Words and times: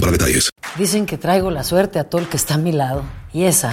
para 0.00 0.12
detalles. 0.12 0.50
Dicen 0.76 1.06
que 1.06 1.18
traigo 1.18 1.50
la 1.50 1.64
suerte 1.64 1.98
a 1.98 2.04
todo 2.04 2.20
el 2.20 2.28
que 2.28 2.36
está 2.36 2.54
a 2.54 2.58
mi 2.58 2.72
lado. 2.72 3.04
Y 3.32 3.44
esa 3.44 3.72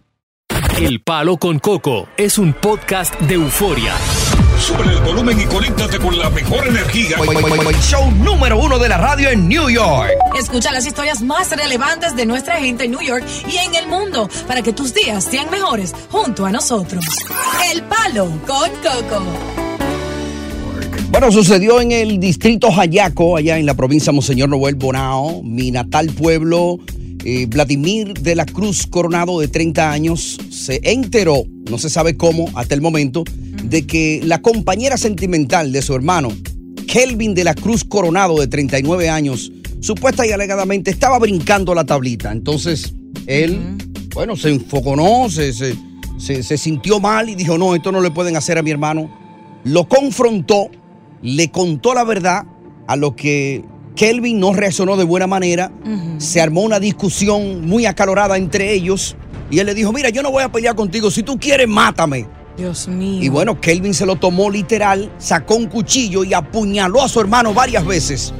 El 0.81 0.99
Palo 0.99 1.37
con 1.37 1.59
Coco 1.59 2.07
es 2.17 2.39
un 2.39 2.53
podcast 2.53 3.13
de 3.21 3.35
euforia. 3.35 3.93
Sube 4.59 4.91
el 4.91 4.99
volumen 5.01 5.39
y 5.39 5.45
conéctate 5.45 5.99
con 5.99 6.17
la 6.17 6.27
mejor 6.31 6.67
energía. 6.67 7.17
Show 7.83 8.09
número 8.09 8.59
uno 8.59 8.79
de 8.79 8.89
la 8.89 8.97
radio 8.97 9.29
en 9.29 9.47
New 9.47 9.69
York. 9.69 10.09
Escucha 10.35 10.71
las 10.71 10.87
historias 10.87 11.21
más 11.21 11.51
relevantes 11.51 12.15
de 12.15 12.25
nuestra 12.25 12.55
gente 12.55 12.85
en 12.85 12.91
New 12.91 13.01
York 13.01 13.23
y 13.47 13.57
en 13.57 13.75
el 13.75 13.87
mundo 13.87 14.27
para 14.47 14.63
que 14.63 14.73
tus 14.73 14.91
días 14.91 15.23
sean 15.23 15.51
mejores 15.51 15.93
junto 16.09 16.47
a 16.47 16.51
nosotros. 16.51 17.05
El 17.71 17.83
Palo 17.83 18.31
con 18.47 18.71
Coco. 18.71 19.23
Bueno, 21.11 21.31
sucedió 21.31 21.79
en 21.79 21.91
el 21.91 22.19
distrito 22.19 22.71
Jayaco, 22.71 23.37
allá 23.37 23.59
en 23.59 23.67
la 23.67 23.75
provincia 23.75 24.11
Monseñor 24.11 24.49
Noel 24.49 24.73
Bonao, 24.73 25.43
mi 25.43 25.69
natal 25.69 26.07
pueblo. 26.07 26.79
Eh, 27.23 27.45
Vladimir 27.47 28.13
de 28.15 28.35
la 28.35 28.45
Cruz 28.45 28.87
Coronado, 28.87 29.39
de 29.39 29.47
30 29.47 29.91
años, 29.91 30.39
se 30.49 30.79
enteró, 30.83 31.43
no 31.69 31.77
se 31.77 31.89
sabe 31.89 32.17
cómo 32.17 32.49
hasta 32.55 32.73
el 32.75 32.81
momento, 32.81 33.23
de 33.63 33.85
que 33.85 34.21
la 34.23 34.41
compañera 34.41 34.97
sentimental 34.97 35.71
de 35.71 35.81
su 35.81 35.93
hermano, 35.93 36.29
Kelvin 36.87 37.33
de 37.35 37.43
la 37.43 37.53
Cruz 37.53 37.83
Coronado, 37.83 38.39
de 38.39 38.47
39 38.47 39.09
años, 39.09 39.51
supuesta 39.81 40.25
y 40.25 40.31
alegadamente 40.31 40.89
estaba 40.91 41.19
brincando 41.19 41.73
la 41.75 41.85
tablita. 41.85 42.31
Entonces, 42.31 42.93
él, 43.27 43.59
bueno, 44.13 44.35
se 44.35 44.49
enfoconó, 44.49 45.29
se, 45.29 45.53
se, 45.53 45.75
se- 46.17 46.43
se 46.43 46.57
sintió 46.57 46.99
mal 46.99 47.29
y 47.29 47.35
dijo, 47.35 47.57
no, 47.57 47.75
esto 47.75 47.91
no 47.91 48.01
le 48.01 48.11
pueden 48.11 48.35
hacer 48.35 48.57
a 48.57 48.63
mi 48.63 48.71
hermano. 48.71 49.09
Lo 49.63 49.87
confrontó, 49.87 50.69
le 51.21 51.49
contó 51.51 51.93
la 51.93 52.03
verdad, 52.03 52.43
a 52.87 52.95
lo 52.95 53.15
que 53.15 53.63
Kelvin 54.01 54.39
no 54.39 54.51
reaccionó 54.51 54.97
de 54.97 55.03
buena 55.03 55.27
manera. 55.27 55.71
Se 56.17 56.41
armó 56.41 56.61
una 56.61 56.79
discusión 56.79 57.67
muy 57.67 57.85
acalorada 57.85 58.35
entre 58.35 58.73
ellos. 58.73 59.15
Y 59.51 59.59
él 59.59 59.67
le 59.67 59.75
dijo, 59.75 59.93
mira, 59.93 60.09
yo 60.09 60.23
no 60.23 60.31
voy 60.31 60.41
a 60.41 60.51
pelear 60.51 60.73
contigo. 60.73 61.11
Si 61.11 61.21
tú 61.21 61.37
quieres, 61.37 61.67
mátame. 61.67 62.25
Dios 62.57 62.87
mío. 62.87 63.21
Y 63.21 63.29
bueno, 63.29 63.61
Kelvin 63.61 63.93
se 63.93 64.07
lo 64.07 64.15
tomó 64.15 64.49
literal, 64.49 65.13
sacó 65.19 65.53
un 65.53 65.67
cuchillo 65.67 66.23
y 66.23 66.33
apuñaló 66.33 67.03
a 67.03 67.07
su 67.07 67.19
hermano 67.19 67.53
varias 67.53 67.85
veces, 67.85 68.33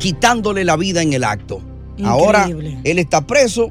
quitándole 0.00 0.64
la 0.64 0.74
vida 0.76 1.02
en 1.02 1.12
el 1.12 1.22
acto. 1.22 1.62
Ahora 2.02 2.48
él 2.82 2.98
está 2.98 3.28
preso, 3.28 3.70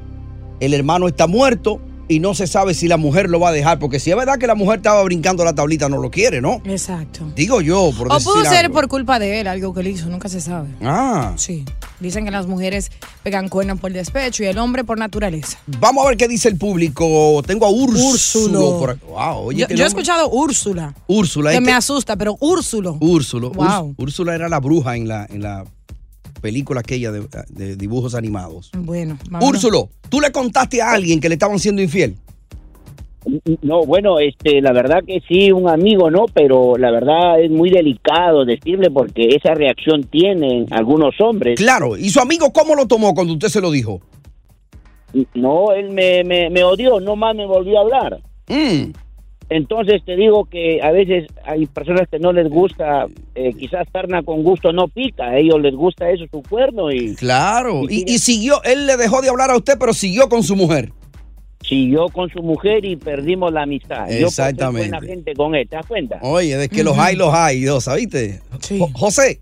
el 0.58 0.72
hermano 0.72 1.06
está 1.06 1.26
muerto 1.26 1.82
y 2.08 2.20
no 2.20 2.34
se 2.34 2.46
sabe 2.46 2.74
si 2.74 2.86
la 2.88 2.96
mujer 2.96 3.28
lo 3.28 3.40
va 3.40 3.48
a 3.48 3.52
dejar, 3.52 3.78
porque 3.78 3.98
si 3.98 4.10
es 4.10 4.16
verdad 4.16 4.38
que 4.38 4.46
la 4.46 4.54
mujer 4.54 4.76
estaba 4.78 5.02
brincando 5.02 5.44
la 5.44 5.54
tablita, 5.54 5.88
no 5.88 5.98
lo 5.98 6.10
quiere, 6.10 6.40
¿no? 6.40 6.60
Exacto. 6.64 7.26
Digo 7.34 7.60
yo, 7.60 7.90
por 7.96 8.06
O 8.12 8.18
pudo 8.20 8.44
ser 8.44 8.66
algo. 8.66 8.74
por 8.74 8.88
culpa 8.88 9.18
de 9.18 9.40
él, 9.40 9.46
algo 9.48 9.74
que 9.74 9.80
él 9.80 9.88
hizo, 9.88 10.06
nunca 10.08 10.28
se 10.28 10.40
sabe. 10.40 10.68
Ah. 10.82 11.32
Sí. 11.36 11.64
Dicen 11.98 12.24
que 12.24 12.30
las 12.30 12.46
mujeres 12.46 12.90
pegan 13.22 13.48
cuernos 13.48 13.80
por 13.80 13.92
despecho 13.92 14.42
y 14.42 14.46
el 14.46 14.58
hombre 14.58 14.84
por 14.84 14.98
naturaleza. 14.98 15.58
Vamos 15.80 16.04
a 16.04 16.08
ver 16.08 16.16
qué 16.16 16.28
dice 16.28 16.48
el 16.48 16.56
público. 16.58 17.42
Tengo 17.46 17.66
a 17.66 17.70
Úrsulo. 17.70 18.78
Por 18.78 18.90
aquí. 18.90 19.00
Wow, 19.08 19.46
oye, 19.46 19.66
yo 19.70 19.74
yo 19.76 19.84
he 19.84 19.88
escuchado 19.88 20.28
Úrsula. 20.30 20.94
Úrsula. 21.06 21.50
Que 21.50 21.56
este- 21.56 21.66
me 21.66 21.72
asusta, 21.72 22.16
pero 22.16 22.36
Úrsulo. 22.40 22.98
Úrsulo. 23.00 23.50
Wow. 23.50 23.64
Úrs- 23.90 23.94
Úrsula 23.98 24.34
era 24.34 24.48
la 24.48 24.60
bruja 24.60 24.96
en 24.96 25.08
la, 25.08 25.26
en 25.28 25.42
la 25.42 25.64
película 26.40 26.80
aquella 26.80 27.12
de, 27.12 27.26
de 27.48 27.76
dibujos 27.76 28.14
animados. 28.14 28.70
Bueno, 28.76 29.18
vámonos. 29.30 29.56
Úrsulo, 29.56 29.88
¿tú 30.08 30.20
le 30.20 30.30
contaste 30.32 30.82
a 30.82 30.92
alguien 30.92 31.20
que 31.20 31.28
le 31.28 31.34
estaban 31.34 31.58
siendo 31.58 31.82
infiel? 31.82 32.16
No, 33.62 33.84
bueno, 33.84 34.20
este, 34.20 34.60
la 34.60 34.72
verdad 34.72 35.02
que 35.04 35.20
sí, 35.26 35.50
un 35.50 35.68
amigo, 35.68 36.10
¿no? 36.10 36.26
Pero 36.32 36.76
la 36.76 36.92
verdad 36.92 37.40
es 37.40 37.50
muy 37.50 37.70
delicado 37.70 38.44
decirle 38.44 38.88
porque 38.88 39.28
esa 39.34 39.52
reacción 39.54 40.04
tienen 40.04 40.66
algunos 40.70 41.20
hombres. 41.20 41.56
Claro, 41.56 41.96
¿y 41.96 42.10
su 42.10 42.20
amigo 42.20 42.52
cómo 42.52 42.76
lo 42.76 42.86
tomó 42.86 43.14
cuando 43.14 43.32
usted 43.32 43.48
se 43.48 43.60
lo 43.60 43.72
dijo? 43.72 44.00
No, 45.34 45.72
él 45.72 45.90
me, 45.90 46.22
me, 46.22 46.50
me 46.50 46.62
odió, 46.62 47.00
no 47.00 47.16
más 47.16 47.34
me 47.34 47.46
volvió 47.46 47.78
a 47.78 47.82
hablar. 47.82 48.20
Mm. 48.48 48.92
Entonces 49.48 50.02
te 50.04 50.16
digo 50.16 50.46
que 50.46 50.82
a 50.82 50.90
veces 50.90 51.28
hay 51.44 51.66
personas 51.66 52.08
que 52.10 52.18
no 52.18 52.32
les 52.32 52.48
gusta, 52.50 53.06
eh, 53.36 53.52
quizás 53.56 53.86
sarna 53.92 54.24
con 54.24 54.42
gusto 54.42 54.72
no 54.72 54.88
pica, 54.88 55.24
a 55.28 55.38
ellos 55.38 55.60
les 55.60 55.74
gusta 55.74 56.10
eso, 56.10 56.24
su 56.30 56.42
cuerno 56.42 56.90
y... 56.90 57.14
Claro, 57.14 57.82
y, 57.88 58.04
y 58.12 58.18
siguió, 58.18 58.60
él 58.64 58.86
le 58.86 58.96
dejó 58.96 59.22
de 59.22 59.28
hablar 59.28 59.50
a 59.50 59.56
usted, 59.56 59.74
pero 59.78 59.94
siguió 59.94 60.28
con 60.28 60.42
su 60.42 60.56
mujer. 60.56 60.92
Siguió 61.62 62.08
con 62.08 62.28
su 62.30 62.42
mujer 62.42 62.84
y 62.84 62.96
perdimos 62.96 63.52
la 63.52 63.62
amistad. 63.62 64.06
Yo 64.08 64.30
ser 64.30 64.46
Exactamente. 64.50 64.88
buena 64.90 65.06
gente 65.06 65.34
con 65.34 65.54
él, 65.54 65.68
¿te 65.68 65.76
das 65.76 65.86
cuenta? 65.86 66.18
Oye, 66.22 66.56
de 66.56 66.68
que 66.68 66.82
los 66.82 66.98
hay, 66.98 67.14
los 67.14 67.32
hay, 67.32 67.60
Dios, 67.60 67.84
¿sabiste? 67.84 68.40
Jo- 68.78 68.90
José. 68.94 69.40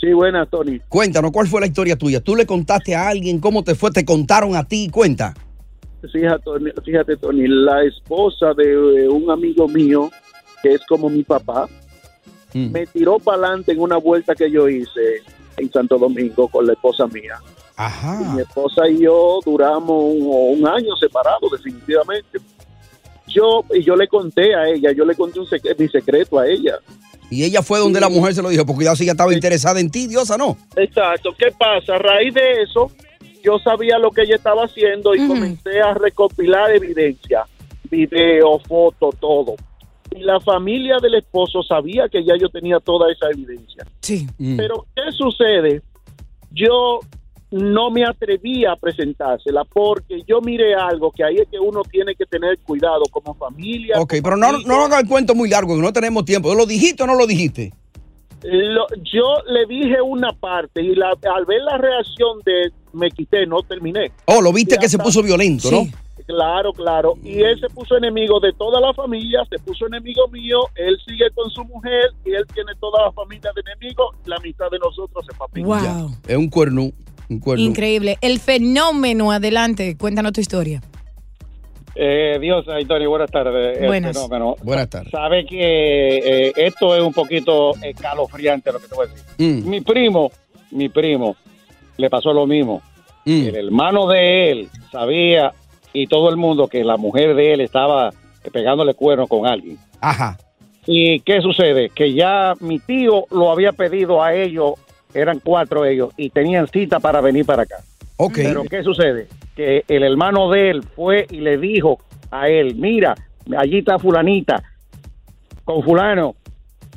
Sí, 0.00 0.12
buenas, 0.12 0.48
Tony. 0.48 0.78
Cuéntanos, 0.88 1.32
¿cuál 1.32 1.48
fue 1.48 1.60
la 1.60 1.66
historia 1.66 1.96
tuya? 1.96 2.20
¿Tú 2.20 2.36
le 2.36 2.46
contaste 2.46 2.94
a 2.94 3.08
alguien 3.08 3.40
cómo 3.40 3.64
te 3.64 3.74
fue? 3.74 3.90
¿Te 3.90 4.04
contaron 4.04 4.54
a 4.54 4.64
ti? 4.64 4.88
Cuenta. 4.92 5.34
Fíjate, 6.12 6.42
Tony, 6.44 6.70
fíjate, 6.84 7.16
Tony, 7.16 7.46
la 7.48 7.82
esposa 7.84 8.54
de 8.54 9.08
un 9.08 9.30
amigo 9.30 9.66
mío, 9.68 10.10
que 10.62 10.74
es 10.74 10.80
como 10.86 11.08
mi 11.10 11.22
papá, 11.24 11.68
Mm. 12.54 12.70
me 12.72 12.86
tiró 12.86 13.18
para 13.18 13.36
adelante 13.46 13.72
en 13.72 13.80
una 13.80 13.98
vuelta 13.98 14.34
que 14.34 14.50
yo 14.50 14.68
hice 14.70 15.22
en 15.58 15.70
Santo 15.70 15.98
Domingo 15.98 16.48
con 16.48 16.66
la 16.66 16.72
esposa 16.72 17.06
mía. 17.06 17.34
Ajá. 17.76 18.32
Mi 18.34 18.40
esposa 18.40 18.88
y 18.88 19.02
yo 19.02 19.40
duramos 19.44 20.02
un, 20.02 20.58
un 20.60 20.66
año 20.66 20.96
separados, 20.96 21.50
definitivamente. 21.52 22.38
Yo, 23.26 23.62
y 23.74 23.82
yo 23.84 23.94
le 23.96 24.08
conté 24.08 24.54
a 24.54 24.66
ella, 24.68 24.92
yo 24.92 25.04
le 25.04 25.14
conté 25.14 25.38
un 25.40 25.46
secre- 25.46 25.78
mi 25.78 25.88
secreto 25.88 26.38
a 26.38 26.46
ella. 26.48 26.78
Y 27.30 27.44
ella 27.44 27.60
fue 27.62 27.78
donde 27.78 28.00
la 28.00 28.08
mujer 28.08 28.34
se 28.34 28.40
lo 28.40 28.48
dijo, 28.48 28.64
porque 28.64 28.76
cuidado 28.78 28.96
si 28.96 29.02
ella 29.02 29.12
estaba 29.12 29.34
interesada 29.34 29.78
en 29.80 29.90
ti, 29.90 30.06
diosa, 30.06 30.38
¿no? 30.38 30.56
Exacto. 30.76 31.34
¿Qué 31.38 31.52
pasa? 31.58 31.96
A 31.96 31.98
raíz 31.98 32.32
de 32.32 32.62
eso, 32.62 32.90
yo 33.42 33.58
sabía 33.58 33.98
lo 33.98 34.10
que 34.10 34.22
ella 34.22 34.36
estaba 34.36 34.64
haciendo 34.64 35.14
y 35.14 35.26
comencé 35.26 35.80
a 35.80 35.94
recopilar 35.94 36.70
evidencia, 36.74 37.44
video, 37.90 38.58
foto, 38.60 39.10
todo. 39.18 39.54
Y 40.14 40.20
la 40.20 40.40
familia 40.40 40.96
del 41.02 41.16
esposo 41.16 41.62
sabía 41.62 42.08
que 42.08 42.24
ya 42.24 42.34
yo 42.40 42.48
tenía 42.48 42.80
toda 42.80 43.10
esa 43.12 43.26
evidencia. 43.30 43.86
Sí. 44.00 44.26
Pero, 44.56 44.86
¿qué 44.94 45.12
sucede? 45.12 45.82
Yo 46.50 47.00
no 47.50 47.90
me 47.90 48.04
atreví 48.04 48.64
a 48.66 48.76
presentársela 48.76 49.64
porque 49.64 50.22
yo 50.26 50.40
miré 50.40 50.74
algo 50.74 51.10
que 51.10 51.24
ahí 51.24 51.36
es 51.36 51.48
que 51.48 51.58
uno 51.58 51.82
tiene 51.82 52.14
que 52.14 52.26
tener 52.26 52.58
cuidado 52.58 53.02
como 53.10 53.34
familia. 53.34 53.98
Ok, 54.00 54.14
pero 54.22 54.36
no, 54.36 54.52
no 54.66 54.84
haga 54.84 55.00
el 55.00 55.06
cuento 55.08 55.34
muy 55.34 55.48
largo, 55.48 55.76
que 55.76 55.82
no 55.82 55.92
tenemos 55.92 56.24
tiempo. 56.24 56.54
¿Lo 56.54 56.66
dijiste 56.66 57.02
o 57.02 57.06
no 57.06 57.14
lo 57.14 57.26
dijiste? 57.26 57.72
Lo- 58.42 58.86
yo 59.02 59.24
le 59.48 59.66
dije 59.66 60.00
una 60.00 60.32
parte 60.32 60.82
y 60.82 60.94
la- 60.94 61.16
al 61.34 61.44
ver 61.44 61.62
la 61.62 61.76
reacción 61.78 62.38
de 62.44 62.70
me 62.92 63.10
quité, 63.10 63.46
no 63.46 63.62
terminé. 63.62 64.10
Oh, 64.26 64.40
lo 64.40 64.52
viste 64.52 64.76
Y 64.76 64.78
que 64.78 64.88
se 64.88 64.98
puso 64.98 65.22
violento, 65.22 65.70
¿no? 65.70 65.86
Claro, 66.26 66.72
claro. 66.72 67.14
Y 67.22 67.40
él 67.40 67.58
se 67.58 67.68
puso 67.68 67.96
enemigo 67.96 68.38
de 68.40 68.52
toda 68.52 68.80
la 68.80 68.92
familia, 68.92 69.40
se 69.48 69.58
puso 69.58 69.86
enemigo 69.86 70.28
mío, 70.28 70.58
él 70.74 70.98
sigue 71.06 71.30
con 71.34 71.48
su 71.50 71.64
mujer 71.64 72.10
y 72.24 72.32
él 72.32 72.44
tiene 72.52 72.72
toda 72.78 73.06
la 73.06 73.12
familia 73.12 73.50
de 73.54 73.62
enemigos, 73.62 74.14
la 74.26 74.38
mitad 74.40 74.70
de 74.70 74.78
nosotros 74.78 75.24
se 75.26 75.36
papi. 75.36 75.62
Wow. 75.62 76.10
Es 76.26 76.36
un 76.36 76.50
cuerno, 76.50 76.90
un 77.30 77.40
cuerno. 77.40 77.64
Increíble. 77.64 78.18
El 78.20 78.40
fenómeno, 78.40 79.32
adelante, 79.32 79.96
cuéntanos 79.96 80.32
tu 80.32 80.40
historia. 80.40 80.82
Eh, 81.94 82.38
Dios, 82.40 82.64
ay, 82.68 82.84
Tony, 82.84 83.06
buenas 83.06 83.30
tardes. 83.30 83.78
El 83.78 83.86
Buenas. 83.86 84.16
fenómeno. 84.16 84.54
Buenas 84.62 84.88
tardes. 84.88 85.10
Sabe 85.10 85.44
que 85.44 86.18
eh, 86.48 86.52
esto 86.54 86.94
es 86.94 87.02
un 87.02 87.12
poquito 87.12 87.74
escalofriante 87.82 88.70
lo 88.70 88.78
que 88.78 88.86
te 88.86 88.94
voy 88.94 89.06
a 89.06 89.10
decir. 89.10 89.26
Mm. 89.38 89.68
Mi 89.68 89.80
primo, 89.80 90.30
mi 90.70 90.88
primo, 90.88 91.34
le 91.98 92.08
pasó 92.08 92.32
lo 92.32 92.46
mismo. 92.46 92.80
El 93.26 93.54
hermano 93.54 94.06
de 94.06 94.50
él 94.50 94.68
sabía 94.90 95.52
y 95.92 96.06
todo 96.06 96.30
el 96.30 96.38
mundo 96.38 96.66
que 96.66 96.82
la 96.82 96.96
mujer 96.96 97.34
de 97.34 97.52
él 97.52 97.60
estaba 97.60 98.10
pegándole 98.50 98.94
cuernos 98.94 99.28
con 99.28 99.46
alguien. 99.46 99.76
Ajá. 100.00 100.38
¿Y 100.86 101.20
qué 101.20 101.42
sucede? 101.42 101.90
Que 101.90 102.14
ya 102.14 102.54
mi 102.60 102.78
tío 102.78 103.26
lo 103.30 103.50
había 103.50 103.72
pedido 103.72 104.22
a 104.22 104.32
ellos, 104.32 104.74
eran 105.12 105.40
cuatro 105.40 105.84
ellos, 105.84 106.14
y 106.16 106.30
tenían 106.30 106.66
cita 106.68 107.00
para 107.00 107.20
venir 107.20 107.44
para 107.44 107.64
acá. 107.64 107.76
Ok. 108.16 108.36
Pero 108.36 108.64
¿qué 108.64 108.82
sucede? 108.82 109.28
Que 109.54 109.84
el 109.88 110.02
hermano 110.04 110.50
de 110.50 110.70
él 110.70 110.82
fue 110.82 111.26
y 111.28 111.40
le 111.40 111.58
dijo 111.58 111.98
a 112.30 112.48
él, 112.48 112.76
mira, 112.76 113.14
allí 113.58 113.78
está 113.80 113.98
fulanita, 113.98 114.62
con 115.64 115.82
fulano. 115.82 116.34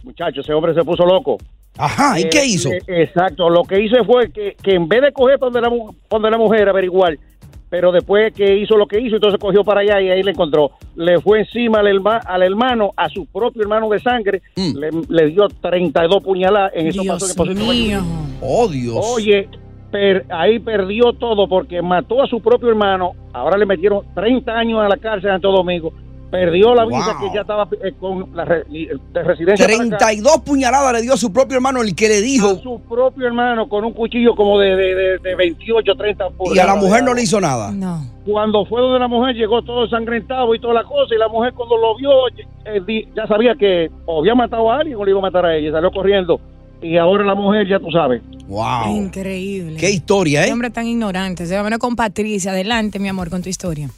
Muchacho, 0.04 0.40
ese 0.40 0.54
hombre 0.54 0.74
se 0.74 0.86
puso 0.86 1.06
loco. 1.06 1.38
Ajá, 1.78 2.20
¿y 2.20 2.24
Eh, 2.24 2.30
qué 2.30 2.46
hizo? 2.46 2.72
eh, 2.72 2.80
exacto, 2.88 3.50
lo 3.50 3.64
que 3.64 3.82
hizo 3.82 4.04
fue 4.06 4.32
que, 4.32 4.56
que 4.62 4.76
en 4.76 4.88
vez 4.88 5.02
de 5.02 5.12
coger 5.12 5.40
para 5.40 5.52
donde 5.52 5.70
la, 5.70 5.76
donde 6.10 6.30
la 6.32 6.38
mujer 6.38 6.68
averiguar, 6.70 7.18
pero 7.70 7.92
después 7.92 8.34
que 8.34 8.58
hizo 8.58 8.76
lo 8.76 8.86
que 8.86 9.00
hizo, 9.00 9.16
entonces 9.16 9.40
cogió 9.40 9.64
para 9.64 9.80
allá 9.82 10.02
y 10.02 10.10
ahí 10.10 10.22
le 10.24 10.32
encontró. 10.32 10.72
Le 10.96 11.20
fue 11.22 11.40
encima 11.40 11.80
al, 11.80 11.88
herma- 11.88 12.22
al 12.26 12.44
hermano, 12.44 12.92
a 12.98 13.08
su 13.10 13.26
propio 13.26 13.62
hermano 13.62 13.90
de 13.90 14.00
sangre, 14.00 14.42
Mm. 14.58 14.78
le, 14.78 14.90
le 15.08 15.26
dio 15.28 15.48
32 15.62 16.22
puñaladas. 16.22 16.74
En 16.76 16.88
eso 16.88 17.02
pasó 17.08 17.26
en 17.26 17.32
el 17.32 17.38
Pacífico 17.38 17.72
mío. 17.72 18.02
Oh, 18.42 18.68
Dios. 18.68 18.98
Oye, 19.16 19.48
per- 19.90 20.26
ahí 20.30 20.60
perdió 20.60 21.14
todo 21.14 21.48
porque 21.48 21.82
mató 21.82 22.22
a 22.22 22.28
su 22.28 22.42
propio 22.42 22.68
hermano. 22.70 23.14
Ahora 23.32 23.58
le 23.58 23.66
metieron 23.66 24.02
30 24.14 24.52
años 24.52 24.80
a 24.82 24.90
la 24.90 24.98
cárcel 24.98 25.30
en 25.30 25.36
Santo 25.36 25.52
Domingo. 25.54 25.94
Perdió 26.32 26.74
la 26.74 26.86
visa 26.86 27.14
Wow. 27.20 27.30
que 27.30 27.36
ya 27.36 27.42
estaba 27.42 27.68
eh, 27.84 27.92
con 28.00 28.34
la 28.34 28.46
re- 28.46 28.64
de 28.70 29.24
residencia. 29.24 29.66
para 29.68 29.76
acá. 29.76 29.98
32 29.98 30.38
puñaladas 30.46 30.94
le 30.94 31.02
dio 31.02 31.14
a 31.14 31.18
su 31.18 31.34
propio 31.34 31.56
hermano, 31.58 31.82
el 31.82 31.94
que 31.94 32.08
le 32.08 32.22
dijo. 32.22 32.48
A 32.52 32.56
su 32.58 32.80
propio 32.88 33.28
hermano 33.28 33.68
con 33.68 33.84
un 33.84 33.92
cuchillo 33.92 34.34
como 34.36 34.58
de, 34.58 34.76
de, 34.78 34.96
de, 34.96 35.18
de 35.18 35.36
28, 35.36 35.94
30 35.96 36.26
Y 36.54 36.60
a 36.60 36.66
la 36.66 36.76
mujer 36.76 37.04
no 37.04 37.14
le 37.14 37.24
hizo 37.24 37.42
nada. 37.42 37.72
No. 37.74 38.02
Cuando 38.26 38.66
fue 38.66 38.80
donde 38.82 39.00
la 39.00 39.10
mujer 39.10 39.36
llegó 39.36 39.62
todo 39.62 39.84
ensangrentado 39.84 40.56
y 40.56 40.60
toda 40.60 40.74
la 40.76 40.84
cosa 40.84 41.14
y 41.14 41.18
la 41.18 41.28
mujer 41.28 41.52
cuando 41.54 41.76
lo 41.76 41.98
vio 41.98 42.12
eh, 42.66 43.06
ya 43.16 43.28
sabía 43.28 43.56
que 43.56 43.90
o 44.06 44.20
había 44.22 44.34
matado 44.34 44.72
a 44.72 44.78
alguien 44.78 44.96
o 44.98 45.04
le 45.04 45.12
iba 45.12 45.20
a 45.20 45.24
matar 45.24 45.46
a 45.46 45.56
ella. 45.58 45.72
Salió 45.74 45.92
corriendo 45.92 46.40
y 46.82 46.96
ahora 46.98 47.26
la 47.26 47.36
mujer 47.36 47.68
ya 47.68 47.78
tú 47.80 47.92
sabes. 47.92 48.22
Wow. 48.48 48.96
Increíble. 48.96 49.76
Qué 49.78 49.90
historia, 49.92 50.44
Qué 50.44 50.50
¿eh? 50.50 50.54
hombre 50.54 50.70
tan 50.70 50.88
ignorante. 50.88 51.46
Se 51.46 51.56
va 51.56 51.60
a 51.60 51.64
ver 51.64 51.78
con 51.78 51.96
Patricia. 51.98 52.52
Adelante, 52.52 53.00
mi 53.00 53.10
amor, 53.10 53.30
con 53.30 53.42
tu 53.42 53.50
historia. 53.50 53.90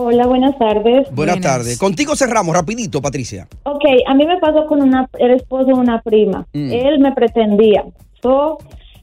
Hola, 0.00 0.28
buenas 0.28 0.56
tardes. 0.56 1.08
Buenas 1.12 1.40
tardes. 1.40 1.76
Contigo 1.76 2.14
cerramos, 2.14 2.54
rapidito, 2.54 3.02
Patricia. 3.02 3.48
Ok, 3.64 3.82
a 4.06 4.14
mí 4.14 4.24
me 4.26 4.36
pasó 4.38 4.64
con 4.66 4.80
una, 4.80 5.08
el 5.18 5.32
esposo 5.32 5.64
de 5.64 5.72
una 5.72 6.00
prima. 6.02 6.46
Mm. 6.52 6.70
Él 6.72 6.98
me 7.00 7.10
pretendía. 7.10 7.84
So, 8.22 8.58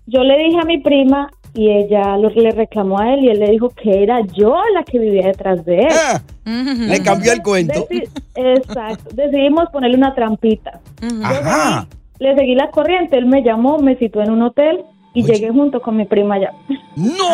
yo 0.06 0.24
le 0.24 0.38
dije 0.38 0.58
a 0.58 0.64
mi 0.64 0.78
prima 0.78 1.30
y 1.54 1.70
ella 1.70 2.16
lo, 2.16 2.30
le 2.30 2.52
reclamó 2.52 2.98
a 2.98 3.14
él 3.14 3.26
y 3.26 3.28
él 3.30 3.40
le 3.40 3.52
dijo 3.52 3.72
que 3.72 4.04
era 4.04 4.22
yo 4.38 4.56
la 4.74 4.84
que 4.84 4.98
vivía 5.00 5.28
detrás 5.28 5.66
de 5.66 5.80
él. 5.80 5.88
Ah, 5.92 6.22
Le 6.46 7.04
cambió 7.04 7.34
el 7.34 7.42
cuento. 7.42 7.88
Deci- 7.90 8.08
Exacto. 8.36 9.10
Decidimos 9.16 9.66
ponerle 9.74 9.98
una 9.98 10.16
trampita. 10.16 10.80
Ajá. 11.24 11.88
Le 12.20 12.36
seguí 12.36 12.56
la 12.56 12.70
corriente, 12.72 13.18
él 13.18 13.26
me 13.26 13.44
llamó, 13.44 13.80
me 13.80 13.98
citó 13.98 14.22
en 14.22 14.32
un 14.32 14.44
hotel 14.44 14.86
y 15.16 15.24
llegué 15.24 15.50
junto 15.50 15.82
con 15.82 15.98
mi 15.98 16.06
prima 16.06 16.36
allá. 16.36 16.54
¡No! 16.96 17.26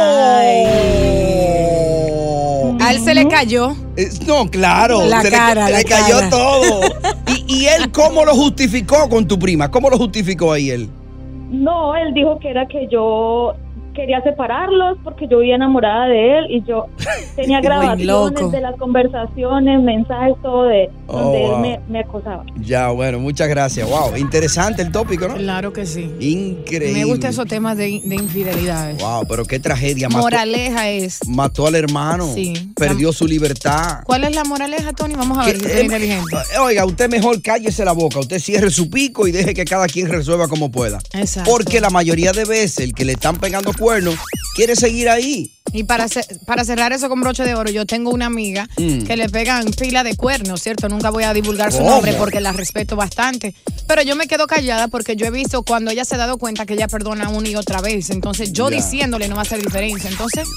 A 2.79 2.91
él 2.93 2.99
se 3.03 3.13
le 3.13 3.27
cayó. 3.27 3.75
Es- 3.95 4.25
no, 4.25 4.49
claro. 4.49 5.05
La 5.05 5.21
se 5.21 5.29
le- 5.29 5.35
cara, 5.37 5.65
se 5.67 5.71
la 5.73 5.77
le, 5.79 5.83
cayó 5.83 6.29
todo. 6.29 6.81
¿Y, 7.47 7.63
y 7.63 7.67
él 7.67 7.91
cómo 7.91 8.23
lo 8.25 8.33
justificó 8.33 9.09
con 9.09 9.27
tu 9.27 9.37
prima? 9.37 9.69
¿Cómo 9.69 9.89
lo 9.89 9.97
justificó 9.97 10.53
ahí 10.53 10.69
él? 10.69 10.89
No, 11.49 11.95
él 11.95 12.13
dijo 12.13 12.39
que 12.39 12.49
era 12.49 12.65
que 12.67 12.87
yo 12.89 13.53
quería 13.93 14.21
separarlos 14.21 14.97
porque 15.03 15.27
yo 15.27 15.39
vivía 15.39 15.55
enamorada 15.55 16.05
de 16.07 16.39
él 16.39 16.45
y 16.49 16.63
yo 16.63 16.87
tenía 17.35 17.61
grabaciones 17.61 18.51
de 18.51 18.61
las 18.61 18.75
conversaciones, 18.77 19.81
mensajes, 19.81 20.33
todo 20.41 20.63
de 20.63 20.89
Oh, 21.13 21.19
donde 21.23 21.39
wow. 21.39 21.55
él 21.55 21.61
me, 21.61 21.79
me 21.89 21.99
acosaba. 21.99 22.45
Ya, 22.61 22.87
bueno, 22.89 23.19
muchas 23.19 23.49
gracias. 23.49 23.89
Wow, 23.89 24.15
interesante 24.15 24.81
el 24.81 24.91
tópico, 24.93 25.27
¿no? 25.27 25.35
Claro 25.35 25.73
que 25.73 25.85
sí. 25.85 26.09
Increíble. 26.21 26.93
Me 26.93 27.03
gustan 27.03 27.31
esos 27.31 27.45
temas 27.47 27.75
de, 27.75 28.01
de 28.05 28.15
infidelidades. 28.15 28.97
Wow, 29.01 29.25
pero 29.27 29.43
qué 29.45 29.59
tragedia. 29.59 30.07
Mató, 30.07 30.21
Moraleja 30.23 30.89
es. 30.89 31.19
mató 31.27 31.67
al 31.67 31.75
hermano. 31.75 32.33
Sí. 32.33 32.71
Perdió 32.75 33.11
su 33.11 33.27
libertad. 33.27 34.03
¿Cuál 34.05 34.23
es 34.23 34.33
la 34.35 34.45
moraleja, 34.45 34.93
Tony? 34.93 35.15
Vamos 35.15 35.37
a 35.37 35.45
ver 35.45 35.57
si 35.57 35.63
soy 35.65 35.71
eh, 35.79 35.83
inteligente. 35.83 36.35
eh, 36.55 36.59
Oiga, 36.59 36.85
usted 36.85 37.09
mejor 37.09 37.41
cállese 37.41 37.83
la 37.83 37.91
boca, 37.91 38.19
usted 38.19 38.39
cierre 38.39 38.69
su 38.71 38.89
pico 38.89 39.27
y 39.27 39.31
deje 39.31 39.53
que 39.53 39.65
cada 39.65 39.87
quien 39.87 40.07
resuelva 40.07 40.47
como 40.47 40.71
pueda. 40.71 40.99
Exacto. 41.13 41.51
Porque 41.51 41.81
la 41.81 41.89
mayoría 41.89 42.31
de 42.31 42.45
veces 42.45 42.79
el 42.79 42.93
que 42.93 43.03
le 43.03 43.13
están 43.13 43.35
pegando 43.35 43.73
cuernos 43.81 44.15
quiere 44.55 44.75
seguir 44.75 45.09
ahí. 45.09 45.51
Y 45.73 45.83
para, 45.85 46.07
ce- 46.09 46.25
para 46.45 46.65
cerrar 46.65 46.91
eso 46.91 47.07
con 47.09 47.21
broche 47.21 47.43
de 47.43 47.55
oro, 47.55 47.71
yo 47.71 47.85
tengo 47.85 48.11
una 48.11 48.25
amiga 48.25 48.67
Mm. 48.77 49.03
que 49.03 49.15
le 49.15 49.29
pegan 49.29 49.65
pila 49.71 50.03
de 50.03 50.15
cuernos, 50.15 50.61
¿cierto? 50.61 50.89
Nunca 50.89 51.09
voy 51.09 51.23
a 51.23 51.33
divulgar 51.33 51.71
su 51.71 51.77
¿Cómo? 51.79 51.91
nombre 51.91 52.13
porque 52.13 52.41
la 52.41 52.51
respeto 52.51 52.95
bastante. 52.97 53.55
Pero 53.87 54.01
yo 54.01 54.15
me 54.17 54.27
quedo 54.27 54.47
callada 54.47 54.87
porque 54.89 55.15
yo 55.15 55.25
he 55.25 55.31
visto 55.31 55.63
cuando 55.63 55.89
ella 55.91 56.03
se 56.05 56.15
ha 56.15 56.17
dado 56.17 56.37
cuenta 56.37 56.65
que 56.65 56.73
ella 56.73 56.87
perdona 56.89 57.29
una 57.29 57.47
y 57.49 57.55
otra 57.55 57.81
vez. 57.81 58.09
Entonces 58.09 58.51
yo 58.51 58.69
Ya. 58.69 58.77
diciéndole 58.77 59.27
no 59.29 59.35
va 59.35 59.41
a 59.41 59.45
hacer 59.45 59.61
diferencia. 59.61 60.09
Entonces, 60.09 60.47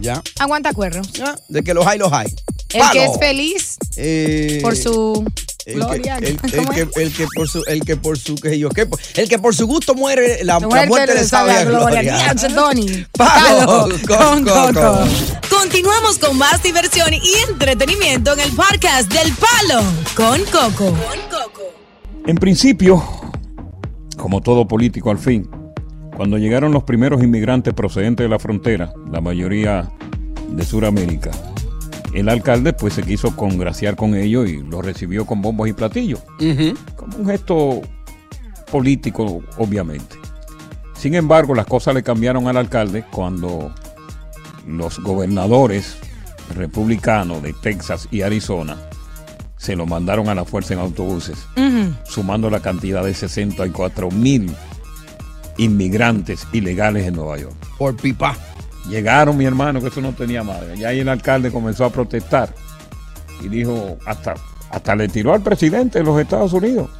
Ya. 0.00 0.20
aguanta 0.40 0.72
cuernos. 0.72 1.08
De 1.48 1.62
que 1.62 1.72
los 1.74 1.86
hay, 1.86 1.98
los 1.98 2.12
hay. 2.12 2.26
El 2.72 2.80
Palo. 2.80 2.92
que 2.92 3.04
es 3.04 3.18
feliz 3.20 3.76
Eh, 3.96 4.58
por 4.62 4.76
su 4.76 5.24
el 5.66 5.74
gloria. 5.76 6.18
que, 6.18 6.26
el, 6.28 6.38
que, 6.38 7.02
el 7.02 7.12
que 7.12 7.26
por 7.34 7.48
su, 7.48 7.62
el 7.66 7.80
que 7.84 7.96
por 7.96 8.18
su, 8.18 8.34
qué 8.36 8.50
sé 8.50 8.58
yo, 8.58 8.68
qué, 8.70 8.86
el 9.14 9.28
que 9.28 9.38
por 9.38 9.54
su 9.54 9.66
gusto 9.66 9.94
muere, 9.94 10.44
la, 10.44 10.58
la 10.58 10.66
Muerte 10.66 10.88
muerte 10.88 11.14
le 11.14 11.20
le 11.20 11.26
sabe 11.26 11.52
a 11.52 11.64
gloria. 11.64 12.00
Dianche, 12.02 12.48
Tony. 12.48 13.06
Palo 13.12 13.88
con. 14.06 14.44
Coco. 14.44 15.04
Continuamos 15.48 16.18
con 16.18 16.36
más 16.36 16.62
diversión 16.62 17.12
y 17.12 17.34
entretenimiento 17.48 18.32
en 18.34 18.40
el 18.40 18.52
podcast 18.52 19.12
del 19.12 19.32
Palo 19.32 19.82
con 20.14 20.44
Coco. 20.44 20.94
En 22.26 22.36
principio, 22.36 23.02
como 24.16 24.40
todo 24.40 24.66
político 24.66 25.10
al 25.10 25.18
fin, 25.18 25.48
cuando 26.16 26.38
llegaron 26.38 26.72
los 26.72 26.84
primeros 26.84 27.22
inmigrantes 27.22 27.74
procedentes 27.74 28.24
de 28.24 28.28
la 28.28 28.38
frontera, 28.38 28.92
la 29.10 29.20
mayoría 29.20 29.90
de 30.48 30.64
Sudamérica, 30.64 31.30
el 32.14 32.28
alcalde 32.28 32.72
pues 32.72 32.94
se 32.94 33.02
quiso 33.02 33.34
congraciar 33.34 33.96
con 33.96 34.14
ellos 34.14 34.48
y 34.48 34.58
los 34.58 34.84
recibió 34.84 35.26
con 35.26 35.42
bombos 35.42 35.68
y 35.68 35.72
platillos, 35.72 36.20
como 36.96 37.16
un 37.18 37.26
gesto 37.26 37.82
político 38.70 39.42
obviamente. 39.58 40.16
Sin 40.96 41.14
embargo, 41.14 41.54
las 41.54 41.66
cosas 41.66 41.94
le 41.94 42.02
cambiaron 42.02 42.48
al 42.48 42.56
alcalde 42.56 43.04
cuando 43.10 43.74
los 44.66 44.98
gobernadores 45.00 45.98
republicanos 46.54 47.42
de 47.42 47.52
Texas 47.52 48.08
y 48.10 48.22
Arizona 48.22 48.76
se 49.56 49.76
lo 49.76 49.86
mandaron 49.86 50.28
a 50.28 50.34
la 50.34 50.44
fuerza 50.44 50.74
en 50.74 50.80
autobuses 50.80 51.46
sumando 52.04 52.48
la 52.50 52.60
cantidad 52.60 53.04
de 53.04 53.14
64 53.14 54.10
mil 54.10 54.54
inmigrantes 55.56 56.46
ilegales 56.52 57.06
en 57.06 57.14
Nueva 57.14 57.38
York. 57.38 57.54
Por 57.78 57.96
pipa. 57.96 58.36
Llegaron, 58.88 59.36
mi 59.36 59.44
hermano, 59.44 59.80
que 59.80 59.88
eso 59.88 60.00
no 60.00 60.12
tenía 60.12 60.42
madre. 60.42 60.76
Y 60.76 60.84
ahí 60.84 61.00
el 61.00 61.08
alcalde 61.08 61.50
comenzó 61.50 61.84
a 61.84 61.90
protestar 61.90 62.50
y 63.42 63.48
dijo, 63.48 63.98
hasta, 64.06 64.34
hasta 64.70 64.94
le 64.94 65.08
tiró 65.08 65.32
al 65.32 65.42
presidente 65.42 65.98
de 65.98 66.04
los 66.04 66.20
Estados 66.20 66.52
Unidos, 66.52 66.90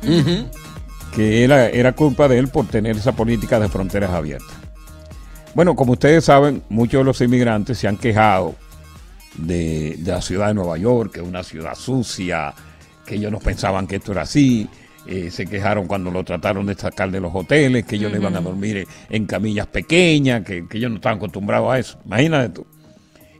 que 1.14 1.44
era, 1.44 1.68
era 1.68 1.92
culpa 1.92 2.26
de 2.28 2.38
él 2.38 2.48
por 2.48 2.66
tener 2.66 2.96
esa 2.96 3.12
política 3.12 3.60
de 3.60 3.68
fronteras 3.68 4.10
abiertas. 4.10 4.56
Bueno, 5.54 5.76
como 5.76 5.92
ustedes 5.92 6.24
saben, 6.24 6.62
muchos 6.68 7.00
de 7.00 7.04
los 7.04 7.20
inmigrantes 7.20 7.78
se 7.78 7.86
han 7.86 7.96
quejado 7.96 8.56
de, 9.36 9.96
de 9.98 10.10
la 10.10 10.20
ciudad 10.20 10.48
de 10.48 10.54
Nueva 10.54 10.76
York, 10.78 11.12
que 11.12 11.20
es 11.20 11.26
una 11.26 11.44
ciudad 11.44 11.74
sucia, 11.74 12.54
que 13.06 13.16
ellos 13.16 13.30
no 13.30 13.38
pensaban 13.38 13.86
que 13.86 13.96
esto 13.96 14.12
era 14.12 14.22
así. 14.22 14.68
Eh, 15.06 15.30
se 15.30 15.46
quejaron 15.46 15.86
cuando 15.86 16.10
lo 16.10 16.24
trataron 16.24 16.66
de 16.66 16.74
sacar 16.74 17.10
de 17.10 17.20
los 17.20 17.34
hoteles, 17.34 17.84
que 17.84 17.96
ellos 17.96 18.10
le 18.12 18.18
iban 18.18 18.34
a 18.36 18.40
dormir 18.40 18.86
en 19.10 19.26
camillas 19.26 19.66
pequeñas, 19.66 20.42
que, 20.44 20.66
que 20.68 20.78
ellos 20.78 20.90
no 20.90 20.96
estaban 20.96 21.18
acostumbrados 21.18 21.72
a 21.72 21.78
eso. 21.78 21.98
Imagínate 22.06 22.48
tú. 22.50 22.66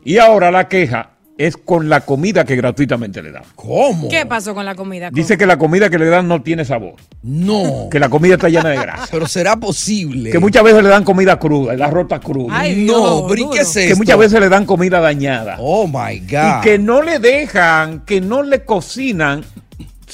Y 0.04 0.18
ahora 0.18 0.50
la 0.50 0.68
queja 0.68 1.10
es 1.36 1.56
con 1.56 1.88
la 1.88 2.02
comida 2.02 2.44
que 2.44 2.54
gratuitamente 2.54 3.20
le 3.20 3.32
dan. 3.32 3.42
¿Cómo? 3.56 4.08
¿Qué 4.08 4.24
pasó 4.24 4.54
con 4.54 4.64
la 4.64 4.76
comida? 4.76 5.06
Coco? 5.08 5.16
Dice 5.16 5.36
que 5.36 5.46
la 5.46 5.56
comida 5.56 5.90
que 5.90 5.98
le 5.98 6.06
dan 6.06 6.28
no 6.28 6.42
tiene 6.42 6.64
sabor, 6.64 6.94
No. 7.24 7.88
que 7.90 7.98
la 7.98 8.08
comida 8.08 8.34
está 8.34 8.48
llena 8.48 8.68
de 8.68 8.76
grasa. 8.76 9.08
Pero 9.10 9.26
será 9.26 9.56
posible. 9.56 10.30
Que 10.30 10.38
muchas 10.38 10.62
veces 10.62 10.80
le 10.84 10.88
dan 10.90 11.02
comida 11.02 11.36
cruda, 11.40 11.74
el 11.74 11.82
arroz 11.82 12.02
está 12.04 12.20
crudo. 12.20 12.48
Ay, 12.52 12.84
no, 12.86 12.92
Dios, 12.92 13.24
pero 13.28 13.34
¿y 13.34 13.36
qué 13.36 13.42
duro. 13.48 13.54
es 13.62 13.72
que 13.74 13.84
esto? 13.86 13.96
muchas 13.96 14.18
veces 14.18 14.38
le 14.40 14.48
dan 14.48 14.64
comida 14.64 15.00
dañada. 15.00 15.56
Oh 15.58 15.88
my 15.88 16.20
God. 16.20 16.58
y 16.58 16.60
que 16.62 16.78
no 16.78 17.02
le 17.02 17.18
dejan, 17.18 18.04
que 18.04 18.20
no 18.20 18.44
le 18.44 18.64
cocinan 18.64 19.42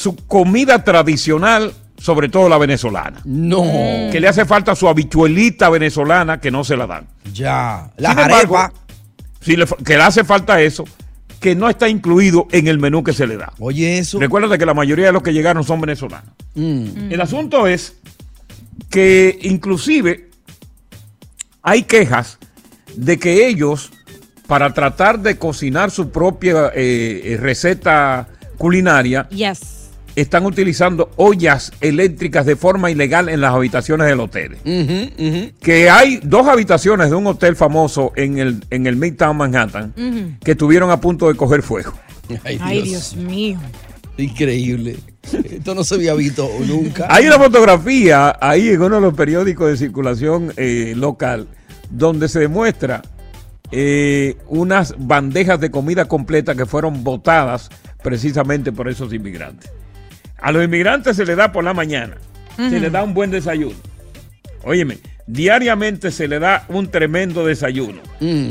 su 0.00 0.16
comida 0.16 0.82
tradicional, 0.82 1.74
sobre 1.98 2.30
todo 2.30 2.48
la 2.48 2.56
venezolana. 2.56 3.20
No. 3.26 3.62
Que 4.10 4.18
le 4.18 4.28
hace 4.28 4.46
falta 4.46 4.74
su 4.74 4.88
habichuelita 4.88 5.68
venezolana 5.68 6.40
que 6.40 6.50
no 6.50 6.64
se 6.64 6.74
la 6.74 6.86
dan. 6.86 7.06
Ya. 7.34 7.90
La 7.98 8.12
Sin 8.12 8.18
embargo, 8.20 8.58
si 9.42 9.56
le, 9.56 9.66
que 9.84 9.98
le 9.98 10.02
hace 10.02 10.24
falta 10.24 10.62
eso, 10.62 10.84
que 11.38 11.54
no 11.54 11.68
está 11.68 11.86
incluido 11.86 12.48
en 12.50 12.66
el 12.68 12.78
menú 12.78 13.04
que 13.04 13.12
se 13.12 13.26
le 13.26 13.36
da. 13.36 13.52
Oye, 13.58 13.98
eso. 13.98 14.18
Recuerda 14.18 14.56
que 14.56 14.64
la 14.64 14.72
mayoría 14.72 15.04
de 15.04 15.12
los 15.12 15.22
que 15.22 15.34
llegaron 15.34 15.64
son 15.64 15.82
venezolanos. 15.82 16.30
Mm. 16.54 17.12
El 17.12 17.20
asunto 17.20 17.66
es 17.66 17.96
que 18.88 19.38
inclusive 19.42 20.30
hay 21.60 21.82
quejas 21.82 22.38
de 22.96 23.18
que 23.18 23.48
ellos 23.48 23.90
para 24.46 24.72
tratar 24.72 25.20
de 25.20 25.36
cocinar 25.36 25.90
su 25.90 26.08
propia 26.08 26.68
eh, 26.74 27.20
eh, 27.22 27.36
receta 27.38 28.28
culinaria, 28.56 29.28
Yes. 29.28 29.79
Están 30.16 30.46
utilizando 30.46 31.10
ollas 31.16 31.72
eléctricas 31.80 32.46
de 32.46 32.56
forma 32.56 32.90
ilegal 32.90 33.28
en 33.28 33.40
las 33.40 33.54
habitaciones 33.54 34.06
del 34.06 34.20
hotel. 34.20 34.56
Que 35.60 35.90
hay 35.90 36.20
dos 36.22 36.46
habitaciones 36.48 37.10
de 37.10 37.16
un 37.16 37.26
hotel 37.26 37.56
famoso 37.56 38.12
en 38.16 38.38
el, 38.38 38.64
en 38.70 38.86
el 38.86 38.96
Midtown 38.96 39.36
Manhattan 39.36 40.38
que 40.42 40.52
estuvieron 40.52 40.90
a 40.90 41.00
punto 41.00 41.28
de 41.28 41.34
coger 41.34 41.62
fuego. 41.62 41.92
Ay, 42.44 42.82
Dios 42.82 43.16
mío. 43.16 43.58
Increíble. 44.16 44.96
Esto 45.44 45.74
no 45.74 45.84
se 45.84 45.94
había 45.94 46.14
visto 46.14 46.48
nunca. 46.66 47.06
Hay 47.08 47.26
una 47.26 47.38
fotografía 47.38 48.36
ahí 48.40 48.68
en 48.68 48.82
uno 48.82 48.96
de 48.96 49.02
los 49.02 49.14
periódicos 49.14 49.68
de 49.68 49.76
circulación 49.76 50.52
eh, 50.56 50.94
local 50.96 51.46
donde 51.90 52.28
se 52.28 52.40
demuestra 52.40 53.02
eh, 53.72 54.36
unas 54.48 54.94
bandejas 54.98 55.60
de 55.60 55.70
comida 55.70 56.06
completa 56.06 56.54
que 56.54 56.66
fueron 56.66 57.04
botadas 57.04 57.68
precisamente 58.02 58.72
por 58.72 58.88
esos 58.88 59.12
inmigrantes. 59.12 59.70
A 60.40 60.52
los 60.52 60.64
inmigrantes 60.64 61.16
se 61.16 61.24
les 61.24 61.36
da 61.36 61.52
por 61.52 61.64
la 61.64 61.74
mañana, 61.74 62.16
se 62.56 62.80
les 62.80 62.90
da 62.90 63.02
un 63.02 63.14
buen 63.14 63.30
desayuno. 63.30 63.76
Óyeme, 64.62 64.98
diariamente 65.26 66.10
se 66.10 66.28
le 66.28 66.38
da 66.38 66.64
un 66.68 66.90
tremendo 66.90 67.46
desayuno. 67.46 68.00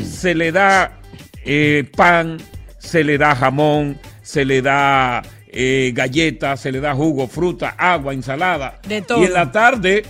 Se 0.03 0.35
le 0.35 0.51
da 0.51 0.99
eh, 1.45 1.89
pan, 1.95 2.37
se 2.77 3.03
le 3.03 3.17
da 3.17 3.35
jamón, 3.35 3.97
se 4.21 4.45
le 4.45 4.61
da 4.61 5.21
eh, 5.51 5.91
galletas, 5.93 6.61
se 6.61 6.71
le 6.71 6.79
da 6.79 6.93
jugo, 6.93 7.27
fruta, 7.27 7.75
agua, 7.77 8.13
ensalada. 8.13 8.79
De 8.87 9.01
todo. 9.01 9.21
Y 9.21 9.25
en 9.25 9.33
la 9.33 9.51
tarde 9.51 10.03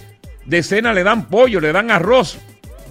de 0.46 0.64
cena 0.64 0.94
le 0.94 1.04
dan 1.04 1.28
pollo, 1.28 1.60
le 1.60 1.72
dan 1.72 1.92
arroz. 1.92 2.38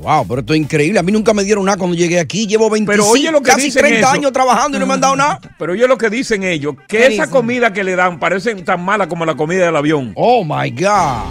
Wow, 0.03 0.27
pero 0.29 0.41
esto 0.41 0.55
es 0.55 0.61
increíble. 0.61 0.99
A 0.99 1.03
mí 1.03 1.11
nunca 1.13 1.35
me 1.35 1.43
dieron 1.45 1.65
nada 1.65 1.77
cuando 1.77 1.97
llegué 1.97 2.21
aquí. 2.21 2.47
Llevo 2.47 2.71
25, 2.71 2.91
Pero 2.93 3.07
oye 3.13 3.33
lo 3.33 3.41
que 3.41 3.51
casi 3.51 3.63
dicen 3.67 3.83
30 3.83 3.99
eso. 4.01 4.09
años 4.09 4.33
trabajando 4.33 4.77
y 4.77 4.81
no 4.81 4.87
me 4.87 4.95
han 4.95 5.01
dado 5.01 5.17
nada. 5.17 5.41
Pero 5.59 5.73
oye 5.73 5.87
lo 5.89 5.99
que 5.99 6.09
dicen 6.09 6.45
ellos, 6.45 6.75
que 6.87 6.99
¿Qué 6.99 7.03
esa 7.07 7.11
dicen? 7.25 7.31
comida 7.31 7.73
que 7.73 7.83
le 7.85 7.97
dan 7.97 8.19
parece 8.21 8.55
tan 8.57 8.85
mala 8.85 9.09
como 9.09 9.27
la 9.27 9.35
comida 9.35 9.67
del 9.67 9.75
avión. 9.77 10.13
Oh 10.15 10.45
my 10.45 10.71
God. 10.71 11.25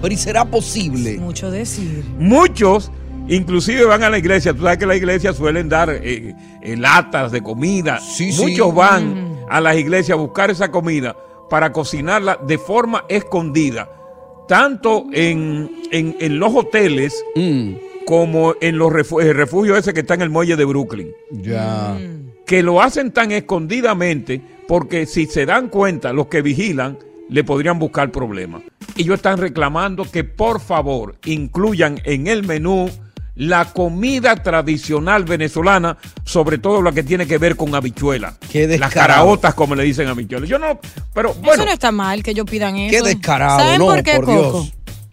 Pero 0.00 0.14
¿y 0.14 0.16
será 0.16 0.44
posible? 0.46 1.18
Mucho 1.18 1.50
decir. 1.50 2.02
Muchos, 2.18 2.90
inclusive 3.28 3.84
van 3.84 4.02
a 4.02 4.08
la 4.08 4.16
iglesia. 4.18 4.54
Tú 4.54 4.62
sabes 4.62 4.78
que 4.78 4.86
la 4.86 4.96
iglesia 4.96 5.34
suelen 5.34 5.68
dar 5.68 5.90
eh, 5.90 6.34
eh, 6.62 6.76
latas 6.78 7.32
de 7.32 7.42
comida. 7.42 8.00
sí. 8.00 8.32
Muchos 8.38 8.74
van 8.74 9.36
a 9.50 9.60
las 9.60 9.76
iglesias 9.76 10.16
a 10.16 10.20
buscar 10.20 10.50
esa 10.50 10.70
comida 10.70 11.14
para 11.50 11.70
cocinarla 11.72 12.38
de 12.46 12.56
forma 12.56 13.04
escondida, 13.08 13.90
tanto 14.48 15.04
en, 15.12 15.70
en- 15.90 16.16
en 16.18 16.38
los 16.38 16.54
hoteles 16.54 17.22
Mm. 17.36 17.72
Como 18.06 18.54
en 18.60 18.78
los 18.78 18.90
refu- 18.92 19.22
el 19.22 19.34
refugio 19.34 19.76
ese 19.76 19.92
que 19.92 20.00
está 20.00 20.14
en 20.14 20.22
el 20.22 20.30
muelle 20.30 20.56
de 20.56 20.64
Brooklyn. 20.64 21.10
Ya. 21.30 21.96
Que 22.46 22.62
lo 22.62 22.82
hacen 22.82 23.12
tan 23.12 23.30
escondidamente 23.32 24.40
porque 24.66 25.06
si 25.06 25.26
se 25.26 25.46
dan 25.46 25.68
cuenta 25.68 26.12
los 26.12 26.26
que 26.26 26.42
vigilan, 26.42 26.98
le 27.28 27.44
podrían 27.44 27.78
buscar 27.78 28.10
problemas. 28.10 28.62
Ellos 28.96 29.16
están 29.16 29.38
reclamando 29.38 30.04
que 30.10 30.24
por 30.24 30.60
favor 30.60 31.16
incluyan 31.24 32.00
en 32.04 32.26
el 32.26 32.42
menú 32.44 32.90
la 33.36 33.64
comida 33.72 34.34
tradicional 34.36 35.24
venezolana, 35.24 35.96
sobre 36.24 36.58
todo 36.58 36.82
lo 36.82 36.92
que 36.92 37.02
tiene 37.02 37.26
que 37.26 37.38
ver 37.38 37.56
con 37.56 37.74
habichuelas. 37.74 38.36
Qué 38.50 38.66
Las 38.78 38.92
caraotas, 38.92 39.54
como 39.54 39.74
le 39.74 39.84
dicen 39.84 40.08
habichuelas. 40.08 40.48
Yo 40.48 40.58
no, 40.58 40.78
pero 41.14 41.32
bueno. 41.34 41.54
Eso 41.54 41.64
no 41.64 41.70
está 41.72 41.90
mal 41.92 42.22
que 42.22 42.32
ellos 42.32 42.44
pidan 42.50 42.76
eso. 42.76 42.90
Qué 43.02 43.08
descarado, 43.08 43.60
¿Saben 43.60 43.78
no, 43.78 43.86
por 43.86 44.02
qué, 44.02 44.16
por 44.16 44.24
Coco? 44.26 44.40
Dios. 44.62 44.72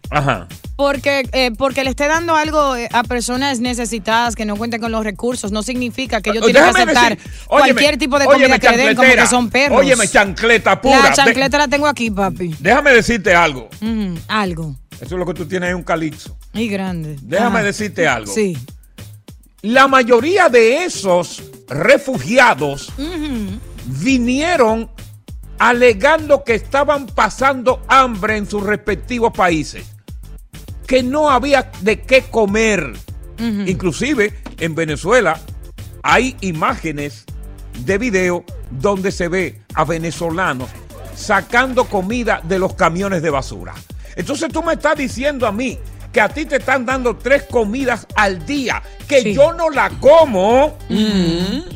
Ajá. 0.09 0.47
Porque, 0.77 1.27
eh, 1.31 1.51
porque 1.57 1.83
le 1.83 1.89
esté 1.89 2.07
dando 2.07 2.35
algo 2.35 2.75
eh, 2.75 2.87
a 2.93 3.03
personas 3.03 3.59
necesitadas 3.59 4.35
que 4.35 4.45
no 4.45 4.55
cuenten 4.55 4.79
con 4.79 4.91
los 4.91 5.03
recursos, 5.03 5.51
no 5.51 5.63
significa 5.63 6.21
que 6.21 6.29
ellos 6.29 6.45
tienen 6.45 6.61
que 6.63 6.69
Déjame 6.69 6.91
aceptar 6.91 7.17
decir, 7.17 7.31
óyeme, 7.47 7.69
cualquier 7.73 7.97
tipo 7.97 8.19
de 8.19 8.27
óyeme, 8.27 8.43
comida 8.43 8.59
que 8.59 8.77
le 8.77 8.83
den, 8.85 8.95
como 8.95 9.11
que 9.11 9.27
son 9.27 9.49
perros. 9.49 9.79
Óyeme, 9.79 10.07
chancleta 10.07 10.79
pura. 10.79 10.99
La 11.01 11.09
De- 11.09 11.15
chancleta 11.15 11.57
la 11.57 11.67
tengo 11.67 11.87
aquí, 11.87 12.11
papi. 12.11 12.55
déjame 12.59 12.91
decirte 12.91 13.33
algo. 13.33 13.69
Algo. 14.27 14.75
Eso 15.01 15.05
es 15.05 15.11
lo 15.19 15.25
que 15.25 15.33
tú 15.33 15.45
tienes 15.47 15.69
ahí, 15.69 15.73
un 15.73 15.83
calixo. 15.83 16.37
Y 16.53 16.67
grande. 16.69 17.17
Déjame 17.23 17.57
Ajá. 17.57 17.65
decirte 17.65 18.07
algo. 18.07 18.31
Sí. 18.31 18.55
La 19.63 19.87
mayoría 19.87 20.47
de 20.49 20.83
esos 20.85 21.41
refugiados 21.67 22.93
vinieron 23.85 24.89
alegando 25.59 26.43
que 26.43 26.53
estaban 26.55 27.07
pasando 27.07 27.81
hambre 27.87 28.37
en 28.37 28.47
sus 28.49 28.61
respectivos 28.63 29.33
países, 29.35 29.85
que 30.87 31.03
no 31.03 31.29
había 31.29 31.69
de 31.81 32.01
qué 32.01 32.23
comer. 32.23 32.93
Inclusive 33.39 34.33
en 34.57 34.73
Venezuela 34.73 35.39
hay 36.01 36.35
imágenes 36.41 37.25
de 37.85 37.99
video 37.99 38.43
donde 38.71 39.11
se 39.11 39.27
ve 39.27 39.61
a 39.75 39.85
venezolanos 39.85 40.69
sacando 41.15 41.85
comida 41.85 42.41
de 42.43 42.57
los 42.57 42.73
camiones 42.73 43.21
de 43.21 43.29
basura. 43.29 43.75
Entonces 44.15 44.51
tú 44.51 44.63
me 44.63 44.73
estás 44.73 44.97
diciendo 44.97 45.45
a 45.45 45.51
mí 45.51 45.77
que 46.17 46.21
a 46.21 46.29
ti 46.29 46.45
te 46.45 46.55
están 46.55 46.83
dando 46.83 47.15
tres 47.15 47.43
comidas 47.43 48.07
al 48.15 48.43
día, 48.43 48.81
que 49.07 49.35
yo 49.35 49.53
no 49.53 49.69
la 49.69 49.91
como, 49.99 50.75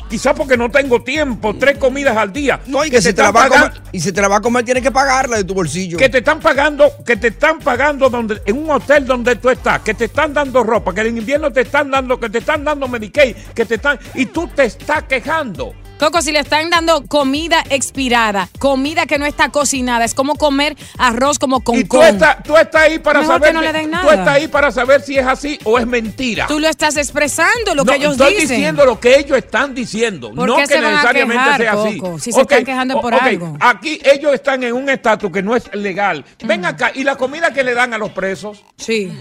quizás 0.10 0.34
porque 0.36 0.58
no 0.58 0.72
tengo 0.72 1.04
tiempo, 1.04 1.56
tres 1.60 1.78
comidas 1.78 2.18
al 2.18 2.34
día. 2.34 2.60
No, 2.66 2.84
y 2.84 2.90
que 2.90 2.96
que 2.96 3.02
te 3.04 3.10
si 3.10 3.14
te 3.14 3.22
la 3.22 3.28
están 3.28 3.36
va 3.40 3.46
a 3.46 3.50
pagando- 3.50 3.76
comer, 3.76 3.90
y 3.92 4.00
si 4.00 4.12
te 4.12 4.20
la 4.20 4.28
va 4.30 4.38
a 4.38 4.42
comer, 4.42 4.66
tienes 4.66 4.82
que 4.82 4.90
pagarla 4.90 5.38
de 5.38 5.44
tu 5.44 5.54
bolsillo. 5.54 5.96
que 6.00 6.10
te 6.10 6.18
están 6.18 6.40
pagando, 6.40 6.92
que 7.06 7.18
te 7.18 7.28
están 7.28 7.60
pagando 7.60 8.10
donde, 8.10 8.42
en 8.48 8.58
un 8.58 8.72
hotel 8.72 9.06
donde 9.06 9.36
tú 9.36 9.52
estás, 9.52 9.82
que 9.82 9.94
te 9.94 10.06
están 10.06 10.34
dando 10.34 10.64
ropa, 10.64 10.92
que 10.92 11.02
en 11.02 11.20
invierno 11.20 11.52
te 11.52 11.62
están 11.62 11.92
dando, 11.92 12.20
que 12.20 12.28
te 12.32 12.40
están 12.40 12.64
dando 12.64 12.88
Medicaid, 12.88 13.36
que 13.54 13.64
te 13.66 13.76
están, 13.76 14.00
y 14.16 14.26
tú 14.26 14.48
te 14.48 14.64
estás 14.64 15.04
quejando. 15.04 15.76
Coco, 16.01 16.24
si 16.24 16.31
le 16.31 16.39
están 16.39 16.72
dando 16.72 17.05
comida 17.05 17.63
expirada, 17.70 18.50
comida 18.58 19.05
que 19.05 19.20
no 19.20 19.27
está 19.27 19.50
cocinada, 19.50 20.03
es 20.03 20.15
como 20.15 20.34
comer 20.34 20.75
arroz 20.98 21.38
como 21.38 21.63
con 21.63 21.75
Y 21.77 21.84
tú 21.84 22.01
estás, 22.01 22.41
tú 22.41 22.58
estás 22.58 22.81
ahí 22.81 22.98
para 22.98 23.20
Mejor 23.20 23.36
saber, 23.36 23.50
que 23.50 23.53
no 23.53 23.62
le 23.62 23.72
den 23.72 23.91
tú 23.91 24.10
estás 24.10 24.27
ahí 24.27 24.48
para 24.48 24.72
saber 24.72 25.01
si 25.01 25.20
es 25.20 25.27
así 25.27 25.60
o 25.63 25.77
es 25.77 25.86
mentira. 25.86 26.48
Tú 26.48 26.60
lo 26.60 26.67
estás 26.67 26.98
expresando, 26.98 27.75
lo 27.75 27.84
No, 27.84 27.91
que 27.91 28.00
ellos 28.00 28.13
estoy 28.13 28.34
dicen. 28.34 28.50
diciendo 28.50 28.84
lo 28.84 29.00
que 29.00 29.20
ellos 29.20 29.38
están 29.38 29.75
diciendo, 29.75 30.34
¿Por 30.34 30.50
no 30.50 30.55
que 30.55 30.62
necesariamente 30.62 31.43
quejar, 31.43 31.62
sea 31.62 31.74
así. 31.74 31.98
Coco? 32.00 32.17
Si 32.17 32.31
se 32.31 32.41
están 32.41 32.65
quejando 32.65 33.00
por 33.00 33.13
algo. 33.13 33.55
Aquí 33.60 34.01
ellos 34.03 34.34
están 34.34 34.63
en 34.63 34.74
un 34.74 34.89
estatus 34.89 35.31
que 35.31 35.43
no 35.43 35.55
es 35.55 35.72
legal. 35.75 36.25
Ven 36.43 36.65
acá, 36.65 36.91
¿y 36.96 37.03
la 37.03 37.15
comida 37.15 37.53
que 37.53 37.63
le 37.63 37.75
dan 37.75 37.93
a 37.93 38.00
los 38.00 38.10
presos? 38.10 38.63
Sí. 38.75 39.13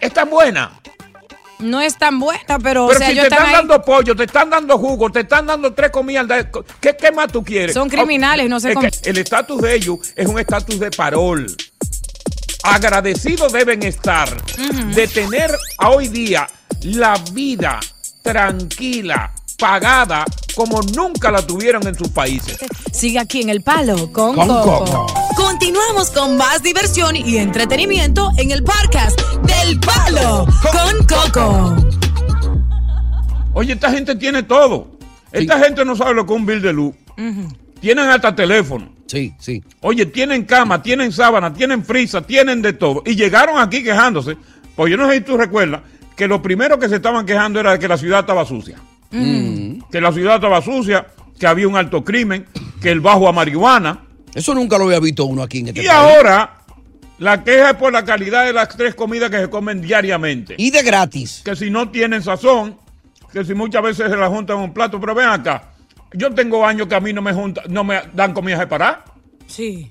¿Es 0.00 0.12
tan 0.12 0.30
buena? 0.30 0.70
No 1.58 1.80
es 1.80 1.96
tan 1.96 2.18
buena, 2.20 2.58
pero, 2.62 2.84
o 2.84 2.88
Pero 2.88 2.98
sea, 2.98 3.06
si 3.08 3.12
ellos 3.14 3.22
te 3.28 3.28
están 3.34 3.46
están 3.46 3.60
ahí. 3.62 3.66
dando 3.68 3.82
pollo, 3.84 4.14
te 4.14 4.24
están 4.24 4.50
dando 4.50 4.76
jugo, 4.78 5.10
te 5.10 5.20
están 5.20 5.46
dando 5.46 5.72
tres 5.72 5.90
comidas, 5.90 6.26
¿qué, 6.80 6.94
qué 6.96 7.12
más 7.12 7.32
tú 7.32 7.42
quieres? 7.42 7.72
Son 7.74 7.88
criminales, 7.88 8.48
no 8.48 8.60
sé 8.60 8.68
Es 8.70 8.74
cómo- 8.74 8.88
que 8.90 9.10
El 9.10 9.18
estatus 9.18 9.62
de 9.62 9.74
ellos 9.74 9.98
es 10.14 10.26
un 10.26 10.38
estatus 10.38 10.78
de 10.78 10.90
parol. 10.90 11.46
Agradecidos 12.62 13.52
deben 13.52 13.82
estar 13.84 14.28
de 14.94 15.06
tener 15.08 15.50
a 15.78 15.90
hoy 15.90 16.08
día 16.08 16.48
la 16.82 17.16
vida 17.32 17.78
tranquila, 18.22 19.32
pagada, 19.56 20.24
como 20.54 20.80
nunca 20.94 21.30
la 21.30 21.46
tuvieron 21.46 21.86
en 21.86 21.94
sus 21.94 22.08
países. 22.08 22.58
Sigue 22.92 23.18
aquí 23.18 23.42
en 23.42 23.48
el 23.48 23.62
palo 23.62 24.12
con, 24.12 24.34
Con 24.34 24.48
Coco. 24.48 24.84
Coco. 24.84 25.06
Continuamos 25.36 26.10
con 26.10 26.36
más 26.36 26.62
diversión 26.62 27.16
y 27.16 27.36
entretenimiento 27.36 28.30
en 28.38 28.50
el 28.50 28.62
podcast 28.62 29.20
del 29.42 29.78
Palo 29.80 30.46
con 30.62 31.06
Coco. 31.06 31.76
Oye, 33.54 33.72
esta 33.72 33.90
gente 33.90 34.16
tiene 34.16 34.42
todo. 34.42 34.88
Esta 35.32 35.58
gente 35.58 35.84
no 35.84 35.96
sabe 35.96 36.14
lo 36.14 36.26
que 36.26 36.32
es 36.32 36.38
un 36.38 36.46
bill 36.46 36.62
de 36.62 36.72
luz. 36.72 36.94
Tienen 37.80 38.08
hasta 38.08 38.34
teléfono. 38.34 38.90
Sí, 39.06 39.32
sí. 39.38 39.62
Oye, 39.80 40.06
tienen 40.06 40.44
cama, 40.44 40.82
tienen 40.82 41.12
sábana, 41.12 41.52
tienen 41.52 41.84
frisa, 41.84 42.22
tienen 42.22 42.60
de 42.60 42.72
todo. 42.72 43.02
Y 43.06 43.14
llegaron 43.14 43.58
aquí 43.58 43.82
quejándose. 43.82 44.36
Pues 44.74 44.90
yo 44.90 44.96
no 44.96 45.08
sé 45.08 45.16
si 45.16 45.20
tú 45.20 45.36
recuerdas 45.36 45.82
que 46.16 46.26
lo 46.26 46.42
primero 46.42 46.78
que 46.78 46.88
se 46.88 46.96
estaban 46.96 47.24
quejando 47.24 47.60
era 47.60 47.72
de 47.72 47.78
que 47.78 47.88
la 47.88 47.96
ciudad 47.98 48.20
estaba 48.20 48.44
sucia. 48.44 48.78
Que 49.10 50.00
la 50.00 50.12
ciudad 50.12 50.36
estaba 50.36 50.60
sucia, 50.62 51.06
que 51.38 51.46
había 51.46 51.68
un 51.68 51.76
alto 51.76 52.04
crimen, 52.04 52.46
que 52.80 52.90
el 52.90 53.00
bajo 53.00 53.28
a 53.28 53.32
marihuana. 53.32 54.04
Eso 54.34 54.54
nunca 54.54 54.76
lo 54.78 54.84
había 54.84 55.00
visto 55.00 55.24
uno 55.24 55.42
aquí 55.42 55.60
en 55.60 55.68
este 55.68 55.80
Y 55.82 55.86
país. 55.86 55.96
ahora 55.96 56.56
la 57.18 57.42
queja 57.42 57.70
es 57.70 57.76
por 57.76 57.92
la 57.92 58.04
calidad 58.04 58.44
de 58.44 58.52
las 58.52 58.68
tres 58.76 58.94
comidas 58.94 59.30
que 59.30 59.38
se 59.38 59.48
comen 59.48 59.80
diariamente. 59.80 60.54
Y 60.58 60.70
de 60.70 60.82
gratis. 60.82 61.40
Que 61.44 61.56
si 61.56 61.70
no 61.70 61.90
tienen 61.90 62.22
sazón, 62.22 62.76
que 63.32 63.44
si 63.44 63.54
muchas 63.54 63.82
veces 63.82 64.10
se 64.10 64.16
la 64.16 64.28
juntan 64.28 64.58
en 64.58 64.64
un 64.64 64.74
plato. 64.74 65.00
Pero 65.00 65.14
ven 65.14 65.28
acá, 65.28 65.70
yo 66.12 66.34
tengo 66.34 66.66
años 66.66 66.86
que 66.88 66.94
a 66.94 67.00
mí 67.00 67.12
no 67.12 67.22
me, 67.22 67.32
junta, 67.32 67.62
no 67.68 67.84
me 67.84 68.00
dan 68.12 68.34
comida 68.34 68.58
separada. 68.58 69.04
Sí. 69.46 69.90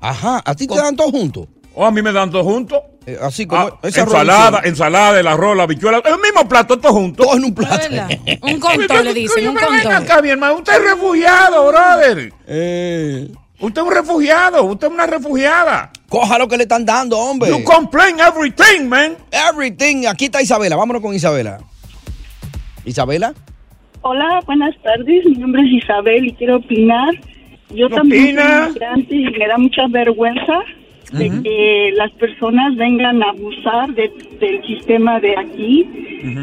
Ajá, 0.00 0.42
¿a 0.44 0.54
ti 0.54 0.66
te 0.66 0.76
dan 0.76 0.96
todos 0.96 1.10
juntos? 1.10 1.48
O 1.74 1.84
a 1.84 1.90
mí 1.90 2.00
me 2.00 2.12
dan 2.12 2.30
todo 2.30 2.44
juntos. 2.44 2.80
Eh, 3.06 3.18
así 3.20 3.46
como 3.46 3.60
Ah, 3.66 3.78
ensalada, 3.82 4.46
arroz. 4.58 4.60
ensalada, 4.64 5.20
el 5.20 5.26
arroz, 5.26 5.56
la 5.56 5.66
bichuela, 5.66 5.98
el 6.04 6.18
mismo 6.20 6.48
plato, 6.48 6.78
todo 6.78 6.92
junto. 6.94 7.22
Todo 7.24 7.36
en 7.36 7.44
un 7.44 7.54
plato. 7.54 7.84
Un 8.42 8.58
contón, 8.60 9.04
le 9.04 9.12
dicen, 9.14 9.48
un 9.48 9.54
contón. 9.56 9.92
acá, 9.92 10.22
mi 10.22 10.30
hermano, 10.30 10.54
usted 10.56 10.72
es 10.74 10.90
refugiado, 10.90 11.66
brother. 11.68 12.32
Eh. 12.46 13.28
Usted 13.60 13.80
es 13.82 13.86
un 13.88 13.94
refugiado, 13.94 14.62
usted 14.64 14.86
es 14.88 14.92
una 14.92 15.06
refugiada. 15.06 15.90
Coja 16.08 16.38
lo 16.38 16.48
que 16.48 16.56
le 16.56 16.64
están 16.64 16.84
dando, 16.84 17.18
hombre. 17.18 17.50
You 17.50 17.62
complain 17.64 18.16
everything, 18.20 18.88
man. 18.88 19.16
Everything. 19.30 20.06
Aquí 20.06 20.26
está 20.26 20.42
Isabela. 20.42 20.76
Vámonos 20.76 21.00
con 21.02 21.14
Isabela. 21.14 21.58
Isabela. 22.84 23.32
Hola, 24.02 24.40
buenas 24.46 24.74
tardes. 24.82 25.24
Mi 25.26 25.36
nombre 25.38 25.62
es 25.62 25.82
Isabel 25.84 26.26
y 26.26 26.32
quiero 26.34 26.56
opinar. 26.56 27.14
Yo 27.70 27.88
también 27.88 28.36
soy 28.36 28.44
Opina. 28.44 28.66
inmigrante 28.68 29.14
y 29.16 29.24
me 29.38 29.48
da 29.48 29.56
mucha 29.58 29.82
vergüenza 29.88 30.52
de 31.12 31.42
que 31.42 31.92
las 31.96 32.10
personas 32.12 32.74
vengan 32.76 33.22
a 33.22 33.30
abusar 33.30 33.94
de- 33.94 34.10
del 34.40 34.64
sistema 34.66 35.20
de 35.20 35.36
aquí. 35.36 35.86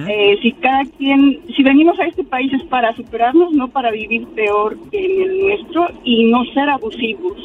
Eh, 0.10 0.38
si 0.41 0.51
cada 0.53 0.84
quien, 0.98 1.39
si 1.56 1.63
venimos 1.63 2.00
a 2.00 2.06
este 2.06 2.24
país 2.24 2.53
es 2.53 2.63
para 2.63 2.96
superarnos, 2.96 3.51
no 3.53 3.68
para 3.70 3.91
vivir 3.91 4.27
peor 4.36 4.77
que 4.91 5.03
en 5.03 5.22
el 5.24 5.39
nuestro 5.41 5.88
y 6.03 6.25
no 6.25 6.46
ser 6.53 6.70
abusivos. 6.70 7.38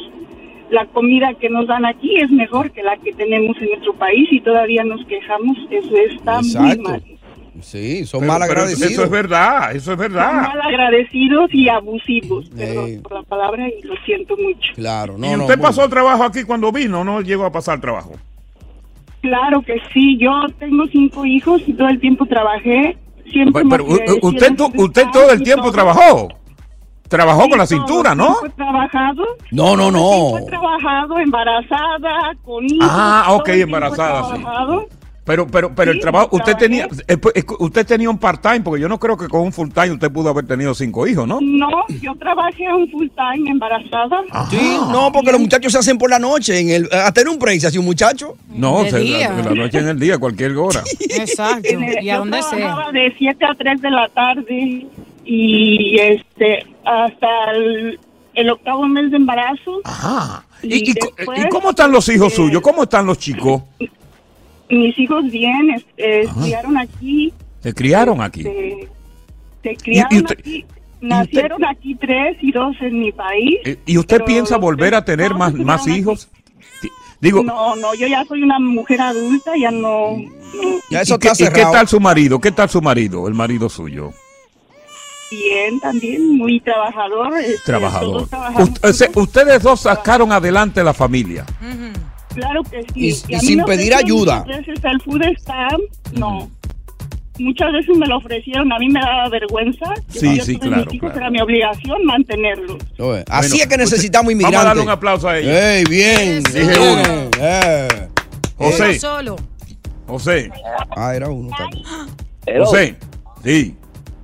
La 0.69 0.85
comida 0.85 1.33
que 1.33 1.49
nos 1.49 1.65
dan 1.67 1.85
aquí 1.85 2.17
es 2.17 2.29
mejor 2.29 2.71
que 2.71 2.83
la 2.83 2.97
que 2.97 3.13
tenemos 3.13 3.55
en 3.61 3.69
nuestro 3.69 3.93
país 3.93 4.27
y 4.31 4.41
todavía 4.41 4.83
nos 4.83 5.03
quejamos. 5.05 5.57
Eso 5.71 5.95
está 5.97 6.41
muy 6.41 6.47
Exacto. 6.49 6.81
mal. 6.83 7.01
Sí, 7.61 8.05
son 8.05 8.21
Pero- 8.21 8.31
mal 8.33 8.41
pero 8.47 8.51
agradecidos. 8.61 8.91
Eso 8.91 9.03
es 9.03 9.09
verdad, 9.09 9.71
eso 9.71 9.77
es 9.77 9.85
Son 9.85 9.97
verdad. 9.97 10.33
mal 10.41 10.61
agradecidos 10.61 11.49
y 11.53 11.69
abusivos. 11.69 12.49
Perdón 12.49 13.01
por 13.03 13.13
la 13.13 13.23
palabra 13.23 13.67
y 13.67 13.81
lo 13.85 13.95
siento 14.05 14.35
mucho. 14.37 14.73
Claro, 14.75 15.15
¿Y 15.19 15.35
usted 15.35 15.59
pasó 15.59 15.87
trabajo 15.89 16.23
aquí 16.23 16.43
cuando 16.43 16.71
vino 16.71 17.01
o 17.01 17.03
no 17.03 17.21
llegó 17.21 17.45
a 17.45 17.51
pasar 17.51 17.79
trabajo? 17.81 18.13
Claro 19.21 19.61
que 19.61 19.81
sí. 19.93 20.17
Yo 20.19 20.31
tengo 20.59 20.85
cinco 20.87 21.25
hijos 21.25 21.61
y 21.67 21.73
todo 21.73 21.87
el 21.89 21.99
tiempo 21.99 22.25
trabajé. 22.25 22.97
Siempre 23.31 23.63
Pero, 23.69 23.85
pero, 23.85 24.15
usted, 24.21 24.55
tu- 24.55 24.71
usted 24.83 25.05
todo 25.11 25.31
el 25.31 25.43
tiempo 25.43 25.71
trabajó. 25.71 26.29
Trabajó 27.09 27.47
con 27.49 27.57
la 27.57 27.65
cintura, 27.65 28.13
¿no? 28.13 28.35
He 28.45 28.49
trabajado. 28.49 29.23
No, 29.51 29.75
no, 29.77 29.89
no. 29.91 30.37
He 30.37 30.45
trabajado 30.45 31.17
embarazada, 31.19 32.33
con 32.43 32.65
hijos. 32.65 32.87
Ah, 32.89 33.27
ok, 33.29 33.47
embarazada, 33.49 34.23
sí. 34.25 34.41
trabajado. 34.41 34.87
Pero, 35.27 35.45
pero, 35.45 35.75
pero 35.75 35.91
el 35.91 35.99
trabajo, 35.99 36.29
usted 36.31 36.53
trabajé. 36.57 36.65
tenía, 36.65 36.87
eh, 37.07 37.17
pues, 37.17 37.35
usted 37.59 37.85
tenía 37.85 38.09
un 38.09 38.17
part-time, 38.17 38.61
porque 38.61 38.81
yo 38.81 38.87
no 38.89 38.97
creo 38.97 39.17
que 39.17 39.27
con 39.27 39.41
un 39.41 39.51
full-time 39.53 39.91
usted 39.91 40.09
pudo 40.11 40.29
haber 40.29 40.47
tenido 40.47 40.73
cinco 40.73 41.05
hijos, 41.05 41.27
¿no? 41.27 41.39
No, 41.41 41.67
yo 42.01 42.15
trabajé 42.15 42.63
un 42.73 42.89
full 42.89 43.07
time 43.09 43.51
embarazada. 43.51 44.21
Sí, 44.49 44.77
no, 44.89 45.11
porque 45.11 45.31
los 45.33 45.41
muchachos 45.41 45.71
se 45.73 45.79
hacen 45.79 45.97
por 45.97 46.09
la 46.09 46.17
noche. 46.17 46.59
En 46.59 46.69
el, 46.69 46.89
hasta 46.91 47.21
en 47.21 47.27
un 47.27 47.37
break 47.37 47.59
se 47.59 47.67
hace 47.67 47.77
un 47.77 47.85
muchacho. 47.85 48.35
No, 48.49 48.83
De 48.83 48.89
se- 48.89 48.99
día. 48.99 49.29
la, 49.29 49.43
la 49.43 49.51
noche 49.53 49.79
en 49.79 49.89
el 49.89 49.99
día, 49.99 50.17
cualquier 50.17 50.55
hora. 50.55 50.81
Exacto. 51.09 51.67
Y 52.01 52.09
a 52.09 52.23
sea. 52.23 52.31
trabajaba 52.49 52.91
de 52.93 53.13
7 53.17 53.45
a 53.45 53.53
3 53.53 53.81
de 53.81 53.91
la 53.91 54.07
tarde 54.09 54.85
y 55.25 55.99
este 55.99 56.65
hasta 56.85 57.27
el, 57.53 57.99
el 58.33 58.49
octavo 58.49 58.87
mes 58.87 59.11
de 59.11 59.17
embarazo. 59.17 59.81
Ajá. 59.83 60.45
Y, 60.63 60.73
¿Y, 60.75 60.89
y 60.91 60.93
co- 60.95 61.13
después, 61.17 61.39
y 61.45 61.49
cómo 61.49 61.69
están 61.71 61.91
los 61.91 62.07
hijos 62.09 62.31
eh, 62.33 62.35
suyos? 62.37 62.61
¿Cómo 62.61 62.83
están 62.83 63.05
los 63.05 63.17
chicos? 63.19 63.61
Mis 64.69 64.97
hijos 64.99 65.23
bien, 65.31 65.69
eh, 65.97 66.21
estudiaron 66.25 66.77
aquí. 66.77 67.33
Se 67.61 67.73
criaron 67.73 68.21
aquí. 68.21 68.43
Se, 68.43 68.87
se 69.63 69.75
criaron 69.77 70.13
y 70.13 70.17
usted- 70.21 70.39
aquí. 70.39 70.65
Nacieron 70.99 71.63
aquí 71.63 71.93
tres 71.93 72.37
y 72.41 72.51
dos 72.51 72.75
en 72.81 72.99
mi 72.99 73.11
país. 73.11 73.59
Eh, 73.65 73.77
¿Y 73.85 73.99
usted 73.99 74.23
piensa 74.25 74.57
volver 74.57 74.95
a 74.95 75.05
tener 75.05 75.35
más, 75.35 75.53
más 75.53 75.87
hijos? 75.87 76.27
Di- 76.81 76.89
Digo, 77.21 77.43
No, 77.43 77.75
no, 77.75 77.93
yo 77.93 78.07
ya 78.07 78.25
soy 78.25 78.41
una 78.41 78.57
mujer 78.59 79.01
adulta, 79.01 79.51
ya 79.59 79.69
no. 79.69 80.17
no. 80.17 80.29
Ya 80.89 81.03
¿y, 81.03 81.05
qué, 81.19 81.29
y 81.37 81.47
qué 81.49 81.61
tal 81.71 81.87
su 81.87 81.99
marido? 81.99 82.39
¿Qué 82.41 82.51
tal 82.51 82.67
su 82.69 82.81
marido, 82.81 83.27
el 83.27 83.35
marido 83.35 83.69
suyo? 83.69 84.11
Bien, 85.29 85.79
también, 85.79 86.35
muy 86.37 86.59
trabajador. 86.61 87.37
este, 87.37 87.57
Trabajador. 87.65 88.27
sea, 88.93 89.09
ustedes 89.15 89.61
dos 89.61 89.81
sacaron 89.81 90.31
adelante 90.31 90.83
la 90.83 90.93
familia. 90.93 91.45
Claro 92.37 92.63
que 92.63 92.83
sí. 92.93 93.07
Y- 93.27 93.39
sin 93.39 93.63
pedir 93.63 93.93
ayuda. 93.93 94.43
Muchas 94.45 94.65
veces 94.65 94.83
el 94.85 95.01
food 95.01 95.21
stamp, 95.39 95.81
no. 96.13 96.49
Muchas 97.39 97.71
veces 97.71 97.95
me 97.97 98.07
lo 98.07 98.17
ofrecieron, 98.17 98.71
a 98.73 98.79
mí 98.79 98.89
me 98.89 98.99
daba 98.99 99.29
vergüenza. 99.29 99.85
Yo- 100.11 100.19
Sí, 100.21 100.37
yo 100.37 100.43
sí, 100.43 100.57
claro, 100.57 100.85
mis 100.85 100.93
hijos, 100.95 101.11
claro. 101.11 101.17
Era 101.17 101.29
mi 101.29 101.39
obligación 101.41 102.03
mantenerlos. 102.05 102.77
Oye, 102.97 103.23
Así 103.29 103.49
Bueno, 103.49 103.63
es 103.63 103.67
que 103.69 103.77
necesitamos 103.77 104.23
usted- 104.25 104.31
inmigrantes. 104.33 104.57
Vamos 104.57 104.65
a 104.65 104.67
darle 104.69 104.81
un 104.83 104.89
aplauso 104.89 105.29
a 105.29 105.37
ella. 105.37 105.75
¡Ey, 105.77 105.83
bien! 105.89 106.43
Dije 106.43 106.59
bien, 106.65 106.81
uno. 106.81 107.29
eh. 107.39 107.87
José. 108.57 108.99
Solo. 108.99 109.35
José, 110.07 110.49
Ah, 110.95 111.13
era 111.15 111.29
uno 111.29 111.49
también. 111.55 111.83
José, 112.59 112.95
sí, 113.43 113.75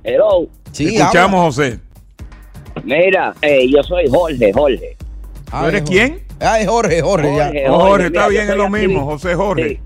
Hello. 0.02 0.48
Sí, 0.72 0.86
te 0.86 0.96
escuchamos, 0.96 1.54
José. 1.54 1.78
Mira, 2.82 3.32
eh, 3.42 3.68
yo 3.70 3.82
soy 3.84 4.08
Jorge, 4.08 4.52
Jorge. 4.52 4.96
¿Tú 5.50 5.66
eres 5.66 5.82
quién? 5.82 6.23
Ah, 6.44 6.60
es 6.60 6.68
Jorge, 6.68 7.00
Jorge, 7.00 7.36
ya. 7.36 7.44
Jorge, 7.46 7.64
Oh, 7.68 7.78
Jorge, 7.80 7.96
mira, 7.96 8.06
está 8.20 8.28
bien, 8.28 8.42
es 8.50 8.56
lo 8.56 8.64
activista. 8.64 8.88
mismo, 8.88 9.04
José 9.06 9.34
Jorge. 9.34 9.80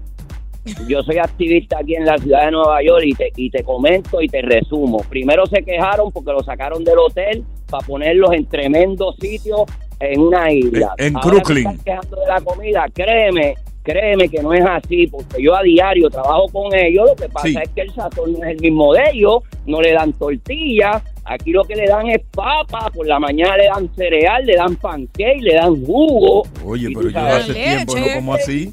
Yo 0.87 1.03
soy 1.03 1.17
activista 1.19 1.79
aquí 1.79 1.95
en 1.95 2.05
la 2.05 2.19
ciudad 2.19 2.45
de 2.45 2.51
Nueva 2.51 2.83
York 2.83 3.03
y 3.07 3.15
te, 3.15 3.33
y 3.37 3.49
te 3.51 3.63
comento 3.65 4.21
y 4.21 4.29
te 4.29 4.43
resumo. 4.43 4.99
Primero 5.09 5.47
se 5.47 5.63
quejaron 5.63 6.13
porque 6.13 6.31
lo 6.33 6.43
sacaron 6.43 6.85
del 6.85 6.99
hotel 6.99 7.43
para 7.71 7.87
ponerlos 7.87 8.33
en 8.35 8.45
tremendos 8.47 9.17
sitios 9.19 9.63
en 10.01 10.21
una 10.21 10.53
isla. 10.53 10.93
En- 10.99 11.07
en 11.07 11.17
Ahora 11.17 11.29
Brooklyn. 11.29 11.65
se 11.65 11.71
están 11.71 11.85
quejando 11.85 12.21
de 12.21 12.27
la 12.27 12.41
comida. 12.43 12.87
Créeme, 12.93 13.55
créeme 13.83 14.29
que 14.29 14.43
no 14.43 14.53
es 14.53 14.65
así 14.67 15.07
porque 15.07 15.43
yo 15.43 15.55
a 15.57 15.63
diario 15.63 16.11
trabajo 16.11 16.47
con 16.53 16.75
ellos. 16.75 17.09
Lo 17.09 17.17
que 17.17 17.29
pasa 17.31 17.49
Sí. 17.49 17.57
es 17.63 17.69
que 17.71 17.81
el 17.81 17.95
sazón 17.95 18.33
no 18.35 18.45
es 18.45 18.51
el 18.57 18.61
mismo 18.61 18.93
de 18.93 19.01
ellos. 19.15 19.39
No 19.65 19.81
le 19.81 19.93
dan 19.93 20.13
tortillas. 20.13 21.03
Aquí 21.29 21.51
lo 21.53 21.65
que 21.65 21.77
le 21.77 21.87
dan 21.87 22.09
es 22.09 22.21
papa. 22.33 22.91
Por 22.95 23.07
la 23.07 23.19
mañana 23.19 23.57
le 23.57 23.67
dan 23.67 23.89
cereal, 23.95 24.45
le 24.47 24.57
dan 24.57 24.77
pancake, 24.77 25.41
le 25.43 25.55
dan 25.55 25.85
jugo. 25.85 26.45
Oye, 26.65 26.89
pero 26.95 27.11
yo 27.11 27.19
hace 27.21 27.53
tiempo 27.55 27.97
no 27.97 28.07
como 28.15 28.35
así. 28.35 28.73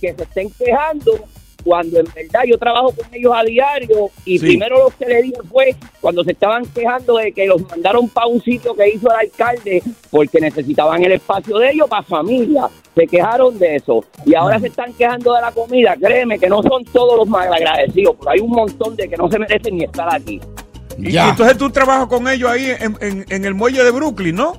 que 0.00 0.12
se 0.14 0.22
estén 0.22 0.50
quejando 0.50 1.12
cuando 1.64 1.98
en 1.98 2.06
verdad 2.14 2.42
yo 2.46 2.56
trabajo 2.58 2.92
con 2.92 3.06
ellos 3.12 3.32
a 3.34 3.42
diario 3.42 4.10
y 4.24 4.38
Sí. 4.38 4.46
primero 4.46 4.84
lo 4.84 4.90
que 4.96 5.04
le 5.06 5.22
dije 5.22 5.38
fue 5.50 5.74
cuando 6.00 6.22
se 6.22 6.30
estaban 6.30 6.64
quejando 6.66 7.16
de 7.16 7.32
que 7.32 7.44
los 7.46 7.60
mandaron 7.68 8.08
para 8.08 8.28
un 8.28 8.40
sitio 8.40 8.72
que 8.74 8.88
hizo 8.90 9.08
el 9.10 9.16
alcalde 9.26 9.82
porque 10.10 10.38
necesitaban 10.40 11.02
el 11.02 11.12
espacio 11.12 11.58
de 11.58 11.70
ellos 11.72 11.88
para 11.88 12.02
familia. 12.02 12.68
Se 12.94 13.06
quejaron 13.06 13.58
de 13.58 13.76
eso 13.76 14.04
y 14.24 14.34
ahora 14.34 14.60
se 14.60 14.68
están 14.68 14.92
quejando 14.92 15.32
de 15.34 15.40
la 15.40 15.50
comida. 15.50 15.96
Créeme 16.00 16.38
que 16.38 16.48
no 16.48 16.62
son 16.62 16.84
todos 16.84 17.16
los 17.16 17.26
malagradecidos, 17.26 18.14
pero 18.16 18.30
hay 18.30 18.40
un 18.40 18.50
montón 18.50 18.94
de 18.94 19.08
que 19.08 19.16
no 19.16 19.28
se 19.28 19.38
merecen 19.38 19.76
ni 19.76 19.84
estar 19.84 20.14
aquí. 20.14 20.40
Y, 20.98 21.10
y 21.26 21.30
entonces 21.30 21.56
tú 21.58 21.70
trabajas 21.70 22.06
con 22.06 22.26
ellos 22.28 22.50
ahí 22.50 22.70
en, 22.78 22.96
en- 23.00 23.24
en 23.28 23.44
el 23.44 23.54
muelle 23.54 23.84
de 23.84 23.90
Brooklyn, 23.90 24.34
¿no? 24.36 24.54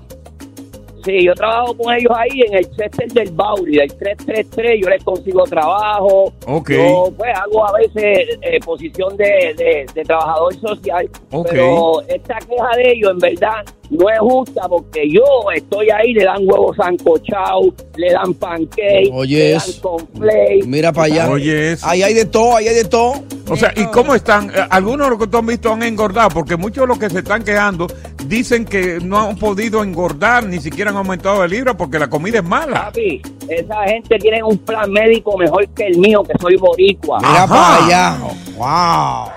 Sí, 1.05 1.23
yo 1.23 1.33
trabajo 1.35 1.75
con 1.77 1.93
ellos 1.93 2.11
ahí 2.15 2.41
en 2.47 2.55
el 2.55 2.69
Chester 2.75 3.07
del 3.11 3.31
Bauri, 3.31 3.77
del 3.77 3.93
333, 3.95 4.81
yo 4.81 4.89
les 4.89 5.03
consigo 5.03 5.43
trabajo. 5.43 6.33
Ok. 6.47 6.71
Yo 6.71 7.13
pues 7.15 7.31
hago 7.37 7.65
a 7.67 7.71
veces 7.77 8.37
eh, 8.41 8.59
posición 8.65 9.15
de, 9.15 9.53
de- 9.57 9.85
de 9.93 10.03
trabajador 10.03 10.53
social, 10.59 11.09
Ok. 11.31 11.47
pero 11.51 12.01
esta 12.07 12.37
queja 12.39 12.75
de 12.75 12.91
ellos 12.91 13.11
en 13.11 13.19
verdad 13.19 13.63
no 13.89 14.09
es 14.09 14.19
justa 14.19 14.67
porque 14.67 15.09
yo 15.09 15.23
estoy 15.55 15.89
ahí, 15.91 16.13
le 16.13 16.25
dan 16.25 16.39
huevos 16.45 16.75
sancochados, 16.75 17.67
le 17.95 18.11
dan 18.11 18.33
pancake, 18.33 19.09
Oye, 19.13 19.37
le 19.37 19.51
dan 19.53 19.61
conflay. 19.81 20.61
Mira 20.63 20.91
para 20.91 21.05
allá. 21.05 21.29
Oye, 21.29 21.71
eso. 21.73 21.87
Ahí 21.87 22.03
hay 22.03 22.13
de 22.13 22.25
todo, 22.25 22.57
ahí 22.57 22.67
hay 22.67 22.75
de 22.75 22.83
todo. 22.85 23.13
O 23.49 23.55
sea, 23.55 23.71
¿y 23.77 23.85
cómo 23.85 24.13
están? 24.13 24.49
Eh, 24.49 24.53
Algunos 24.69 25.07
de 25.07 25.11
los 25.11 25.19
que 25.19 25.27
tú 25.27 25.37
has 25.37 25.45
visto 25.45 25.71
han 25.71 25.83
engordado, 25.83 26.29
porque 26.31 26.57
muchos 26.57 26.81
de 26.83 26.87
los 26.87 26.99
que 26.99 27.09
se 27.09 27.19
están 27.19 27.43
quejando 27.45 27.87
dicen 28.27 28.65
que 28.65 28.99
no 29.01 29.29
han 29.29 29.37
podido 29.37 29.83
engordar, 29.83 30.45
ni 30.45 30.59
siquiera 30.59 30.91
han 30.91 30.97
aumentado 30.97 31.41
de 31.41 31.47
libra 31.47 31.75
porque 31.75 31.99
la 31.99 32.09
comida 32.09 32.39
es 32.39 32.43
mala. 32.43 32.85
Papi, 32.85 33.21
esa 33.49 33.83
gente 33.85 34.17
tiene 34.19 34.43
un 34.43 34.57
plan 34.57 34.91
médico 34.91 35.37
mejor 35.37 35.67
que 35.69 35.87
el 35.87 35.97
mío, 35.97 36.23
que 36.23 36.33
soy 36.39 36.55
boricua. 36.57 37.19
Mira 37.19 37.47
para 37.47 37.85
allá. 37.85 38.17
Wow. 38.55 39.31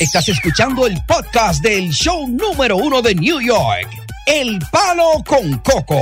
Estás 0.00 0.28
escuchando 0.28 0.86
el 0.86 0.96
podcast 1.06 1.62
del 1.62 1.90
show 1.90 2.26
número 2.28 2.76
uno 2.76 3.00
de 3.00 3.14
New 3.14 3.40
York. 3.40 3.88
El 4.26 4.58
palo 4.70 5.22
con 5.26 5.58
coco. 5.58 6.00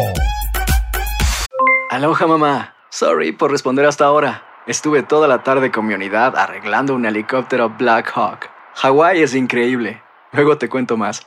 Aloha 1.91 2.27
mamá. 2.27 2.75
Sorry 2.91 3.33
por 3.33 3.51
responder 3.51 3.85
hasta 3.87 4.05
ahora. 4.05 4.45
Estuve 4.67 5.03
toda 5.03 5.27
la 5.27 5.43
tarde 5.43 5.71
con 5.71 5.87
mi 5.87 5.95
unidad 5.95 6.37
arreglando 6.37 6.95
un 6.95 7.05
helicóptero 7.05 7.71
Black 7.71 8.13
Hawk. 8.15 8.49
Hawái 8.75 9.23
es 9.23 9.35
increíble. 9.35 10.03
Luego 10.33 10.57
te 10.57 10.69
cuento 10.69 10.97
más. 10.97 11.27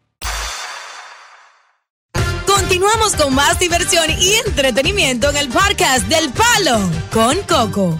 Continuamos 2.71 3.17
con 3.17 3.35
más 3.35 3.59
diversión 3.59 4.05
y 4.17 4.33
entretenimiento 4.47 5.29
en 5.29 5.35
el 5.35 5.49
podcast 5.49 6.07
del 6.07 6.31
Palo 6.31 6.79
con 7.11 7.37
Coco. 7.41 7.99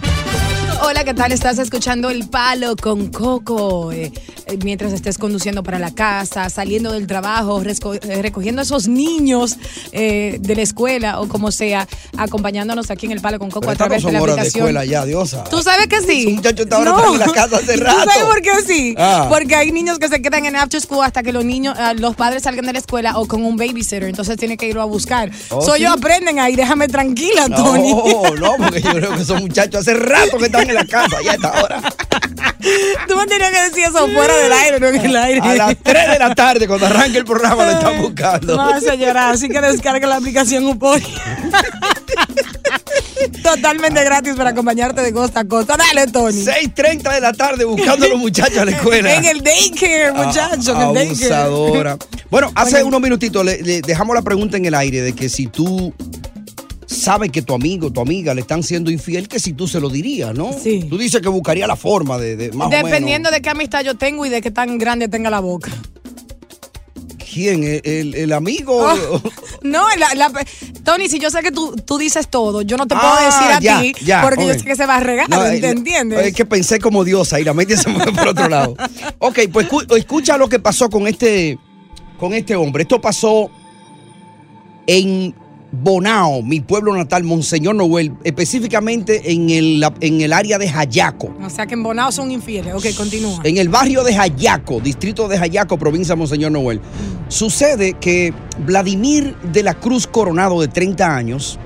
Hola, 0.84 1.04
¿qué 1.04 1.14
tal? 1.14 1.30
Estás 1.30 1.58
escuchando 1.60 2.10
El 2.10 2.28
Palo 2.28 2.74
con 2.74 3.06
Coco. 3.06 3.92
Eh, 3.92 4.12
eh, 4.46 4.58
mientras 4.64 4.92
estés 4.92 5.16
conduciendo 5.16 5.62
para 5.62 5.78
la 5.78 5.92
casa, 5.92 6.50
saliendo 6.50 6.90
del 6.90 7.06
trabajo, 7.06 7.62
eh, 7.62 8.22
recogiendo 8.22 8.60
a 8.60 8.64
esos 8.64 8.88
niños 8.88 9.56
eh, 9.92 10.38
de 10.40 10.56
la 10.56 10.62
escuela 10.62 11.20
o 11.20 11.28
como 11.28 11.52
sea, 11.52 11.86
acompañándonos 12.16 12.90
aquí 12.90 13.06
en 13.06 13.12
El 13.12 13.20
Palo 13.20 13.38
con 13.38 13.50
Coco 13.50 13.68
Pero 13.68 13.70
a 13.70 13.74
no 13.74 13.78
través 13.78 14.04
de 14.04 14.12
la 14.12 14.20
horas 14.20 14.34
de 14.34 14.40
aplicación. 14.40 14.66
escuela 14.66 14.84
ya, 14.84 15.04
diosa. 15.04 15.44
¿Tú 15.44 15.62
sabes 15.62 15.86
que 15.86 16.00
sí? 16.00 16.26
Muchachos 16.34 16.66
estaban 16.66 16.88
en 17.12 17.18
la 17.18 17.26
casa 17.26 17.56
hace 17.58 17.74
¿Y 17.74 17.76
rato. 17.80 17.98
¿Tú 18.02 18.10
sabes 18.10 18.24
por 18.24 18.42
qué 18.42 18.50
sí? 18.66 18.94
Ah. 18.98 19.26
Porque 19.28 19.54
hay 19.54 19.70
niños 19.70 20.00
que 20.00 20.08
se 20.08 20.20
quedan 20.20 20.46
en 20.46 20.56
after 20.56 20.80
school 20.80 21.04
hasta 21.04 21.22
que 21.22 21.32
los 21.32 21.44
niños, 21.44 21.76
ah, 21.78 21.94
los 21.94 22.16
padres 22.16 22.42
salgan 22.42 22.66
de 22.66 22.72
la 22.72 22.80
escuela 22.80 23.16
o 23.18 23.26
con 23.26 23.44
un 23.44 23.56
babysitter, 23.56 24.04
entonces 24.04 24.36
tiene 24.36 24.56
que 24.56 24.66
irlo 24.66 24.82
a 24.82 24.86
buscar. 24.86 25.30
Oh, 25.50 25.62
so 25.62 25.74
¿sí? 25.74 25.82
ellos 25.82 25.94
aprenden 25.96 26.40
ahí, 26.40 26.56
déjame 26.56 26.88
tranquila, 26.88 27.48
Tony. 27.48 27.92
No, 27.92 28.34
no, 28.34 28.56
porque 28.56 28.82
yo 28.82 28.90
creo 28.90 29.14
que 29.14 29.22
esos 29.22 29.40
muchachos 29.40 29.82
hace 29.82 29.94
rato 29.94 30.38
que 30.38 30.46
están 30.46 30.68
en 30.72 30.78
la 30.78 30.84
casa, 30.86 31.16
ya 31.24 31.32
a 31.32 31.34
esta 31.34 31.62
hora. 31.62 31.82
Tú 33.08 33.16
me 33.16 33.26
tenías 33.26 33.50
que 33.50 33.60
decir 33.62 33.84
eso 33.84 34.08
fuera 34.08 34.36
del 34.36 34.52
aire, 34.52 34.80
no 34.80 34.88
en 34.88 34.96
el 34.96 35.16
aire. 35.16 35.40
A 35.40 35.54
las 35.54 35.76
3 35.82 36.10
de 36.10 36.18
la 36.18 36.34
tarde, 36.34 36.68
cuando 36.68 36.86
arranque 36.86 37.18
el 37.18 37.24
programa, 37.24 37.64
lo 37.64 37.72
están 37.72 38.00
buscando. 38.00 38.56
No, 38.56 38.80
señora, 38.80 39.30
así 39.30 39.48
que 39.48 39.60
descarga 39.60 40.06
la 40.06 40.16
aplicación 40.16 40.64
Upori. 40.66 41.04
Totalmente 43.42 44.04
gratis 44.04 44.34
para 44.34 44.50
acompañarte 44.50 45.00
de 45.02 45.12
costa 45.12 45.40
a 45.40 45.44
costa. 45.44 45.76
Dale, 45.76 46.06
Tony. 46.10 46.44
6.30 46.44 47.14
de 47.14 47.20
la 47.20 47.32
tarde 47.32 47.64
buscando 47.64 48.06
a 48.06 48.08
los 48.08 48.18
muchachos 48.18 48.58
a 48.58 48.64
la 48.64 48.72
escuela. 48.72 49.14
En 49.14 49.24
el 49.24 49.42
daycare, 49.42 50.12
muchacho, 50.12 50.74
en 50.74 50.80
el 50.88 50.94
daycare. 50.94 51.34
Abusadora. 51.34 51.96
Bueno, 52.30 52.50
hace 52.54 52.82
unos 52.82 53.00
minutitos 53.00 53.44
le, 53.44 53.62
le 53.62 53.82
dejamos 53.82 54.14
la 54.14 54.22
pregunta 54.22 54.56
en 54.56 54.64
el 54.66 54.74
aire 54.74 55.02
de 55.02 55.12
que 55.12 55.28
si 55.28 55.46
tú 55.46 55.92
sabes 56.92 57.30
que 57.30 57.42
tu 57.42 57.54
amigo, 57.54 57.90
tu 57.92 58.00
amiga 58.00 58.34
le 58.34 58.40
están 58.42 58.62
siendo 58.62 58.90
infiel, 58.90 59.28
que 59.28 59.40
si 59.40 59.52
tú 59.52 59.66
se 59.66 59.80
lo 59.80 59.88
dirías, 59.88 60.34
¿no? 60.34 60.52
Sí. 60.52 60.86
Tú 60.88 60.98
dices 60.98 61.20
que 61.20 61.28
buscaría 61.28 61.66
la 61.66 61.76
forma 61.76 62.18
de, 62.18 62.36
de 62.36 62.52
más 62.52 62.68
o 62.68 62.70
menos. 62.70 62.90
Dependiendo 62.90 63.30
de 63.30 63.40
qué 63.42 63.50
amistad 63.50 63.82
yo 63.82 63.96
tengo 63.96 64.24
y 64.26 64.28
de 64.28 64.40
qué 64.40 64.50
tan 64.50 64.78
grande 64.78 65.08
tenga 65.08 65.30
la 65.30 65.40
boca. 65.40 65.70
¿Quién? 67.32 67.64
¿El, 67.64 67.80
el- 67.84 68.14
el 68.14 68.32
amigo? 68.34 68.76
Oh, 68.92 69.22
no, 69.62 69.86
la- 69.98 70.14
la- 70.14 70.44
Tony, 70.84 71.08
si 71.08 71.18
yo 71.18 71.30
sé 71.30 71.40
que 71.42 71.50
tú, 71.50 71.74
tú 71.76 71.96
dices 71.96 72.28
todo, 72.28 72.60
yo 72.60 72.76
no 72.76 72.86
te 72.86 72.94
puedo 72.94 73.08
Ah, 73.10 73.24
decir 73.24 73.42
a 73.56 73.60
ya, 73.60 73.80
ti 73.80 73.94
ya, 74.04 74.20
porque 74.22 74.46
yo 74.46 74.52
sé 74.52 74.64
que 74.64 74.76
se 74.76 74.84
va 74.84 74.96
a 74.96 75.00
regar, 75.00 75.30
No, 75.30 75.40
¿te 75.42 75.56
eh, 75.56 75.70
entiendes? 75.70 76.26
Es 76.26 76.34
que 76.34 76.44
pensé 76.44 76.78
como 76.78 77.04
diosa 77.04 77.40
y 77.40 77.44
la 77.44 77.54
mente 77.54 77.76
se 77.78 77.88
mueve 77.88 78.12
por 78.12 78.28
otro 78.28 78.48
lado. 78.50 78.74
Ok, 79.18 79.38
pues 79.50 79.66
escu- 79.68 79.96
escucha 79.96 80.36
lo 80.36 80.48
que 80.48 80.58
pasó 80.58 80.90
con 80.90 81.06
este, 81.06 81.58
con 82.18 82.34
este 82.34 82.54
hombre. 82.54 82.82
Esto 82.82 83.00
pasó 83.00 83.50
en 84.86 85.34
Bonao, 85.74 86.42
mi 86.42 86.60
pueblo 86.60 86.94
natal, 86.94 87.24
Monseñor 87.24 87.74
Noel, 87.74 88.12
específicamente 88.24 89.32
en 89.32 89.48
el, 89.48 89.82
en 90.00 90.20
el 90.20 90.34
área 90.34 90.58
de 90.58 90.68
Jayaco. 90.68 91.34
O 91.42 91.48
sea 91.48 91.66
que 91.66 91.72
en 91.74 91.82
Bonao 91.82 92.12
son 92.12 92.30
infieles. 92.30 92.74
Ok, 92.74 92.86
continúa. 92.94 93.40
En 93.42 93.56
el 93.56 93.70
barrio 93.70 94.04
de 94.04 94.14
Jayaco, 94.14 94.80
distrito 94.80 95.28
de 95.28 95.38
Jayaco, 95.38 95.78
provincia 95.78 96.14
de 96.14 96.18
Monseñor 96.18 96.52
Noel. 96.52 96.80
Sucede 97.28 97.94
que 97.94 98.34
Vladimir 98.66 99.34
de 99.50 99.62
la 99.62 99.72
Cruz 99.72 100.06
Coronado, 100.06 100.60
de 100.60 100.68
30 100.68 101.16
años, 101.16 101.58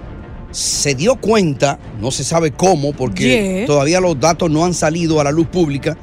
se 0.53 0.95
dio 0.95 1.17
cuenta, 1.17 1.81
no 2.01 2.13
se 2.13 2.23
sabe 2.23 2.53
cómo, 2.53 2.93
porque 2.93 3.25
Yeah. 3.57 3.67
todavía 3.67 4.01
los 4.01 4.19
datos 4.21 4.49
no 4.51 4.65
han 4.65 4.73
salido 4.73 5.21
a 5.21 5.25
la 5.25 5.33
luz 5.33 5.49
pública, 5.49 5.99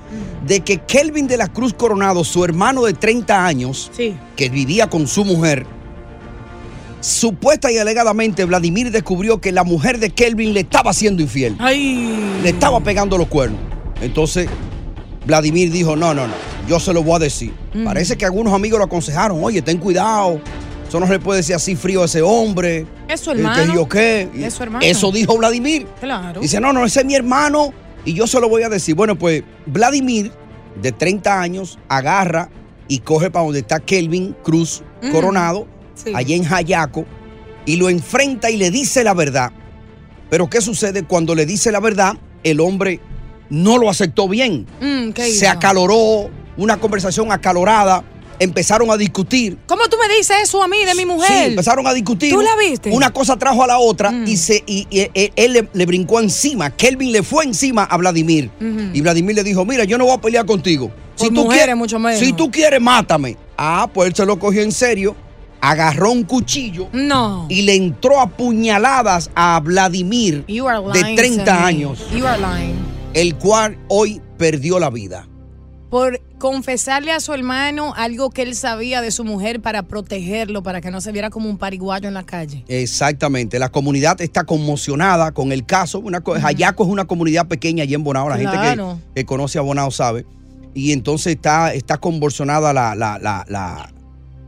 de 0.45 0.59
que 0.59 0.79
Kelvin 0.79 1.25
de 1.27 1.37
la 1.37 1.47
Cruz 1.47 1.73
Coronado, 1.73 2.25
su 2.25 2.43
hermano 2.43 2.83
de 2.83 2.91
30 2.93 3.45
años, 3.45 3.89
Sí. 3.95 4.13
que 4.35 4.49
vivía 4.49 4.89
con 4.89 5.07
su 5.07 5.23
mujer, 5.23 5.65
supuesta 7.03 7.69
y 7.69 7.77
alegadamente 7.77 8.45
Vladimir 8.45 8.89
descubrió 8.89 9.41
que 9.41 9.51
la 9.51 9.63
mujer 9.63 9.99
de 9.99 10.09
Kelvin 10.09 10.53
le 10.53 10.61
estaba 10.61 10.91
haciendo 10.91 11.21
infiel. 11.21 11.55
Ay. 11.59 12.39
Le 12.41 12.49
estaba 12.49 12.79
pegando 12.79 13.17
los 13.17 13.27
cuernos. 13.27 13.59
Entonces, 14.01 14.47
Vladimir 15.25 15.69
dijo, 15.69 15.95
no, 15.95 16.13
no, 16.13 16.27
no, 16.27 16.33
yo 16.67 16.79
se 16.79 16.93
lo 16.93 17.03
voy 17.03 17.17
a 17.17 17.19
decir. 17.19 17.53
Mm. 17.73 17.83
Parece 17.83 18.17
que 18.17 18.25
algunos 18.25 18.53
amigos 18.53 18.79
lo 18.79 18.85
aconsejaron, 18.85 19.43
oye, 19.43 19.61
ten 19.61 19.77
cuidado. 19.79 20.39
Eso 20.87 20.99
no 20.99 21.07
se 21.07 21.13
le 21.13 21.19
puede 21.19 21.37
decir 21.39 21.55
así 21.55 21.75
frío 21.75 22.03
a 22.03 22.05
ese 22.05 22.21
hombre. 22.21 22.85
Es 23.07 23.19
su 23.19 23.31
¿Y 23.31 23.39
hermano. 23.39 23.63
qué, 23.65 23.75
yo 23.75 23.89
qué? 23.89 24.29
Es 24.45 24.53
su 24.53 24.63
hermano. 24.63 24.85
Eso 24.85 25.11
dijo 25.11 25.37
Vladimir. 25.37 25.85
Claro. 25.99 26.39
Dice, 26.39 26.61
no, 26.61 26.71
no, 26.71 26.85
ese 26.85 27.01
es 27.01 27.05
mi 27.05 27.15
hermano 27.15 27.73
y 28.05 28.13
yo 28.13 28.27
se 28.27 28.39
lo 28.39 28.47
voy 28.47 28.63
a 28.63 28.69
decir. 28.69 28.95
Bueno, 28.95 29.17
pues 29.17 29.43
Vladimir, 29.65 30.31
de 30.81 30.91
30 30.91 31.41
años, 31.41 31.79
agarra 31.89 32.49
y 32.87 32.99
coge 32.99 33.31
para 33.31 33.43
donde 33.43 33.59
está 33.59 33.79
Kelvin 33.79 34.35
Cruz. 34.43 34.83
Coronado, 35.11 35.67
Sí. 35.95 36.11
allá 36.15 36.35
en 36.35 36.43
Jayaco, 36.43 37.05
y 37.65 37.75
lo 37.77 37.89
enfrenta 37.89 38.49
y 38.49 38.57
le 38.57 38.71
dice 38.71 39.03
la 39.03 39.13
verdad. 39.13 39.51
Pero 40.29 40.49
¿qué 40.49 40.61
sucede 40.61 41.03
cuando 41.03 41.35
le 41.35 41.45
dice 41.45 41.71
la 41.71 41.79
verdad? 41.79 42.15
El 42.43 42.59
hombre 42.59 42.99
no 43.49 43.77
lo 43.77 43.89
aceptó 43.89 44.27
bien. 44.27 44.65
Mm, 44.81 45.11
¿qué 45.11 45.31
Se 45.31 45.47
acaloró, 45.47 46.29
una 46.57 46.77
conversación 46.77 47.31
acalorada, 47.31 48.03
empezaron 48.39 48.89
a 48.89 48.97
discutir. 48.97 49.57
¿Cómo 49.67 49.83
tú 49.87 49.95
me 49.97 50.13
dices 50.17 50.35
eso 50.43 50.61
a 50.63 50.67
mí 50.67 50.83
de 50.85 50.95
mi 50.95 51.05
mujer? 51.05 51.27
Sí, 51.29 51.49
empezaron 51.49 51.85
a 51.87 51.93
discutir. 51.93 52.33
¿Tú 52.33 52.41
la 52.41 52.55
viste? 52.57 52.89
Mm. 52.89 52.93
Una 52.93 53.11
cosa 53.13 53.37
trajo 53.37 53.63
a 53.63 53.67
la 53.67 53.77
otra 53.77 54.11
y, 54.25 54.35
se, 54.37 54.63
y, 54.65 54.87
y- 54.89 55.01
y- 55.13 55.31
él 55.35 55.53
le, 55.53 55.69
le 55.71 55.85
brincó 55.85 56.19
encima. 56.19 56.71
Kelvin 56.71 57.11
le 57.11 57.21
fue 57.23 57.45
encima 57.45 57.83
a 57.83 57.95
Vladimir. 57.97 58.49
Y 58.93 58.99
Vladimir 59.01 59.35
le 59.35 59.43
dijo, 59.43 59.63
mira, 59.65 59.83
yo 59.83 59.97
no 59.99 60.05
voy 60.05 60.15
a 60.15 60.21
pelear 60.21 60.45
contigo. 60.45 60.91
Por 61.17 61.31
mujeres, 61.31 61.57
quieres, 61.59 61.75
mucho 61.77 61.99
menos. 61.99 62.19
si 62.19 62.33
tú 62.33 62.49
quieres, 62.49 62.81
mátame. 62.81 63.37
Ah, 63.55 63.87
pues 63.93 64.09
él 64.09 64.15
se 64.15 64.25
lo 64.25 64.39
cogió 64.39 64.63
en 64.63 64.71
serio, 64.71 65.15
agarró 65.65 66.11
un 66.11 66.23
cuchillo 66.23 66.89
No. 66.91 67.45
y 67.49 67.61
le 67.61 67.75
entró 67.75 68.19
a 68.19 68.27
puñaladas 68.27 69.31
a 69.33 69.59
Vladimir 69.61 70.43
You 70.47 70.67
are 70.67 70.81
de 70.93 71.01
lying 71.03 71.15
30 71.15 71.45
to 71.45 71.51
me. 71.51 71.57
años, 71.65 72.05
You 72.13 72.27
are 72.27 72.37
lying. 72.39 72.75
el 73.13 73.35
cual 73.35 73.77
hoy 73.87 74.21
perdió 74.37 74.77
la 74.77 74.89
vida. 74.89 75.25
Por 75.89 76.19
confesarle 76.39 77.11
a 77.11 77.19
su 77.19 77.33
hermano 77.33 77.93
algo 77.95 78.29
que 78.31 78.41
él 78.41 78.55
sabía 78.55 78.99
de 79.01 79.11
su 79.11 79.23
mujer 79.23 79.61
para 79.61 79.83
protegerlo, 79.83 80.63
para 80.63 80.81
que 80.81 80.89
no 80.91 80.99
se 81.01 81.11
viera 81.11 81.29
como 81.29 81.47
un 81.49 81.57
pariguayo 81.59 82.07
en 82.07 82.15
la 82.15 82.23
calle. 82.23 82.65
Exactamente, 82.67 83.57
la 83.59 83.69
comunidad 83.69 84.19
está 84.19 84.43
conmocionada 84.43 85.31
con 85.31 85.51
el 85.51 85.65
caso. 85.65 85.99
Una, 85.99 86.21
co- 86.21 86.33
Jayaco 86.33 86.83
es 86.83 86.89
una 86.89 87.05
comunidad 87.05 87.47
pequeña 87.47 87.83
allí 87.83 87.93
en 87.93 88.03
Bonao, 88.03 88.27
la 88.27 88.37
gente 88.37 88.57
que, 88.57 88.95
que 89.15 89.25
conoce 89.25 89.59
a 89.59 89.61
Bonao 89.61 89.91
sabe. 89.91 90.25
Y 90.73 90.91
entonces 90.91 91.35
está, 91.35 91.73
está 91.75 91.97
convulsionada 91.99 92.73
la, 92.73 92.95
la, 92.95 93.19
la, 93.19 93.45
la, 93.47 93.93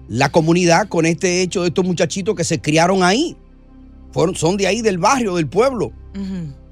la 0.08 0.32
comunidad 0.32 0.88
con 0.88 1.06
este 1.06 1.42
hecho 1.42 1.62
de 1.62 1.70
estos 1.70 1.86
muchachitos 1.86 2.36
que 2.36 2.44
se 2.44 2.62
criaron 2.62 3.04
ahí. 3.04 3.36
Fueron, 4.12 4.36
son 4.36 4.56
de 4.58 4.68
ahí, 4.68 4.82
del 4.82 4.98
barrio, 4.98 5.36
del 5.36 5.48
pueblo. 5.48 5.92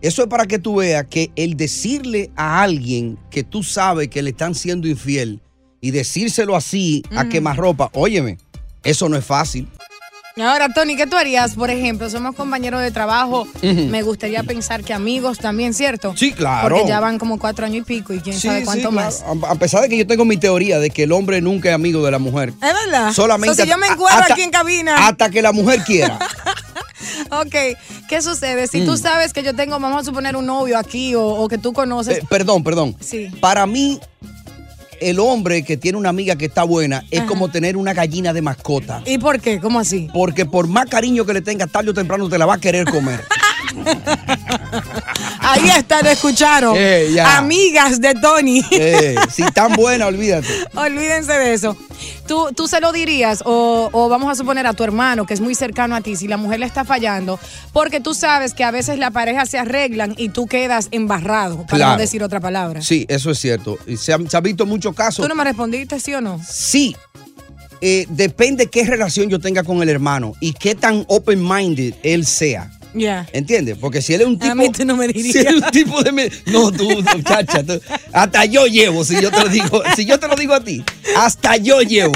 Eso 0.01 0.21
es 0.23 0.27
para 0.29 0.45
que 0.45 0.59
tú 0.59 0.75
veas 0.75 1.05
que 1.09 1.31
el 1.35 1.57
decirle 1.57 2.31
a 2.35 2.61
alguien 2.61 3.17
que 3.29 3.43
tú 3.43 3.63
sabes 3.63 4.07
que 4.07 4.21
le 4.21 4.29
están 4.29 4.55
siendo 4.55 4.87
infiel 4.87 5.41
y 5.81 5.91
decírselo 5.91 6.55
así 6.55 7.03
a 7.15 7.21
Ujú. 7.21 7.29
quemarropa, 7.29 7.89
óyeme, 7.93 8.37
eso 8.83 9.09
no 9.09 9.17
es 9.17 9.25
fácil. 9.25 9.67
Ahora, 10.41 10.67
Tony, 10.73 10.95
¿qué 10.95 11.05
tú 11.05 11.15
harías? 11.15 11.53
Por 11.53 11.69
ejemplo, 11.69 12.09
somos 12.09 12.35
compañeros 12.35 12.81
de 12.81 12.89
trabajo. 12.89 13.47
Me 13.61 14.01
gustaría 14.01 14.41
pensar 14.43 14.83
que 14.83 14.91
amigos 14.93 15.37
también, 15.37 15.75
¿cierto? 15.75 16.15
Sí, 16.17 16.31
claro. 16.31 16.69
Porque 16.75 16.87
ya 16.89 16.99
van 16.99 17.19
como 17.19 17.37
cuatro 17.37 17.65
años 17.67 17.81
y 17.81 17.81
pico 17.83 18.13
y 18.13 18.19
quién 18.19 18.35
Sí, 18.39 18.47
sabe 18.47 18.59
sí, 18.61 18.65
cuánto 18.65 18.89
claro. 18.89 19.09
más. 19.09 19.23
A 19.47 19.55
pesar 19.55 19.81
de 19.81 19.89
que 19.89 19.97
yo 19.97 20.07
tengo 20.07 20.25
mi 20.25 20.37
teoría 20.37 20.79
de 20.79 20.89
que 20.89 21.03
el 21.03 21.11
hombre 21.11 21.39
nunca 21.39 21.69
es 21.69 21.75
amigo 21.75 22.03
de 22.03 22.09
la 22.11 22.17
mujer. 22.19 22.49
Es 22.49 22.73
verdad. 22.85 23.13
Solamente 23.13 23.55
So, 23.55 23.63
si 23.63 23.69
yo 23.69 23.77
me 23.77 23.85
encuentro 23.85 24.21
hasta- 24.21 24.33
aquí 24.33 24.41
en 24.41 24.49
cabina. 24.49 25.07
Hasta 25.07 25.29
que 25.29 25.41
la 25.41 25.51
mujer 25.51 25.83
quiera. 25.83 26.17
Ok, 27.31 27.55
¿qué 28.07 28.21
sucede? 28.21 28.67
Si 28.67 28.85
tú 28.85 28.93
Mm. 28.93 28.97
sabes 28.97 29.33
que 29.33 29.43
yo 29.43 29.53
tengo, 29.55 29.77
vamos 29.79 30.01
a 30.01 30.05
suponer, 30.05 30.35
un 30.35 30.45
novio 30.45 30.77
aquí 30.77 31.15
o, 31.15 31.23
o 31.25 31.47
que 31.47 31.57
tú 31.57 31.73
conoces. 31.73 32.19
Eh, 32.19 32.23
perdón, 32.29 32.63
perdón. 32.63 32.95
Sí. 33.01 33.27
Para 33.41 33.65
mí, 33.65 33.99
el 35.09 35.19
hombre 35.19 35.63
que 35.63 35.77
tiene 35.77 35.97
una 35.97 36.09
amiga 36.09 36.35
que 36.35 36.45
está 36.45 36.63
buena 36.63 37.03
es 37.11 37.19
Ajá. 37.21 37.27
como 37.27 37.49
tener 37.49 37.77
una 37.77 37.93
gallina 37.93 38.33
de 38.33 38.41
mascota. 38.41 39.01
¿Y 39.05 39.17
por 39.17 39.39
qué? 39.39 39.59
¿Cómo 39.59 39.79
así? 39.79 40.07
Porque 40.13 40.45
por 40.45 40.67
más 40.67 40.85
cariño 40.85 41.25
que 41.25 41.33
le 41.33 41.41
tengas, 41.41 41.69
tarde 41.69 41.91
o 41.91 41.93
temprano 41.93 42.29
te 42.29 42.37
la 42.37 42.45
va 42.45 42.55
a 42.55 42.59
querer 42.59 42.85
comer. 42.85 43.23
Ahí 45.53 45.69
está, 45.77 46.01
lo 46.01 46.09
escucharon. 46.09 46.75
Eh. 46.77 47.15
Amigas 47.25 47.99
de 48.01 48.13
Tony. 48.15 48.61
Eh, 48.71 49.15
si 49.31 49.43
tan 49.51 49.73
buena, 49.73 50.07
olvídate. 50.07 50.47
Olvídense 50.75 51.31
de 51.33 51.53
eso. 51.53 51.77
¿Tú, 52.27 52.49
tú 52.55 52.67
se 52.67 52.79
lo 52.79 52.91
dirías 52.91 53.41
o, 53.45 53.89
o 53.91 54.09
vamos 54.09 54.31
a 54.31 54.35
suponer 54.35 54.65
a 54.67 54.73
tu 54.73 54.83
hermano 54.83 55.25
que 55.25 55.33
es 55.33 55.41
muy 55.41 55.55
cercano 55.55 55.95
a 55.95 56.01
ti 56.01 56.15
si 56.15 56.27
la 56.27 56.37
mujer 56.37 56.59
le 56.59 56.65
está 56.65 56.83
fallando 56.85 57.39
porque 57.71 57.99
tú 57.99 58.13
sabes 58.13 58.53
que 58.53 58.63
a 58.63 58.71
veces 58.71 58.97
la 58.97 59.11
pareja 59.11 59.45
se 59.45 59.57
arreglan 59.59 60.13
y 60.17 60.29
tú 60.29 60.47
quedas 60.47 60.87
embarrado, 60.91 61.57
para 61.65 61.77
Claro. 61.77 61.91
no 61.93 61.97
decir 61.99 62.23
otra 62.23 62.39
palabra. 62.39 62.81
Sí, 62.81 63.05
eso 63.09 63.31
es 63.31 63.39
cierto. 63.39 63.77
Y 63.87 63.97
se, 63.97 64.13
han, 64.13 64.29
se 64.29 64.35
han 64.37 64.43
visto 64.43 64.65
muchos 64.65 64.95
casos. 64.95 65.23
¿Tú 65.23 65.29
no 65.29 65.35
me 65.35 65.43
respondiste 65.43 65.99
sí 65.99 66.13
o 66.13 66.21
no? 66.21 66.41
Sí. 66.47 66.95
Eh, 67.81 68.05
depende 68.09 68.67
qué 68.69 68.85
relación 68.85 69.29
yo 69.29 69.39
tenga 69.39 69.63
con 69.63 69.81
el 69.81 69.89
hermano 69.89 70.33
y 70.39 70.53
qué 70.53 70.73
tan 70.75 71.03
open-minded 71.07 71.95
él 72.03 72.25
sea. 72.25 72.71
Ya. 72.93 73.27
¿Entiendes? 73.33 73.77
Porque 73.79 74.01
si 74.01 74.13
él 74.13 74.21
es 74.21 74.27
un 74.27 74.37
tipo. 74.37 74.51
A 74.51 74.55
mí 74.55 74.69
tú 74.69 74.85
no 74.85 74.95
me 74.95 75.07
Si 75.13 75.13
dirías. 75.13 75.45
él 75.45 75.57
es 75.57 75.63
un 75.63 75.71
tipo 75.71 76.01
de. 76.03 76.31
No, 76.47 76.71
tú, 76.71 76.87
muchacha. 77.15 77.63
tú- 77.63 77.81
hasta 78.11 78.45
yo 78.45 78.65
llevo, 78.67 79.03
si 79.03 79.19
yo 79.21 79.31
te 79.31 79.39
lo 79.39 79.49
digo. 79.49 79.81
Si 79.95 80.05
yo 80.05 80.19
te 80.19 80.27
lo 80.27 80.35
digo 80.35 80.53
a 80.53 80.63
ti, 80.63 80.83
hasta 81.17 81.57
yo 81.57 81.81
llevo. 81.81 82.13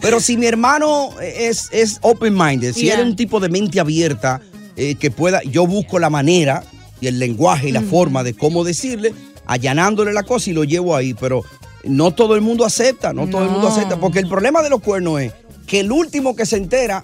Pero 0.00 0.20
si 0.20 0.36
mi 0.36 0.46
hermano 0.46 1.10
es, 1.22 1.68
es 1.72 1.98
open-minded, 2.02 2.74
si 2.74 2.82
Yeah. 2.82 2.94
él 2.96 3.00
es 3.00 3.06
un 3.06 3.16
tipo 3.16 3.40
de 3.40 3.48
mente 3.48 3.80
abierta, 3.80 4.40
eh, 4.76 4.94
que 4.96 5.10
pueda. 5.10 5.42
Yo 5.44 5.66
busco 5.66 5.98
la 5.98 6.10
manera 6.10 6.62
y 7.00 7.06
el 7.06 7.18
lenguaje 7.18 7.68
y 7.68 7.72
la 7.72 7.80
Mm. 7.80 7.88
forma 7.90 8.22
de 8.24 8.34
cómo 8.34 8.64
decirle, 8.64 9.14
allanándole 9.46 10.12
la 10.12 10.22
cosa 10.24 10.50
y 10.50 10.52
lo 10.52 10.64
llevo 10.64 10.94
ahí. 10.96 11.14
Pero 11.14 11.44
no 11.84 12.10
todo 12.10 12.34
el 12.34 12.40
mundo 12.42 12.64
acepta, 12.64 13.12
no, 13.12 13.28
todo 13.28 13.44
el 13.44 13.50
mundo 13.50 13.68
acepta. 13.68 13.98
Porque 13.98 14.18
el 14.18 14.28
problema 14.28 14.62
de 14.62 14.70
los 14.70 14.80
cuernos 14.80 15.20
es 15.20 15.32
que 15.66 15.80
el 15.80 15.92
último 15.92 16.34
que 16.36 16.44
se 16.46 16.56
entera 16.56 17.00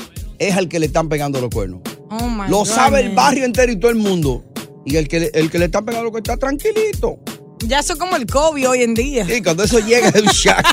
es 0.48 0.56
al 0.56 0.68
que 0.68 0.78
le 0.78 0.86
están 0.86 1.08
pegando 1.08 1.40
los 1.40 1.50
cuernos. 1.50 1.80
Oh 2.10 2.28
my 2.28 2.48
Lo 2.48 2.64
sabe 2.64 3.00
el 3.00 3.14
barrio 3.14 3.44
entero 3.44 3.72
y 3.72 3.76
todo 3.76 3.90
el 3.90 3.96
mundo. 3.96 4.44
Y 4.84 4.96
el 4.96 5.08
que, 5.08 5.20
le- 5.20 5.30
el 5.34 5.50
que 5.50 5.58
le 5.58 5.66
está 5.66 5.82
pegando 5.82 6.04
lo 6.06 6.12
que 6.12 6.18
está 6.18 6.36
tranquilito. 6.36 7.18
Ya 7.66 7.78
eso 7.80 7.96
como 7.96 8.16
el 8.16 8.26
COVID 8.26 8.68
hoy 8.70 8.82
en 8.82 8.94
día. 8.94 9.24
Y 9.32 9.40
cuando 9.42 9.62
eso 9.62 9.78
llega 9.78 10.08
es 10.08 10.20
un 10.22 10.28
shock. 10.32 10.64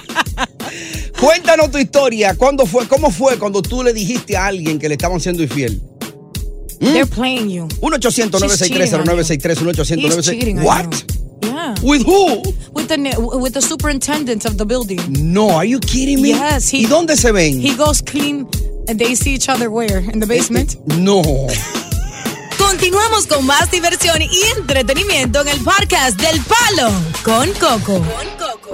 Cuéntanos 1.20 1.70
tu 1.72 1.78
historia. 1.78 2.34
¿Cuándo 2.36 2.66
fue? 2.66 2.88
¿Cómo 2.88 3.12
fue 3.12 3.38
cuando 3.38 3.62
tú 3.62 3.84
le 3.84 3.94
dijiste 3.94 4.36
a 4.38 4.48
alguien 4.48 4.80
que 4.80 4.88
le 4.88 4.96
estaban 4.96 5.20
siendo 5.20 5.44
infiel? 5.44 5.82
They're 6.80 7.06
playing 7.06 7.50
you. 7.50 7.68
1 7.82 7.96
800 7.98 8.40
963 8.42 8.92
0963 8.92 9.62
1 9.62 9.72
800 9.72 10.18
He's 10.18 10.26
cheating 10.26 10.60
on 10.60 10.64
What? 10.66 10.86
you. 11.42 11.50
Yeah. 11.50 11.76
With 11.84 12.04
who? 12.06 12.42
With 12.74 12.88
the 12.88 12.98
with 13.38 13.54
the 13.54 13.62
superintendent 13.62 14.46
of 14.46 14.56
the 14.58 14.66
building. 14.66 15.00
No, 15.10 15.50
are 15.52 15.66
you 15.66 15.80
kidding 15.80 16.22
me? 16.22 16.30
Yes. 16.30 16.70
He, 16.74 16.84
¿Y 16.84 16.86
dónde 16.86 17.18
se 17.18 17.32
ven? 17.34 17.60
He 17.62 17.76
goes 17.76 18.02
clean 18.02 18.48
and 18.90 19.00
they 19.00 19.14
see 19.16 19.36
each 19.36 19.48
other 19.48 19.70
where? 19.70 20.00
In 20.00 20.20
the 20.20 20.26
basement. 20.26 20.76
No. 20.98 21.22
Continuamos 22.58 23.28
con 23.28 23.46
más 23.46 23.70
diversión 23.70 24.22
y 24.22 24.42
entretenimiento 24.58 25.42
en 25.42 25.50
el 25.50 25.60
podcast 25.64 26.20
del 26.20 26.42
Palo 26.42 26.92
con 27.24 27.52
Coco. 27.54 28.04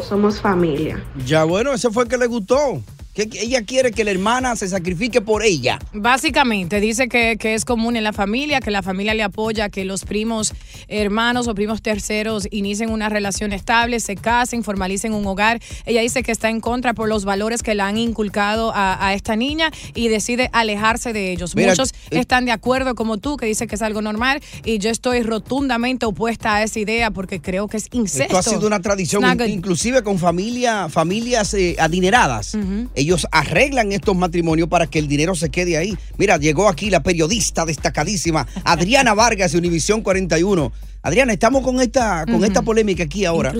Somos 0.02 0.40
familia. 0.40 1.04
Ya 1.26 1.44
bueno, 1.44 1.74
ese 1.74 1.90
fue 1.92 2.04
el 2.04 2.10
que 2.10 2.18
le 2.18 2.28
gustó. 2.28 2.82
Que 3.16 3.30
ella 3.40 3.64
quiere 3.64 3.92
que 3.92 4.04
la 4.04 4.12
hermana 4.12 4.56
se 4.58 4.68
sacrifique 4.68 5.22
por 5.22 5.42
ella. 5.42 5.80
Básicamente, 5.94 6.80
dice 6.82 7.08
que, 7.08 7.38
que 7.38 7.54
es 7.54 7.64
común 7.64 7.96
en 7.96 8.04
la 8.04 8.14
familia, 8.14 8.60
que 8.60 8.72
la 8.72 8.84
familia 8.84 9.14
le 9.14 9.24
apoya, 9.24 9.70
que 9.70 9.86
los 9.86 10.04
primos 10.04 10.54
hermanos 10.90 11.48
o 11.48 11.56
primos 11.56 11.82
terceros 11.82 12.48
inicien 12.52 12.90
una 12.90 13.08
relación 13.10 13.54
estable, 13.54 14.00
se 14.02 14.16
casen, 14.18 14.64
formalicen 14.64 15.14
un 15.14 15.26
hogar. 15.26 15.62
Ella 15.86 16.02
dice 16.02 16.24
que 16.24 16.32
está 16.34 16.50
en 16.50 16.60
contra 16.60 16.94
por 16.94 17.08
los 17.08 17.26
valores 17.26 17.64
que 17.64 17.74
le 17.74 17.82
han 17.82 17.98
inculcado 17.98 18.72
a, 18.76 19.08
a 19.08 19.14
esta 19.14 19.36
niña 19.36 19.72
y 19.94 20.10
decide 20.10 20.50
alejarse 20.52 21.14
de 21.14 21.32
ellos. 21.32 21.56
Mira, 21.56 21.72
Muchos 21.72 21.94
eh, 22.12 22.20
están 22.20 22.46
de 22.46 22.52
acuerdo 22.52 22.96
como 22.96 23.18
tú, 23.18 23.38
que 23.38 23.46
dice 23.46 23.66
que 23.68 23.76
es 23.76 23.82
algo 23.82 24.02
normal, 24.02 24.42
y 24.66 24.80
yo 24.80 24.90
estoy 24.90 25.24
rotundamente 25.24 26.06
opuesta 26.06 26.56
a 26.56 26.64
esa 26.64 26.80
idea 26.80 27.12
porque 27.12 27.40
creo 27.42 27.68
que 27.68 27.78
es 27.78 27.88
incesto. 27.92 28.24
Esto 28.24 28.38
ha 28.38 28.44
sido 28.44 28.68
una 28.68 28.82
tradición, 28.82 29.22
not 29.22 29.40
inclusive 29.48 30.04
con 30.04 30.20
familia, 30.20 30.90
familias 30.90 31.54
eh, 31.54 31.78
adineradas. 31.80 32.58
Ellos 33.06 33.28
arreglan 33.32 33.92
estos 33.92 34.16
matrimonios 34.16 34.68
para 34.68 34.88
que 34.88 34.98
el 34.98 35.08
dinero 35.08 35.36
se 35.36 35.52
quede 35.52 35.78
ahí. 35.78 35.96
Mira, 36.18 36.38
llegó 36.38 36.68
aquí 36.68 36.90
la 36.90 37.04
periodista 37.04 37.64
destacadísima 37.64 38.48
Adriana 38.64 39.14
Vargas 39.14 39.52
de 39.52 39.60
Univisión 39.60 40.02
41. 40.02 40.72
Adriana, 41.04 41.34
estamos 41.34 41.62
con 41.62 41.80
esta, 41.82 42.26
con 42.26 42.44
esta 42.44 42.64
polémica 42.64 43.04
aquí 43.04 43.26
ahora. 43.26 43.54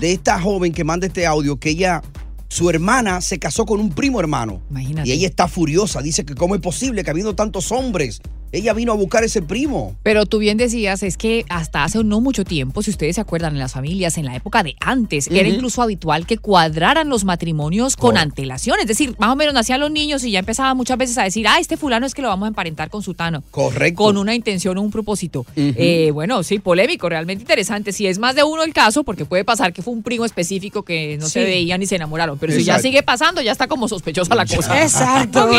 De 0.00 0.12
esta 0.12 0.40
joven 0.40 0.72
que 0.72 0.82
manda 0.82 1.06
este 1.06 1.26
audio 1.26 1.60
que 1.60 1.70
ella, 1.70 2.02
su 2.48 2.70
hermana 2.70 3.20
se 3.20 3.38
casó 3.38 3.64
con 3.66 3.78
un 3.78 3.90
primo 3.90 4.18
hermano. 4.18 4.62
Imagínate. 4.68 5.08
Y 5.08 5.12
ella 5.12 5.28
está 5.28 5.46
furiosa. 5.46 6.02
Dice 6.02 6.24
que 6.24 6.34
cómo 6.34 6.56
es 6.56 6.60
posible 6.60 7.04
que 7.04 7.10
habiendo 7.10 7.36
tantos 7.36 7.70
hombres, 7.70 8.20
ella 8.52 8.72
vino 8.72 8.92
a 8.92 8.96
buscar 8.96 9.24
ese 9.24 9.42
primo. 9.42 9.96
Pero 10.02 10.26
tú 10.26 10.38
bien 10.38 10.56
decías, 10.56 11.02
es 11.02 11.16
que 11.16 11.44
hasta 11.48 11.84
hace 11.84 12.02
no 12.04 12.20
mucho 12.20 12.44
tiempo, 12.44 12.82
si 12.82 12.90
ustedes 12.90 13.16
se 13.16 13.20
acuerdan, 13.20 13.52
en 13.54 13.58
las 13.58 13.72
familias, 13.72 14.18
en 14.18 14.24
la 14.24 14.34
época 14.36 14.62
de 14.62 14.74
antes, 14.80 15.28
era 15.30 15.48
incluso 15.48 15.82
habitual 15.82 16.26
que 16.26 16.38
cuadraran 16.38 17.08
los 17.08 17.24
matrimonios 17.24 17.96
con 17.96 18.16
Oh. 18.16 18.20
antelación. 18.20 18.78
Es 18.80 18.86
decir, 18.86 19.14
más 19.18 19.30
o 19.30 19.36
menos 19.36 19.54
nacían 19.54 19.80
los 19.80 19.90
niños 19.90 20.24
y 20.24 20.30
ya 20.30 20.38
empezaban 20.40 20.76
muchas 20.76 20.98
veces 20.98 21.18
a 21.18 21.24
decir, 21.24 21.46
ah, 21.48 21.58
este 21.60 21.76
fulano 21.76 22.06
es 22.06 22.14
que 22.14 22.22
lo 22.22 22.28
vamos 22.28 22.46
a 22.46 22.48
emparentar 22.48 22.90
con 22.90 23.02
sutano. 23.02 23.42
Correcto. 23.50 24.02
Con 24.02 24.16
una 24.16 24.34
intención 24.34 24.76
o 24.78 24.82
un 24.82 24.90
propósito. 24.90 25.44
Eh, 25.56 26.10
bueno, 26.12 26.42
sí, 26.42 26.58
polémico, 26.58 27.08
realmente 27.08 27.42
interesante. 27.42 27.92
Si 27.92 28.06
es 28.06 28.18
más 28.18 28.34
de 28.34 28.42
uno 28.44 28.62
el 28.62 28.72
caso, 28.72 29.04
porque 29.04 29.24
puede 29.24 29.44
pasar 29.44 29.72
que 29.72 29.82
fue 29.82 29.92
un 29.94 30.02
primo 30.02 30.24
específico 30.24 30.82
que 30.82 31.16
no 31.18 31.28
se 31.28 31.44
veían 31.44 31.80
ni 31.80 31.86
se 31.86 31.96
enamoraron. 31.96 32.38
Pero 32.38 32.52
si 32.52 32.64
ya 32.64 32.78
sigue 32.78 33.02
pasando, 33.02 33.40
ya 33.42 33.52
está 33.52 33.66
como 33.66 33.88
sospechosa 33.88 34.34
la 34.34 34.46
cosa. 34.46 34.82
Exacto. 34.82 35.48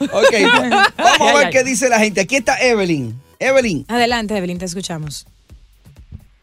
Ok, 0.00 0.34
vamos 0.98 1.28
a 1.30 1.34
ver 1.38 1.50
qué 1.50 1.64
dice 1.64 1.88
la 1.88 1.98
gente. 1.98 2.25
Aquí 2.26 2.34
está 2.34 2.58
Evelyn. 2.60 3.14
Evelyn. 3.38 3.84
Adelante, 3.86 4.36
Evelyn, 4.36 4.58
te 4.58 4.64
escuchamos. 4.64 5.28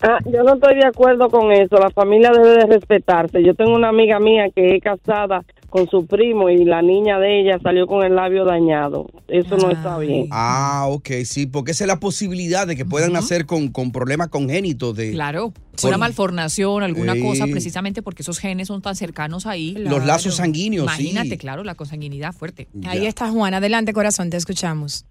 Ah, 0.01 0.17
yo 0.25 0.43
no 0.43 0.53
estoy 0.55 0.75
de 0.75 0.85
acuerdo 0.85 1.29
con 1.29 1.51
eso. 1.51 1.75
La 1.75 1.89
familia 1.89 2.31
debe 2.31 2.51
de 2.59 2.65
respetarse. 2.67 3.43
Yo 3.43 3.53
tengo 3.53 3.75
una 3.75 3.89
amiga 3.89 4.17
mía 4.21 4.45
que 4.55 4.77
es 4.77 4.81
casada 4.81 5.43
con 5.69 5.89
su 5.89 6.05
primo 6.05 6.49
y 6.49 6.63
la 6.63 6.81
niña 6.81 7.19
de 7.19 7.41
ella 7.41 7.59
salió 7.61 7.85
con 7.85 8.05
el 8.05 8.15
labio 8.15 8.45
dañado. 8.45 9.09
Eso 9.27 9.57
no 9.57 9.71
está 9.71 9.97
bien. 9.97 10.27
Ah, 10.31 10.85
ok, 10.87 11.09
sí, 11.25 11.47
porque 11.47 11.71
esa 11.71 11.83
es 11.83 11.89
la 11.89 11.99
posibilidad 11.99 12.65
de 12.65 12.77
que 12.77 12.85
puedan 12.85 13.11
nacer 13.11 13.45
con, 13.45 13.67
con 13.69 13.91
problemas 13.91 14.29
congénitos 14.29 14.95
de 14.95 15.11
Claro, 15.11 15.51
Por- 15.81 15.89
una 15.89 15.97
malformación, 15.97 16.81
alguna 16.83 17.13
cosa, 17.21 17.45
precisamente 17.47 18.01
porque 18.01 18.21
esos 18.21 18.39
genes 18.39 18.69
son 18.69 18.81
tan 18.81 18.95
cercanos 18.95 19.47
ahí. 19.47 19.73
los 19.77 20.05
lazos 20.05 20.35
sanguíneos, 20.35 20.83
Imagínate, 20.85 21.29
sí. 21.31 21.37
claro, 21.37 21.65
la 21.65 21.75
consanguinidad 21.75 22.31
fuerte. 22.31 22.69
Ahí 22.85 23.05
está 23.05 23.29
Juan. 23.29 23.53
Adelante, 23.53 23.91
corazón, 23.91 24.29
te 24.29 24.37
escuchamos. 24.37 25.05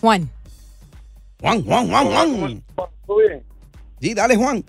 Juan. 0.00 0.28
Juan, 1.40 1.62
Juan, 1.64 1.88
Juan, 1.88 2.06
Juan. 3.06 3.42
Sí, 4.00 4.14
dale, 4.14 4.36
Juan. 4.36 4.64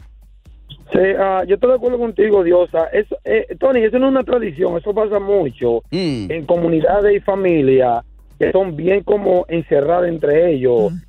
Sí, 0.91 0.99
ah, 1.17 1.43
yo 1.47 1.55
estoy 1.55 1.69
de 1.69 1.75
acuerdo 1.75 1.97
contigo, 1.99 2.43
Diosa. 2.43 2.85
Eso, 2.87 3.15
eh, 3.23 3.47
Tony, 3.59 3.81
eso 3.83 3.97
no 3.97 4.07
es 4.07 4.11
una 4.11 4.23
tradición, 4.23 4.77
eso 4.77 4.93
pasa 4.93 5.19
mucho 5.19 5.81
Mm. 5.91 6.31
en 6.31 6.45
comunidades 6.45 7.15
y 7.15 7.19
familias 7.21 8.03
que 8.37 8.51
son 8.51 8.75
bien 8.75 9.03
como 9.03 9.45
encerradas 9.47 10.09
entre 10.09 10.53
ellos. 10.53 10.91
M- 10.91 11.01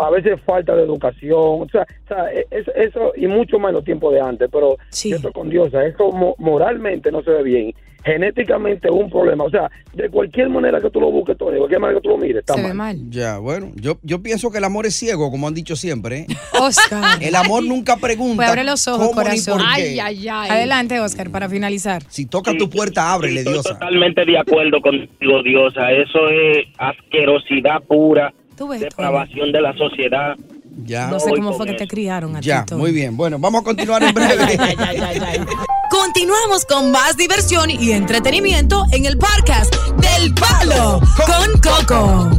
A 0.00 0.10
veces 0.10 0.40
falta 0.46 0.74
de 0.74 0.82
educación, 0.84 1.32
o 1.62 1.66
sea, 1.70 1.82
o 1.82 2.08
sea, 2.08 2.32
e- 2.32 2.46
es- 2.50 2.68
eso 2.74 3.12
y 3.16 3.26
mucho 3.26 3.58
más 3.58 3.70
en 3.70 3.74
los 3.76 3.84
tiempos 3.84 4.12
de 4.14 4.20
antes, 4.20 4.48
pero 4.52 4.76
yo 5.10 5.16
estoy 5.16 5.32
con 5.32 5.50
Diosa, 5.50 5.84
eso 5.84 6.10
mo- 6.12 6.34
moralmente 6.38 7.10
no 7.12 7.22
se 7.22 7.30
ve 7.30 7.42
bien, 7.42 7.74
genéticamente 8.04 8.88
es 8.88 8.94
un 8.94 9.08
problema, 9.10 9.44
o 9.44 9.50
sea, 9.50 9.70
de 9.94 10.08
cualquier 10.08 10.48
manera 10.48 10.80
que 10.80 10.90
tú 10.90 11.00
lo 11.00 11.10
busques, 11.10 11.36
Tony, 11.36 11.52
de 11.52 11.58
cualquier 11.58 11.80
manera 11.80 12.00
que 12.00 12.02
tú 12.02 12.08
lo 12.10 12.18
mires, 12.18 12.38
está 12.38 12.56
mal. 12.74 12.96
Ya, 13.10 13.38
bueno, 13.38 13.70
yo, 13.76 13.98
yo 14.02 14.22
pienso 14.22 14.50
que 14.50 14.58
el 14.58 14.64
amor 14.64 14.86
es 14.86 14.94
ciego, 14.96 15.30
como 15.30 15.46
han 15.46 15.54
dicho 15.54 15.76
siempre. 15.76 16.20
¿eh? 16.20 16.26
Oscar. 16.60 17.22
El 17.22 17.34
amor 17.36 17.62
nunca 17.62 17.96
pregunta. 17.96 18.36
Pues 18.36 18.48
abre 18.48 18.64
los 18.64 18.88
ojos, 18.88 19.10
corazón. 19.12 19.60
Ay, 19.64 19.98
ay, 20.00 20.26
ay. 20.28 20.50
Adelante, 20.50 20.98
Oscar, 20.98 21.30
para 21.30 21.48
finalizar. 21.48 22.02
Si 22.08 22.26
toca 22.26 22.52
tu 22.56 22.68
puerta, 22.68 23.12
ábrele, 23.12 23.40
Estoy 23.40 23.52
Diosa. 23.54 23.74
totalmente 23.74 24.24
de 24.24 24.38
acuerdo 24.38 24.80
contigo, 24.80 25.42
Diosa. 25.44 25.92
Eso 25.92 26.28
es 26.28 26.66
asquerosidad 26.78 27.82
pura, 27.84 28.32
ves, 28.68 28.80
depravación 28.80 29.52
de 29.52 29.60
la 29.60 29.72
sociedad. 29.76 30.36
Ya. 30.84 31.08
No 31.08 31.20
sé 31.20 31.30
cómo 31.30 31.52
fue 31.52 31.66
que 31.66 31.74
te 31.74 31.86
criaron 31.86 32.36
a 32.36 32.40
ti, 32.40 32.46
Ya, 32.46 32.64
muy 32.72 32.92
bien. 32.92 33.16
Bueno, 33.16 33.38
vamos 33.38 33.60
a 33.60 33.64
continuar 33.64 34.02
en 34.02 34.14
breve. 34.14 34.58
Continuamos 35.90 36.64
con 36.64 36.90
más 36.90 37.16
diversión 37.16 37.70
y 37.70 37.92
entretenimiento 37.92 38.84
en 38.92 39.04
el 39.04 39.18
podcast 39.18 39.74
del 39.98 40.32
Palo 40.34 41.00
con 41.26 41.60
Coco. 41.60 42.30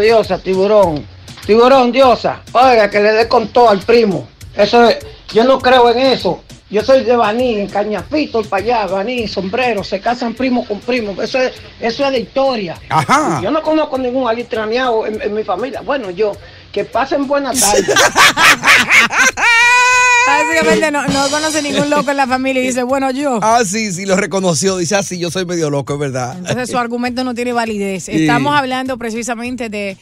Diosa, 0.00 0.38
tiburón. 0.42 1.06
Tiburón, 1.46 1.92
diosa. 1.92 2.42
Oiga, 2.52 2.90
que 2.90 3.00
le 3.00 3.12
dé 3.12 3.28
con 3.28 3.48
todo 3.48 3.70
al 3.70 3.78
primo. 3.80 4.26
Eso 4.56 4.88
es, 4.88 4.98
yo 5.32 5.44
no 5.44 5.58
creo 5.60 5.90
en 5.90 5.98
eso. 5.98 6.42
Yo 6.68 6.82
soy 6.82 7.04
de 7.04 7.14
Baní, 7.14 7.60
en 7.60 7.68
Cañafito, 7.68 8.42
para 8.42 8.62
allá, 8.62 8.86
Baní, 8.86 9.28
sombrero, 9.28 9.84
se 9.84 10.00
casan 10.00 10.34
primo 10.34 10.66
con 10.66 10.80
primo. 10.80 11.20
Eso 11.22 11.38
es, 11.38 11.52
eso 11.80 12.04
es 12.04 12.12
de 12.12 12.20
historia. 12.20 12.76
Ajá. 12.88 13.40
Yo 13.40 13.52
no 13.52 13.62
conozco 13.62 13.96
ningún 13.98 14.28
alitraneado 14.28 15.06
en, 15.06 15.22
en 15.22 15.32
mi 15.32 15.44
familia. 15.44 15.82
Bueno, 15.82 16.10
yo, 16.10 16.32
que 16.72 16.84
pasen 16.84 17.28
buenas 17.28 17.60
tardes. 17.60 17.86
Básicamente 20.26 20.90
no, 20.92 21.06
no 21.06 21.28
conoce 21.30 21.62
ningún 21.62 21.90
loco 21.90 22.10
en 22.10 22.16
la 22.16 22.26
familia 22.26 22.62
y 22.62 22.66
dice, 22.66 22.82
bueno, 22.82 23.10
yo. 23.10 23.38
Ah, 23.42 23.62
sí, 23.64 23.92
sí, 23.92 24.06
lo 24.06 24.16
reconoció. 24.16 24.76
Dice, 24.76 24.96
ah, 24.96 25.02
sí, 25.02 25.18
yo 25.18 25.30
soy 25.30 25.46
medio 25.46 25.70
loco, 25.70 25.94
es 25.94 25.98
verdad. 25.98 26.36
Entonces 26.38 26.70
su 26.70 26.78
argumento 26.78 27.24
no 27.24 27.34
tiene 27.34 27.52
validez. 27.52 28.04
Sí. 28.04 28.12
Estamos 28.12 28.56
hablando 28.56 28.98
precisamente 28.98 29.68
de 29.68 29.96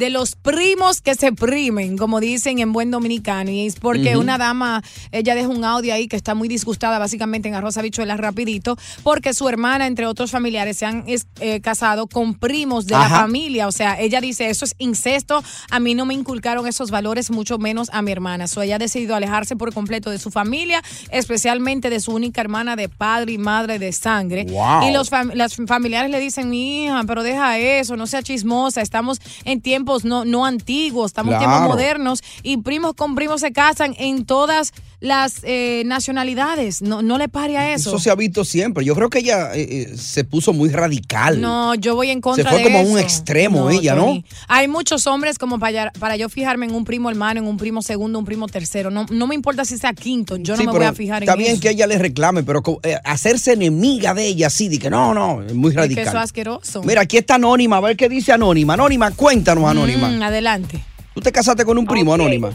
de 0.00 0.08
los 0.10 0.34
primos 0.34 1.02
que 1.02 1.14
se 1.14 1.30
primen, 1.32 1.98
como 1.98 2.20
dicen 2.20 2.58
en 2.58 2.72
buen 2.72 2.90
dominicano. 2.90 3.50
Y 3.50 3.66
es 3.66 3.76
porque 3.76 4.16
una 4.16 4.38
dama, 4.38 4.82
ella 5.12 5.34
deja 5.34 5.48
un 5.48 5.62
audio 5.62 5.92
ahí 5.92 6.08
que 6.08 6.16
está 6.16 6.34
muy 6.34 6.48
disgustada 6.48 6.98
básicamente 6.98 7.48
en 7.48 7.54
Arroz 7.54 7.76
Habichuelas 7.76 8.18
rapidito, 8.18 8.78
porque 9.02 9.34
su 9.34 9.46
hermana, 9.46 9.86
entre 9.86 10.06
otros 10.06 10.30
familiares, 10.30 10.78
se 10.78 10.86
han 10.86 11.04
eh, 11.06 11.60
casado 11.60 12.06
con 12.06 12.34
primos 12.34 12.86
de 12.86 12.94
la 12.94 13.10
familia. 13.10 13.68
O 13.68 13.72
sea, 13.72 14.00
ella 14.00 14.22
dice, 14.22 14.48
eso 14.48 14.64
es 14.64 14.74
incesto, 14.78 15.44
a 15.70 15.80
mí 15.80 15.94
no 15.94 16.06
me 16.06 16.14
inculcaron 16.14 16.66
esos 16.66 16.90
valores, 16.90 17.30
mucho 17.30 17.58
menos 17.58 17.90
a 17.92 18.00
mi 18.00 18.10
hermana. 18.10 18.48
So, 18.48 18.62
ella 18.62 18.76
ha 18.76 18.78
decidido 18.78 19.14
alejarse 19.14 19.54
por 19.54 19.69
completo 19.72 20.10
de 20.10 20.18
su 20.18 20.30
familia, 20.30 20.82
especialmente 21.10 21.90
de 21.90 22.00
su 22.00 22.12
única 22.12 22.40
hermana 22.40 22.76
de 22.76 22.88
padre 22.88 23.32
y 23.32 23.38
madre 23.38 23.78
de 23.78 23.92
sangre. 23.92 24.44
Wow. 24.44 24.88
Y 24.88 24.92
los 24.92 25.10
fam- 25.10 25.32
las 25.34 25.54
familiares 25.66 26.10
le 26.10 26.18
dicen, 26.20 26.48
mi 26.50 26.84
hija, 26.84 27.02
pero 27.06 27.22
deja 27.22 27.58
eso, 27.58 27.96
no 27.96 28.06
sea 28.06 28.22
chismosa, 28.22 28.80
estamos 28.80 29.20
en 29.44 29.60
tiempos 29.60 30.04
no, 30.04 30.24
no 30.24 30.44
antiguos, 30.46 31.06
estamos 31.10 31.34
en 31.34 31.38
tiempos 31.40 31.60
modernos 31.62 32.22
y 32.42 32.56
primos 32.58 32.94
con 32.94 33.14
primos 33.14 33.40
se 33.40 33.52
casan 33.52 33.94
en 33.98 34.24
todas 34.24 34.72
las 35.00 35.40
eh, 35.44 35.82
nacionalidades. 35.86 36.82
No, 36.82 37.00
no 37.02 37.16
le 37.16 37.28
pare 37.28 37.56
a 37.56 37.72
eso. 37.74 37.90
Eso 37.90 37.98
se 37.98 38.10
ha 38.10 38.14
visto 38.14 38.44
siempre. 38.44 38.84
Yo 38.84 38.94
creo 38.94 39.08
que 39.08 39.20
ella 39.20 39.54
eh, 39.54 39.66
eh, 39.92 39.96
se 39.96 40.24
puso 40.24 40.52
muy 40.52 40.68
radical. 40.68 41.40
No, 41.40 41.74
yo 41.74 41.94
voy 41.94 42.10
en 42.10 42.20
contra 42.20 42.44
Se 42.44 42.50
fue 42.50 42.58
de 42.58 42.64
como 42.64 42.80
eso. 42.80 42.92
un 42.92 42.98
extremo 42.98 43.70
ella, 43.70 43.94
¿no? 43.94 44.22
Hay 44.48 44.68
muchos 44.68 45.06
hombres 45.06 45.38
como 45.38 45.58
para, 45.58 45.90
para 45.92 46.16
yo 46.16 46.28
fijarme 46.28 46.66
en 46.66 46.74
un 46.74 46.84
primo 46.84 47.08
hermano, 47.08 47.40
en 47.40 47.46
un 47.46 47.56
primo 47.56 47.80
segundo, 47.82 48.18
un 48.18 48.24
primo 48.26 48.46
tercero. 48.48 48.90
No, 48.90 49.06
no 49.10 49.26
me 49.26 49.34
importa 49.34 49.59
si 49.64 49.78
sea 49.78 49.92
quinto, 49.92 50.36
yo 50.36 50.54
no 50.54 50.60
Sí, 50.60 50.66
me 50.66 50.72
voy 50.72 50.84
a 50.84 50.92
fijar 50.92 51.22
Está 51.22 51.32
en 51.32 51.38
bien 51.38 51.52
eso. 51.52 51.60
que 51.62 51.70
ella 51.70 51.86
le 51.86 51.98
reclame, 51.98 52.42
pero 52.42 52.62
eh, 52.82 52.96
hacerse 53.04 53.52
enemiga 53.52 54.14
de 54.14 54.26
ella 54.26 54.48
así, 54.48 54.68
de 54.68 54.78
que 54.78 54.90
no, 54.90 55.14
no, 55.14 55.42
es 55.42 55.54
muy 55.54 55.70
Es 55.70 55.74
que 55.76 55.80
radical. 55.82 56.02
eso 56.06 56.16
es 56.16 56.22
asqueroso. 56.24 56.82
Mira, 56.82 57.02
aquí 57.02 57.16
está 57.18 57.36
Anónima, 57.36 57.78
a 57.78 57.80
ver 57.80 57.96
qué 57.96 58.08
dice 58.08 58.32
Anónima. 58.32 58.74
Anónima, 58.74 59.10
cuéntanos, 59.14 59.64
Anónima. 59.64 60.08
Mm, 60.08 60.22
adelante. 60.22 60.84
Tú 61.14 61.20
te 61.20 61.32
casaste 61.32 61.64
con 61.64 61.76
un 61.78 61.86
primo, 61.86 62.14
Anónima. 62.14 62.50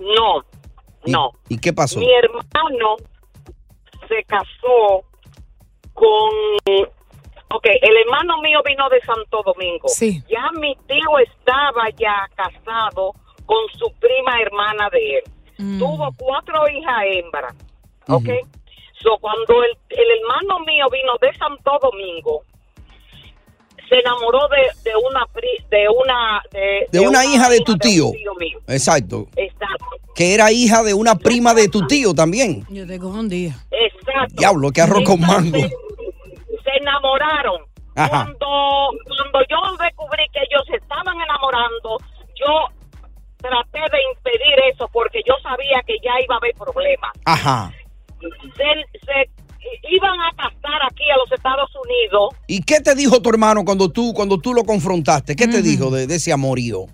No, 0.00 0.44
no. 1.06 1.30
¿Y 1.48 1.58
qué 1.58 1.72
pasó? 1.72 1.98
Mi 2.00 2.08
hermano 2.12 2.96
se 4.08 4.22
casó 4.24 5.04
con... 5.92 6.30
Ok, 7.56 7.66
el 7.66 7.96
hermano 8.04 8.40
mío 8.42 8.58
vino 8.66 8.88
de 8.90 9.00
Santo 9.02 9.42
Domingo. 9.44 9.86
Sí. 9.88 10.22
Ya 10.28 10.50
mi 10.60 10.74
tío 10.88 11.18
estaba 11.24 11.88
ya 11.98 12.26
casado 12.34 13.12
con 13.46 13.58
su 13.78 13.92
prima 14.00 14.40
hermana 14.42 14.88
de 14.90 15.18
él. 15.18 15.22
Mm. 15.58 15.78
Tuvo 15.78 16.12
cuatro 16.16 16.68
hijas 16.68 17.02
hembras. 17.06 17.54
Ok. 18.08 18.28
So, 19.02 19.16
cuando 19.20 19.62
el, 19.64 19.70
el 19.90 20.06
hermano 20.20 20.64
mío 20.64 20.86
vino 20.90 21.12
de 21.20 21.36
Santo 21.38 21.78
Domingo, 21.82 22.42
se 23.88 23.98
enamoró 23.98 24.48
de, 24.48 24.90
de 24.90 24.96
una 24.96 25.26
pri- 25.26 25.64
de 25.70 25.86
una 25.88 26.42
de, 26.50 26.86
De 26.90 27.00
una 27.00 27.24
hija 27.26 27.48
de 27.50 27.60
tu 27.60 27.76
tío. 27.76 28.10
mío. 28.38 28.58
Exacto. 28.66 29.26
Exacto. 29.36 29.84
Que 30.14 30.32
era 30.34 30.50
hija 30.52 30.82
de 30.82 30.94
una 30.94 31.16
prima 31.16 31.54
de 31.54 31.68
tu 31.68 31.86
tío 31.86 32.14
también. 32.14 32.64
Yo 32.70 32.86
te 32.86 32.98
cojo 32.98 33.18
un 33.18 33.28
día. 33.28 33.54
Exacto. 33.70 34.34
Diablo, 34.38 34.70
qué 34.70 34.80
arroz 34.80 35.02
con 35.04 35.20
mango. 35.20 35.58
Se 35.58 36.70
enamoraron. 36.80 37.60
Ajá. 37.96 38.08
Cuando, 38.24 38.90
cuando 39.06 39.40
yo 39.50 39.76
descubrí 39.84 40.24
que 40.32 40.40
ellos 40.40 40.62
se 40.68 40.76
estaban 40.76 41.20
enamorando, 41.20 41.98
yo 42.36 42.68
traté 43.44 43.80
de 43.80 44.00
impedir 44.12 44.56
eso 44.72 44.88
porque 44.92 45.20
yo 45.26 45.34
sabía 45.42 45.82
que 45.86 45.96
ya 46.02 46.12
iba 46.24 46.34
a 46.36 46.38
haber 46.38 46.54
problemas. 46.54 47.12
Ajá. 47.26 47.70
Se, 48.20 48.98
se 49.04 49.30
iban 49.90 50.18
a 50.20 50.30
casar 50.36 50.80
aquí 50.90 51.04
a 51.10 51.16
los 51.18 51.30
Estados 51.30 51.70
Unidos. 51.84 52.34
¿Y 52.46 52.62
qué 52.62 52.80
te 52.80 52.94
dijo 52.94 53.20
tu 53.20 53.28
hermano 53.28 53.64
cuando 53.64 53.90
tú, 53.90 54.12
cuando 54.14 54.38
tú 54.38 54.54
lo 54.54 54.64
confrontaste? 54.64 55.36
¿Qué 55.36 55.46
te 55.46 55.60
dijo 55.60 55.90
de, 55.90 56.06
de 56.06 56.14
ese 56.14 56.32
amorío? 56.32 56.86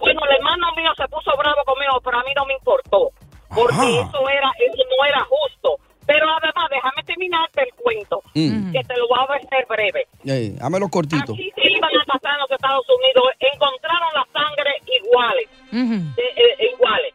Bueno, 0.00 0.20
el 0.28 0.36
hermano 0.36 0.66
mío 0.76 0.90
se 0.96 1.06
puso 1.08 1.30
bravo 1.38 1.62
conmigo, 1.64 2.00
pero 2.04 2.18
a 2.18 2.22
mí 2.24 2.30
no 2.36 2.44
me 2.46 2.54
importó. 2.54 3.10
Porque 3.48 3.74
Ajá. 3.74 3.84
eso 3.84 4.28
era, 4.28 4.50
eso 4.58 4.82
no 4.90 5.04
era 5.04 5.20
justo. 5.24 5.78
Pero 6.12 6.26
además, 6.28 6.66
déjame 6.70 7.02
terminarte 7.04 7.62
el 7.62 7.74
cuento, 7.74 8.20
Mm. 8.34 8.72
que 8.72 8.84
te 8.84 8.96
lo 8.98 9.08
voy 9.08 9.18
a 9.18 9.34
hacer 9.36 9.66
breve. 9.66 10.06
Eh, 10.26 10.56
hámelo 10.60 10.88
cortito. 10.88 11.32
Aquí 11.32 11.50
se 11.54 11.70
iban 11.72 11.90
a 11.96 12.04
casar 12.04 12.34
en 12.34 12.40
los 12.40 12.50
Estados 12.50 12.84
Unidos, 12.88 13.24
encontraron 13.40 14.10
la 14.12 14.26
sangre 14.32 14.72
iguales, 15.00 15.48
de- 15.70 16.32
eh, 16.36 16.70
iguales. 16.74 17.14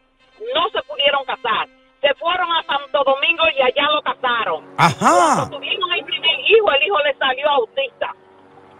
No 0.54 0.68
se 0.70 0.82
pudieron 0.82 1.24
casar. 1.24 1.68
Se 2.00 2.14
fueron 2.14 2.50
a 2.52 2.62
Santo 2.64 3.02
Domingo 3.04 3.44
y 3.56 3.60
allá 3.62 3.86
lo 3.90 4.02
casaron. 4.02 4.64
Ajá. 4.78 5.34
Cuando 5.46 5.56
tuvieron 5.58 5.92
el 5.92 6.04
primer 6.04 6.40
hijo, 6.40 6.70
el 6.72 6.82
hijo 6.86 6.98
le 7.00 7.14
salió 7.18 7.48
autista. 7.50 8.14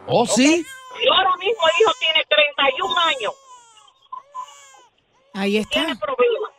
¿Oh, 0.06 0.24
sí? 0.26 0.64
Y 1.04 1.08
ahora 1.08 1.36
mismo 1.36 1.62
el 1.62 1.82
hijo 1.82 1.92
tiene 2.00 2.24
31 2.28 2.98
años. 2.98 3.32
Ahí 5.34 5.58
está. 5.58 5.70
Tiene 5.84 5.96
problemas. 5.96 6.50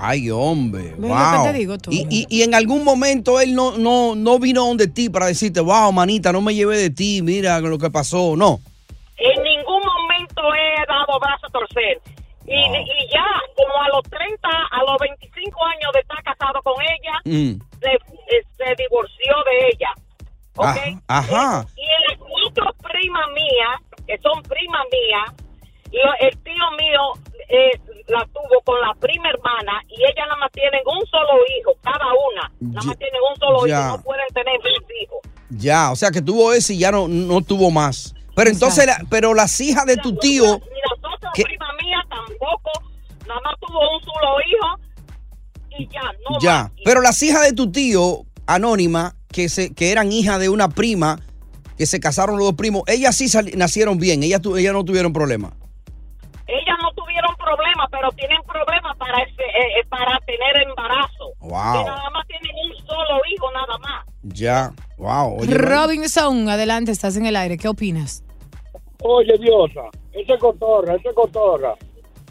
Ay, 0.00 0.30
hombre. 0.30 0.94
¿Ves 0.96 1.00
lo 1.00 1.08
Wow. 1.08 1.44
que 1.44 1.52
te 1.52 1.58
digo, 1.58 1.78
Tony? 1.78 2.06
y, 2.10 2.26
y, 2.28 2.38
y 2.38 2.42
en 2.42 2.54
algún 2.54 2.82
momento 2.84 3.40
él 3.40 3.54
no, 3.54 3.76
no, 3.78 4.14
no 4.14 4.38
vino 4.38 4.66
donde 4.66 4.88
ti 4.88 5.08
para 5.10 5.26
decirte, 5.26 5.60
wow, 5.60 5.92
manita, 5.92 6.32
no 6.32 6.40
me 6.40 6.54
llevé 6.54 6.76
de 6.78 6.90
ti, 6.90 7.20
mira 7.22 7.60
lo 7.60 7.78
que 7.78 7.90
pasó. 7.90 8.34
No. 8.36 8.60
En 9.16 9.42
ningún 9.42 9.80
momento 9.84 10.42
he 10.54 10.86
dado 10.88 11.20
brazo 11.20 11.46
a 11.46 11.50
torcer. 11.50 12.00
Y, 12.44 12.54
y 12.54 13.08
ya, 13.12 13.24
como 13.56 13.82
a 13.82 13.88
los 13.94 14.02
30, 14.10 14.48
a 14.48 14.78
los 14.90 14.98
25 15.00 15.64
años 15.66 15.92
de 15.94 16.00
estar 16.00 16.22
casado 16.24 16.60
con 16.62 16.74
ella, 16.82 17.12
Mm. 17.24 17.60
se, 17.80 17.92
eh, 17.92 18.42
se 18.56 18.82
divorció 18.82 19.34
de 19.46 19.68
ella. 19.68 19.90
¿Ok? 20.56 21.00
Ah, 21.08 21.18
ajá. 21.18 21.66
Y 21.76 22.10
las 22.10 22.18
otras 22.48 22.74
primas 22.82 23.26
mías, 23.32 24.04
que 24.06 24.18
son 24.18 24.42
primas 24.42 24.82
mías, 24.90 25.41
lo- 25.92 26.26
el 26.28 26.36
tío 26.38 26.64
mío 26.78 27.00
eh, 27.48 27.78
la 28.08 28.24
tuvo 28.32 28.60
con 28.64 28.80
la 28.80 28.94
prima 28.94 29.28
hermana 29.28 29.82
y 29.88 29.96
ellas 30.02 30.26
nada 30.26 30.36
más 30.36 30.50
tienen 30.52 30.80
un 30.86 31.06
solo 31.06 31.40
hijo, 31.58 31.72
cada 31.82 32.06
una. 32.32 32.50
Nada 32.60 32.86
más 32.86 32.98
tienen 32.98 33.20
un 33.30 33.38
solo 33.38 33.66
ya. 33.66 33.80
hijo, 33.88 33.96
no 33.98 34.02
pueden 34.02 34.26
tener 34.34 34.58
dos 34.62 34.90
hijos. 35.02 35.18
Ya, 35.50 35.90
o 35.92 35.96
sea 35.96 36.10
que 36.10 36.22
tuvo 36.22 36.52
ese 36.52 36.74
y 36.74 36.78
ya 36.78 36.90
no, 36.92 37.08
no 37.08 37.42
tuvo 37.42 37.70
más. 37.70 38.14
Pero 38.34 38.48
entonces, 38.50 38.86
la- 38.86 39.04
pero 39.10 39.34
las 39.34 39.60
hijas 39.60 39.84
de 39.84 39.96
tu 39.98 40.16
tío, 40.16 40.44
Y 40.44 40.48
las 40.48 41.14
otras 41.14 41.32
primas 41.34 41.68
mías 41.82 42.02
tampoco, 42.08 42.70
nada 43.28 43.40
más 43.44 43.54
tuvo 43.60 43.78
un 43.96 44.02
solo 44.02 44.36
hijo 44.48 45.78
y 45.78 45.88
ya, 45.88 46.00
no 46.30 46.38
ya. 46.40 46.62
más. 46.64 46.72
Pero 46.84 47.02
las 47.02 47.22
hijas 47.22 47.42
de 47.42 47.52
tu 47.52 47.70
tío, 47.70 48.24
anónima, 48.46 49.14
que, 49.30 49.48
se, 49.50 49.74
que 49.74 49.92
eran 49.92 50.10
hijas 50.12 50.40
de 50.40 50.48
una 50.48 50.68
prima, 50.70 51.20
que 51.76 51.84
se 51.86 52.00
casaron 52.00 52.38
los 52.38 52.46
dos 52.48 52.54
primos, 52.56 52.82
ellas 52.86 53.14
sí 53.16 53.28
sali- 53.28 53.52
nacieron 53.56 53.98
bien, 53.98 54.22
ellas, 54.22 54.40
tu- 54.40 54.56
ellas 54.56 54.72
no 54.72 54.84
tuvieron 54.84 55.12
problema. 55.12 55.52
Ellas 56.52 56.76
no 56.82 56.92
tuvieron 56.92 57.34
problemas, 57.36 57.88
pero 57.90 58.10
tienen 58.12 58.42
problemas 58.42 58.94
para 58.98 59.22
ese, 59.22 59.42
eh, 59.42 59.80
eh, 59.80 59.86
para 59.88 60.18
tener 60.26 60.68
embarazo. 60.68 61.32
Wow. 61.40 61.50
Que 61.50 61.90
nada 61.90 62.10
más 62.10 62.26
tienen 62.26 62.52
un 62.66 62.86
solo 62.86 63.20
hijo, 63.32 63.50
nada 63.52 63.78
más. 63.78 64.04
Ya, 64.22 64.72
wow. 64.98 65.40
oye, 65.40 65.54
Robinson, 65.54 66.48
adelante, 66.50 66.92
estás 66.92 67.16
en 67.16 67.24
el 67.24 67.36
aire. 67.36 67.56
¿Qué 67.56 67.68
opinas? 67.68 68.22
Oye, 69.00 69.36
Diosa, 69.38 69.88
esa 70.12 70.34
es 70.34 70.40
cotorra, 70.40 70.94
esa 70.94 71.08
es 71.08 71.14
cotorra. 71.14 71.74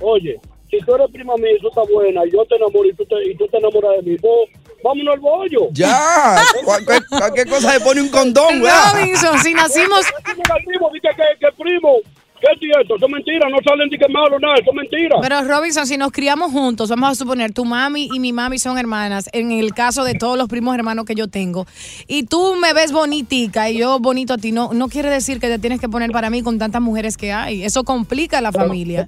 Oye, 0.01 0.39
si 0.69 0.77
tú 0.79 0.95
eres 0.95 1.07
prima 1.11 1.35
mía 1.37 1.51
y 1.57 1.59
tú 1.59 1.69
estás 1.69 1.87
buena, 1.91 2.21
y 2.25 2.31
yo 2.31 2.45
te 2.45 2.55
enamoro 2.55 2.85
y 2.85 2.93
tú 2.93 3.05
te, 3.05 3.15
y 3.27 3.35
tú 3.35 3.47
te 3.47 3.57
enamoras 3.57 3.97
de 3.97 4.11
mí, 4.11 4.17
vos, 4.21 4.47
vámonos 4.83 5.15
al 5.15 5.19
bollo. 5.19 5.67
Ya, 5.71 6.37
cualquier, 6.63 7.05
cualquier 7.07 7.49
cosa 7.49 7.71
se 7.71 7.81
pone 7.81 8.01
un 8.01 8.09
condón, 8.09 8.61
¿verdad? 8.61 8.93
Robinson, 8.93 9.39
si 9.39 9.53
nacimos... 9.53 10.05
primo, 10.23 10.89
dice 10.93 11.09
que, 11.15 11.45
que 11.45 11.51
primo, 11.61 11.97
¿qué 12.41 12.47
es 12.53 12.59
cierto? 12.59 12.95
Eso 12.95 13.05
es 13.05 13.11
mentira, 13.11 13.47
no 13.49 13.57
salen 13.63 13.89
de 13.89 13.97
que 13.97 14.07
malo, 14.09 14.39
nada, 14.39 14.55
eso 14.55 14.71
es 14.71 14.75
mentira. 14.75 15.15
Pero 15.21 15.43
Robinson, 15.43 15.85
si 15.85 15.97
nos 15.97 16.11
criamos 16.11 16.51
juntos, 16.51 16.89
vamos 16.89 17.11
a 17.11 17.15
suponer, 17.15 17.53
tu 17.53 17.63
mami 17.63 18.09
y 18.13 18.19
mi 18.19 18.33
mami 18.33 18.59
son 18.59 18.77
hermanas, 18.77 19.29
en 19.31 19.51
el 19.51 19.73
caso 19.73 20.03
de 20.03 20.15
todos 20.15 20.37
los 20.37 20.49
primos 20.49 20.75
hermanos 20.75 21.05
que 21.05 21.15
yo 21.15 21.27
tengo, 21.27 21.65
y 22.07 22.23
tú 22.23 22.55
me 22.55 22.73
ves 22.73 22.91
bonitica 22.91 23.69
y 23.69 23.77
yo 23.77 23.99
bonito 23.99 24.33
a 24.33 24.37
ti, 24.37 24.51
no, 24.51 24.73
no 24.73 24.89
quiere 24.89 25.09
decir 25.09 25.39
que 25.39 25.47
te 25.47 25.59
tienes 25.59 25.79
que 25.79 25.87
poner 25.87 26.11
para 26.11 26.29
mí 26.29 26.41
con 26.41 26.57
tantas 26.57 26.81
mujeres 26.81 27.17
que 27.17 27.31
hay. 27.31 27.63
Eso 27.63 27.83
complica 27.83 28.41
la 28.41 28.51
familia. 28.51 29.05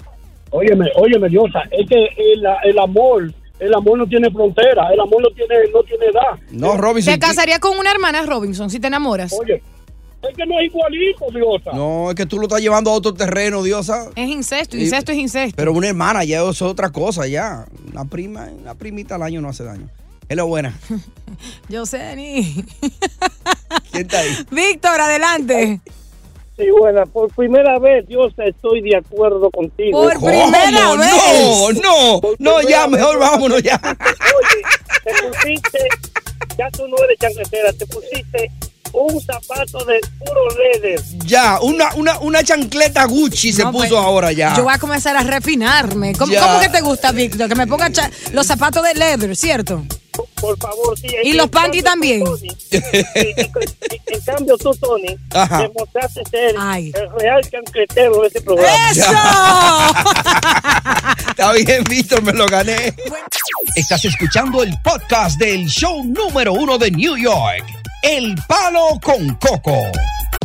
Óyeme, 0.52 0.86
óyeme, 0.96 1.30
Diosa, 1.30 1.64
es 1.72 1.90
que 1.90 1.96
el, 1.96 2.46
el 2.64 2.80
amor, 2.80 3.34
el 3.60 3.74
amor 3.74 3.98
no 3.98 4.06
tiene 4.06 4.30
frontera, 4.30 4.90
el 4.94 5.00
amor 5.00 5.24
no 5.24 5.30
tiene, 5.32 5.56
no 5.74 5.82
tiene 5.82 6.06
edad. 6.06 6.40
No, 6.52 6.78
Robinson. 6.78 7.14
¿Te 7.14 7.20
casarías 7.20 7.60
con 7.60 7.78
una 7.78 7.92
hermana, 7.92 8.22
Robinson, 8.24 8.70
si 8.70 8.80
te 8.80 8.88
enamoras? 8.88 9.34
Oye, 9.34 9.64
es 10.30 10.36
que 10.38 10.46
no 10.46 10.60
es 10.60 10.66
igualito, 10.66 11.26
Diosa. 11.32 11.72
No, 11.74 12.10
es 12.10 12.16
que 12.16 12.26
tú 12.26 12.38
lo 12.38 12.44
estás 12.44 12.62
llevando 12.62 12.92
a 12.92 12.94
otro 12.94 13.14
terreno, 13.14 13.62
Diosa. 13.64 14.10
Es 14.16 14.30
incesto, 14.30 14.78
Y- 14.78 14.82
incesto 14.84 15.12
es 15.12 15.18
incesto. 15.18 15.56
Pero 15.56 15.74
una 15.74 15.88
hermana 15.90 16.24
ya 16.24 16.40
eso 16.42 16.50
es 16.52 16.62
otra 16.62 16.92
cosa, 16.92 17.28
ya. 17.28 17.66
Una 17.92 18.06
prima, 18.06 18.48
una 18.62 18.76
primita 18.76 19.16
al 19.16 19.24
año 19.24 19.42
no 19.42 19.50
hace 19.50 19.64
daño. 19.64 19.90
Es 20.30 20.38
lo 20.38 20.48
buena. 20.48 20.78
Yo 21.70 21.86
sé, 21.86 22.16
ni. 22.16 22.64
¿Quién 23.92 24.04
está 24.04 24.20
ahí? 24.20 24.30
Víctor, 24.52 25.02
adelante. 25.02 25.82
Sí, 26.58 26.66
bueno, 26.80 27.04
por 27.08 27.34
primera 27.34 27.80
vez, 27.80 28.08
Diosa, 28.08 28.46
estoy 28.46 28.82
de 28.82 28.96
acuerdo 28.96 29.50
contigo. 29.50 30.04
Por 30.04 30.14
primera 30.20 30.72
No, 30.72 30.98
vez. 30.98 31.82
no, 31.84 32.22
no, 32.38 32.62
ya, 32.62 32.88
mejor 32.88 33.18
vámonos 33.18 33.62
ya. 33.64 33.80
Oye, 33.84 34.62
te 35.04 35.28
pusiste, 35.28 35.80
ya 36.58 36.70
tú 36.70 36.88
no 36.88 36.96
eres 37.04 37.18
chancletera, 37.20 37.74
te 37.74 37.88
pusiste 37.88 38.52
un 38.94 39.20
zapato 39.22 39.84
de 39.86 40.00
puro 40.20 40.42
leather. 40.58 41.02
Ya, 41.26 41.60
una, 41.62 41.94
una, 41.96 42.20
una 42.20 42.44
chancleta 42.44 43.06
Gucci 43.06 43.52
se 43.52 43.64
No, 43.64 43.72
puso 43.72 43.90
pues, 43.90 44.00
ahora 44.00 44.32
ya. 44.32 44.56
Yo 44.56 44.64
voy 44.64 44.74
a 44.74 44.78
comenzar 44.78 45.18
a 45.18 45.24
refinarme. 45.24 46.14
¿Cómo, 46.14 46.34
cómo 46.34 46.60
que 46.60 46.70
te 46.70 46.82
gusta, 46.82 47.12
Víctor? 47.12 47.50
Que 47.50 47.56
me 47.56 47.68
ponga 47.68 47.92
cha- 47.92 48.10
los 48.32 48.46
zapatos 48.48 48.84
de 48.84 48.94
leather, 48.94 49.36
¿cierto? 49.36 49.84
Por 50.40 50.58
favor, 50.60 50.98
sí. 51.00 51.08
Y 51.24 51.34
los 51.34 51.50
panties 51.50 51.84
también. 51.84 52.24
Tony, 52.24 52.48
en 52.70 54.22
cambio, 54.26 54.58
tú, 54.58 54.76
Tony, 54.76 55.18
Ajá. 55.32 55.62
demostraste 55.64 56.22
ser 56.30 56.56
el 56.56 56.94
real 57.18 57.42
chancletero 57.50 58.22
de 58.22 58.28
este 58.28 58.42
programa. 58.42 58.92
Está 61.30 61.52
bien, 61.54 61.84
Víctor, 61.90 62.22
me 62.22 62.32
lo 62.34 62.46
gané. 62.46 62.94
Estás 63.76 64.06
escuchando 64.06 64.62
el 64.62 64.72
podcast 64.84 65.40
del 65.40 65.66
show 65.68 66.04
número 66.04 66.54
uno 66.54 66.78
de 66.78 66.92
New 66.92 67.18
York, 67.18 67.64
El 68.04 68.36
Palo 68.48 69.00
con 69.02 69.36
Coco. 69.36 69.82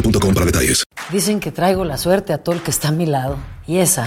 boostmobile.com 0.00 0.34
para 0.34 0.46
detalles. 0.46 0.84
Dicen 1.10 1.40
que 1.40 1.52
traigo 1.52 1.84
la 1.84 1.98
suerte 1.98 2.32
a 2.32 2.38
todo 2.38 2.54
el 2.54 2.62
que 2.62 2.70
está 2.70 2.88
a 2.88 2.92
mi 2.92 3.06
lado. 3.06 3.38
Y 3.66 3.78
esa 3.78 4.06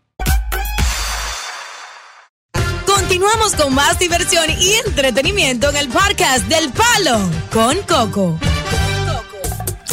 Continuamos 3.11 3.55
con 3.55 3.75
más 3.75 3.99
diversión 3.99 4.45
y 4.57 4.71
entretenimiento 4.87 5.69
en 5.69 5.75
el 5.75 5.89
podcast 5.89 6.47
del 6.47 6.71
Palo 6.71 7.19
con 7.51 7.75
Coco. 7.85 8.39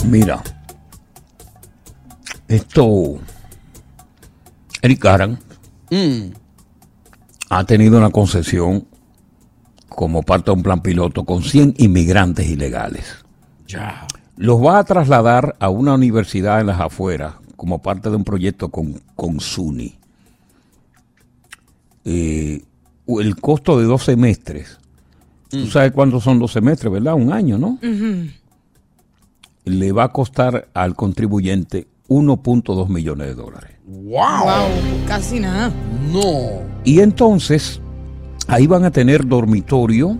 Mira, 0.05 0.41
esto, 2.47 3.19
Eric 4.83 5.05
Aran 5.05 5.37
ha 7.51 7.64
tenido 7.64 7.99
una 7.99 8.11
concesión 8.11 8.87
como 9.89 10.23
parte 10.23 10.53
de 10.53 10.57
un 10.57 10.62
plan 10.62 10.81
piloto 10.81 11.25
con 11.25 11.43
100 11.43 11.75
inmigrantes 11.79 12.47
ilegales. 12.47 13.16
Ya. 13.66 14.07
Los 14.37 14.64
va 14.64 14.79
a 14.79 14.85
trasladar 14.85 15.57
a 15.59 15.71
una 15.71 15.95
universidad 15.95 16.61
en 16.61 16.69
las 16.69 16.81
afueras 16.81 17.35
como 17.57 17.83
parte 17.83 18.11
de 18.11 18.14
un 18.14 18.23
proyecto 18.23 18.69
con, 18.69 19.03
con 19.16 19.41
SUNY. 19.41 19.99
Eh, 22.05 22.62
el 23.09 23.36
costo 23.36 23.78
de 23.78 23.86
dos 23.86 24.04
semestres. 24.04 24.78
Tú 25.48 25.66
sabes 25.66 25.92
cuántos 25.92 26.24
son 26.24 26.38
dos 26.38 26.52
semestres, 26.52 26.92
¿verdad? 26.92 27.14
Un 27.14 27.32
año, 27.32 27.56
¿no? 27.56 27.78
Le 29.64 29.92
va 29.92 30.04
a 30.04 30.12
costar 30.12 30.68
al 30.74 30.94
contribuyente 30.94 31.86
1.2 32.09 32.88
millones 32.88 33.28
de 33.28 33.34
dólares. 33.34 33.70
Wow, 33.86 34.68
casi 35.06 35.40
nada. 35.40 35.72
No. 36.12 36.62
Y 36.84 37.00
entonces, 37.00 37.80
ahí 38.46 38.66
van 38.66 38.84
a 38.84 38.90
tener 38.90 39.26
dormitorio, 39.26 40.18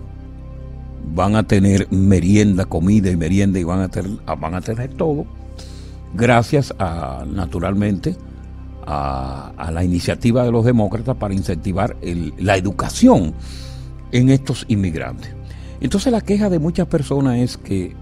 van 1.15 1.37
a 1.37 1.43
tener 1.43 1.87
merienda, 1.91 2.65
comida 2.65 3.11
y 3.11 3.17
merienda, 3.17 3.59
y 3.59 3.65
van 3.65 3.81
a 3.81 3.89
tener, 3.89 4.13
van 4.39 4.55
a 4.55 4.63
tener 4.63 4.95
todo, 4.95 5.27
gracias 6.15 6.75
a, 6.79 7.25
naturalmente, 7.31 8.17
a, 8.91 9.53
a 9.59 9.71
la 9.71 9.85
iniciativa 9.85 10.45
de 10.45 10.51
los 10.51 10.65
demócratas 10.65 11.17
para 11.19 11.35
incentivar 11.35 11.97
el- 12.01 12.33
la 12.39 12.57
educación 12.57 13.35
en 14.13 14.31
estos 14.31 14.65
inmigrantes. 14.69 15.31
Entonces 15.83 16.11
la 16.11 16.23
queja 16.23 16.49
de 16.49 16.59
muchas 16.59 16.87
personas 16.89 17.37
es 17.39 17.59
que, 17.59 17.95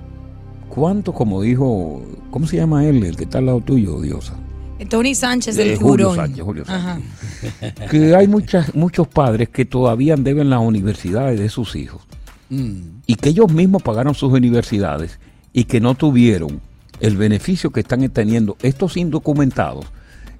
¿cuánto, 0.68 1.12
como 1.12 1.42
dijo, 1.42 2.02
¿cómo 2.30 2.46
se 2.46 2.56
llama 2.56 2.86
él, 2.86 3.02
el 3.02 3.16
que 3.16 3.24
está 3.24 3.38
al 3.38 3.46
lado 3.46 3.60
tuyo, 3.60 4.00
Diosa? 4.00 4.34
Tony 4.88 5.14
Sánchez 5.14 5.56
De 5.56 5.64
del 5.64 5.76
Julio 5.78 6.10
tiburón. 6.10 6.16
Sánchez, 6.26 6.44
Julio 6.44 6.64
Ajá. 6.68 7.00
que 7.90 8.14
hay 8.14 8.28
muchas, 8.28 8.74
muchos 8.74 9.08
padres 9.08 9.48
que 9.48 9.64
todavía 9.64 10.14
deben 10.16 10.50
las 10.50 10.60
universidades 10.60 11.40
de 11.40 11.48
sus 11.48 11.74
hijos 11.76 12.02
y 12.48 13.14
que 13.16 13.30
ellos 13.30 13.50
mismos 13.52 13.82
pagaron 13.82 14.14
sus 14.14 14.32
universidades 14.32 15.18
y 15.52 15.64
que 15.64 15.80
no 15.80 15.94
tuvieron 15.96 16.60
el 17.00 17.16
beneficio 17.16 17.70
que 17.70 17.80
están 17.80 18.08
teniendo 18.10 18.56
estos 18.62 18.96
indocumentados 18.96 19.86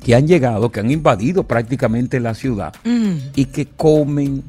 que 0.05 0.15
han 0.15 0.27
llegado, 0.27 0.71
que 0.71 0.81
han 0.81 0.91
invadido 0.91 1.43
prácticamente 1.45 2.21
la 2.21 2.35
ciudad 2.35 2.75
y 3.35 3.45
que 3.47 3.67
comen, 3.67 4.43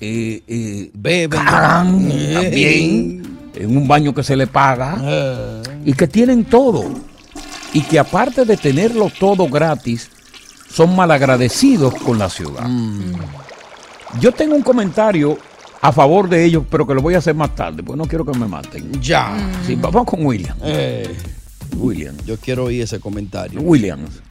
eh, 0.00 0.42
eh, 0.46 0.90
Beben. 0.94 1.40
cagan 1.40 2.08
Eh. 2.10 2.32
también 2.34 3.22
en 3.54 3.76
un 3.76 3.86
baño 3.86 4.12
que 4.14 4.22
se 4.22 4.36
le 4.36 4.46
paga 4.46 5.62
y 5.84 5.92
que 5.92 6.08
tienen 6.08 6.44
todo 6.44 6.84
y 7.72 7.82
que 7.82 7.98
aparte 7.98 8.44
de 8.44 8.56
tenerlo 8.56 9.10
todo 9.18 9.48
gratis 9.48 10.10
son 10.68 10.96
malagradecidos 10.96 11.94
con 11.94 12.18
la 12.18 12.28
ciudad. 12.28 12.68
Yo 14.20 14.32
tengo 14.32 14.54
un 14.56 14.62
comentario 14.62 15.38
a 15.80 15.92
favor 15.92 16.28
de 16.28 16.44
ellos, 16.44 16.64
pero 16.70 16.86
que 16.86 16.94
lo 16.94 17.02
voy 17.02 17.14
a 17.14 17.18
hacer 17.18 17.34
más 17.34 17.54
tarde, 17.54 17.82
porque 17.82 17.98
no 17.98 18.06
quiero 18.06 18.24
que 18.24 18.36
me 18.38 18.46
maten. 18.46 18.90
Ya. 19.02 19.36
Sí, 19.66 19.76
vamos 19.76 20.04
con 20.06 20.24
William. 20.24 20.56
Eh, 20.62 21.14
William. 21.76 22.16
Yo 22.24 22.36
quiero 22.38 22.64
oír 22.64 22.82
ese 22.82 22.98
comentario. 23.00 23.60
Williams. 23.60 24.22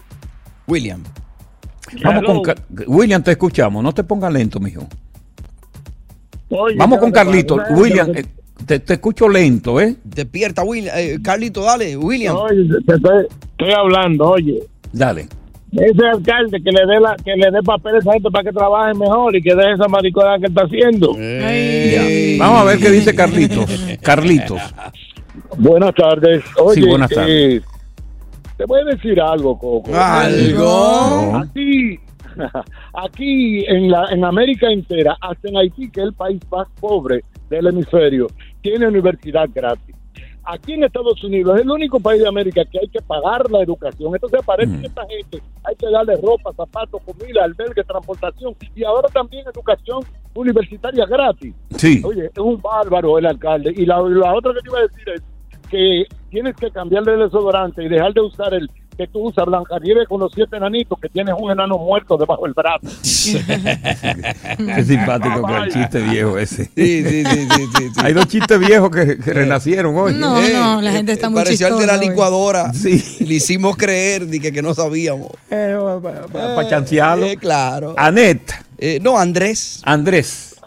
William. 0.67 1.03
Vamos 2.03 2.23
con 2.23 2.55
William, 2.87 3.21
te 3.23 3.31
escuchamos. 3.31 3.83
No 3.83 3.93
te 3.93 4.03
pongas 4.03 4.31
lento, 4.31 4.59
mijo. 4.59 4.87
Oye, 6.49 6.75
Vamos 6.77 6.99
con 6.99 7.13
¿sabes 7.13 7.25
Carlito. 7.25 7.57
William, 7.71 8.11
eh, 8.15 8.25
te, 8.65 8.79
te 8.79 8.93
escucho 8.93 9.27
lento, 9.27 9.79
¿eh? 9.81 9.95
Despierta, 10.03 10.63
William. 10.63 10.95
Eh, 10.97 11.17
Carlito, 11.23 11.63
dale, 11.63 11.97
William. 11.97 12.35
Oye, 12.35 12.67
te 12.85 12.95
estoy, 12.95 13.25
estoy 13.51 13.71
hablando, 13.73 14.29
oye. 14.29 14.59
Dale. 14.91 15.27
Ese 15.71 16.05
alcalde 16.05 16.61
que 16.61 16.71
le 16.71 16.85
dé 16.85 16.99
la, 16.99 17.15
que 17.15 17.35
le 17.35 17.49
dé 17.49 17.63
papel 17.63 17.95
a 17.95 17.97
esa 17.97 18.13
gente 18.13 18.29
para 18.29 18.43
que 18.43 18.51
trabajen 18.51 18.97
mejor 18.99 19.35
y 19.35 19.41
que 19.41 19.55
deje 19.55 19.73
esa 19.73 19.87
maricona 19.87 20.37
que 20.37 20.45
está 20.45 20.61
haciendo. 20.65 21.17
Ya. 21.17 22.37
Vamos 22.45 22.61
a 22.61 22.63
ver 22.65 22.79
qué 22.79 22.91
dice 22.91 23.15
Carlitos. 23.15 23.65
Carlitos. 24.01 24.61
Buenas 25.57 25.95
tardes. 25.95 26.43
Oye, 26.59 26.81
Sí, 26.81 26.87
buenas 26.87 27.09
tardes. 27.09 27.63
Te 28.57 28.65
voy 28.65 28.81
a 28.81 28.85
decir 28.85 29.19
algo, 29.19 29.57
Coco. 29.57 29.91
¿Algo? 29.95 31.35
Aquí, 31.37 31.99
aquí 32.93 33.65
en, 33.65 33.89
la, 33.89 34.05
en 34.11 34.23
América 34.23 34.67
entera, 34.71 35.17
hasta 35.21 35.49
en 35.49 35.57
Haití, 35.57 35.89
que 35.89 36.01
es 36.01 36.07
el 36.07 36.13
país 36.13 36.41
más 36.51 36.67
pobre 36.79 37.23
del 37.49 37.67
hemisferio, 37.67 38.27
tiene 38.61 38.87
universidad 38.87 39.49
gratis. 39.53 39.95
Aquí 40.45 40.73
en 40.73 40.83
Estados 40.83 41.23
Unidos 41.23 41.55
es 41.55 41.61
el 41.61 41.71
único 41.71 42.01
país 42.01 42.21
de 42.21 42.27
América 42.27 42.65
que 42.65 42.77
hay 42.79 42.87
que 42.89 43.01
pagar 43.01 43.49
la 43.49 43.61
educación. 43.61 44.13
Entonces 44.13 44.41
parece 44.45 44.77
que 44.77 44.87
esta 44.87 45.05
gente 45.07 45.41
hay 45.63 45.75
que 45.75 45.89
darle 45.89 46.17
ropa, 46.17 46.51
zapatos, 46.53 47.01
comida, 47.03 47.45
albergue, 47.45 47.81
transportación 47.85 48.53
y 48.75 48.83
ahora 48.83 49.07
también 49.07 49.45
educación 49.47 50.03
universitaria 50.35 51.05
gratis. 51.05 51.55
Sí. 51.77 52.01
Oye, 52.03 52.25
es 52.25 52.37
un 52.37 52.61
bárbaro 52.61 53.17
el 53.17 53.25
alcalde. 53.25 53.73
Y 53.73 53.85
la, 53.85 54.01
la 54.01 54.33
otra 54.33 54.53
que 54.53 54.59
te 54.59 54.69
iba 54.69 54.79
a 54.79 54.81
decir 54.81 55.09
es 55.15 55.23
que 55.73 56.05
tienes 56.29 56.55
que 56.55 56.69
cambiarle 56.69 57.15
el 57.15 57.19
desodorante 57.21 57.83
y 57.83 57.89
dejar 57.89 58.13
de 58.13 58.21
usar 58.21 58.53
el 58.53 58.69
que 58.95 59.07
tú 59.07 59.21
usas 59.21 59.47
Blancanieves 59.47 60.07
con 60.07 60.19
los 60.19 60.31
siete 60.31 60.57
enanitos 60.57 60.99
que 60.99 61.09
tienes 61.09 61.33
un 61.35 61.49
enano 61.49 61.79
muerto 61.79 62.15
debajo 62.15 62.43
del 62.43 62.53
brazo. 62.53 62.81
Qué 64.57 64.83
simpático 64.83 65.41
con 65.41 65.63
el 65.63 65.71
chiste 65.71 65.99
viejo 65.99 66.37
ese. 66.37 66.65
Sí, 66.65 67.03
sí, 67.03 67.25
sí, 67.25 67.47
sí, 67.49 67.67
sí, 67.75 67.89
sí. 67.91 68.01
Hay 68.03 68.13
dos 68.13 68.27
chistes 68.27 68.59
viejos 68.59 68.91
que, 68.91 69.17
que 69.17 69.33
renacieron 69.33 69.97
hoy. 69.97 70.13
No, 70.13 70.39
no, 70.47 70.79
la 70.79 70.91
gente 70.91 71.13
está 71.13 71.31
muy 71.31 71.41
Pareció 71.41 71.69
el 71.69 71.79
de 71.79 71.87
la 71.87 71.97
licuadora. 71.97 72.71
Le 72.83 73.33
hicimos 73.33 73.75
creer 73.75 74.29
que, 74.29 74.51
que 74.51 74.61
no 74.61 74.75
sabíamos. 74.75 75.31
Para 75.49 76.69
chancearlo. 76.69 77.25
Eh, 77.25 77.37
claro. 77.37 77.95
Anet. 77.97 78.53
Eh, 78.77 78.99
no, 79.01 79.17
Andrés. 79.17 79.81
Andrés. 79.85 80.61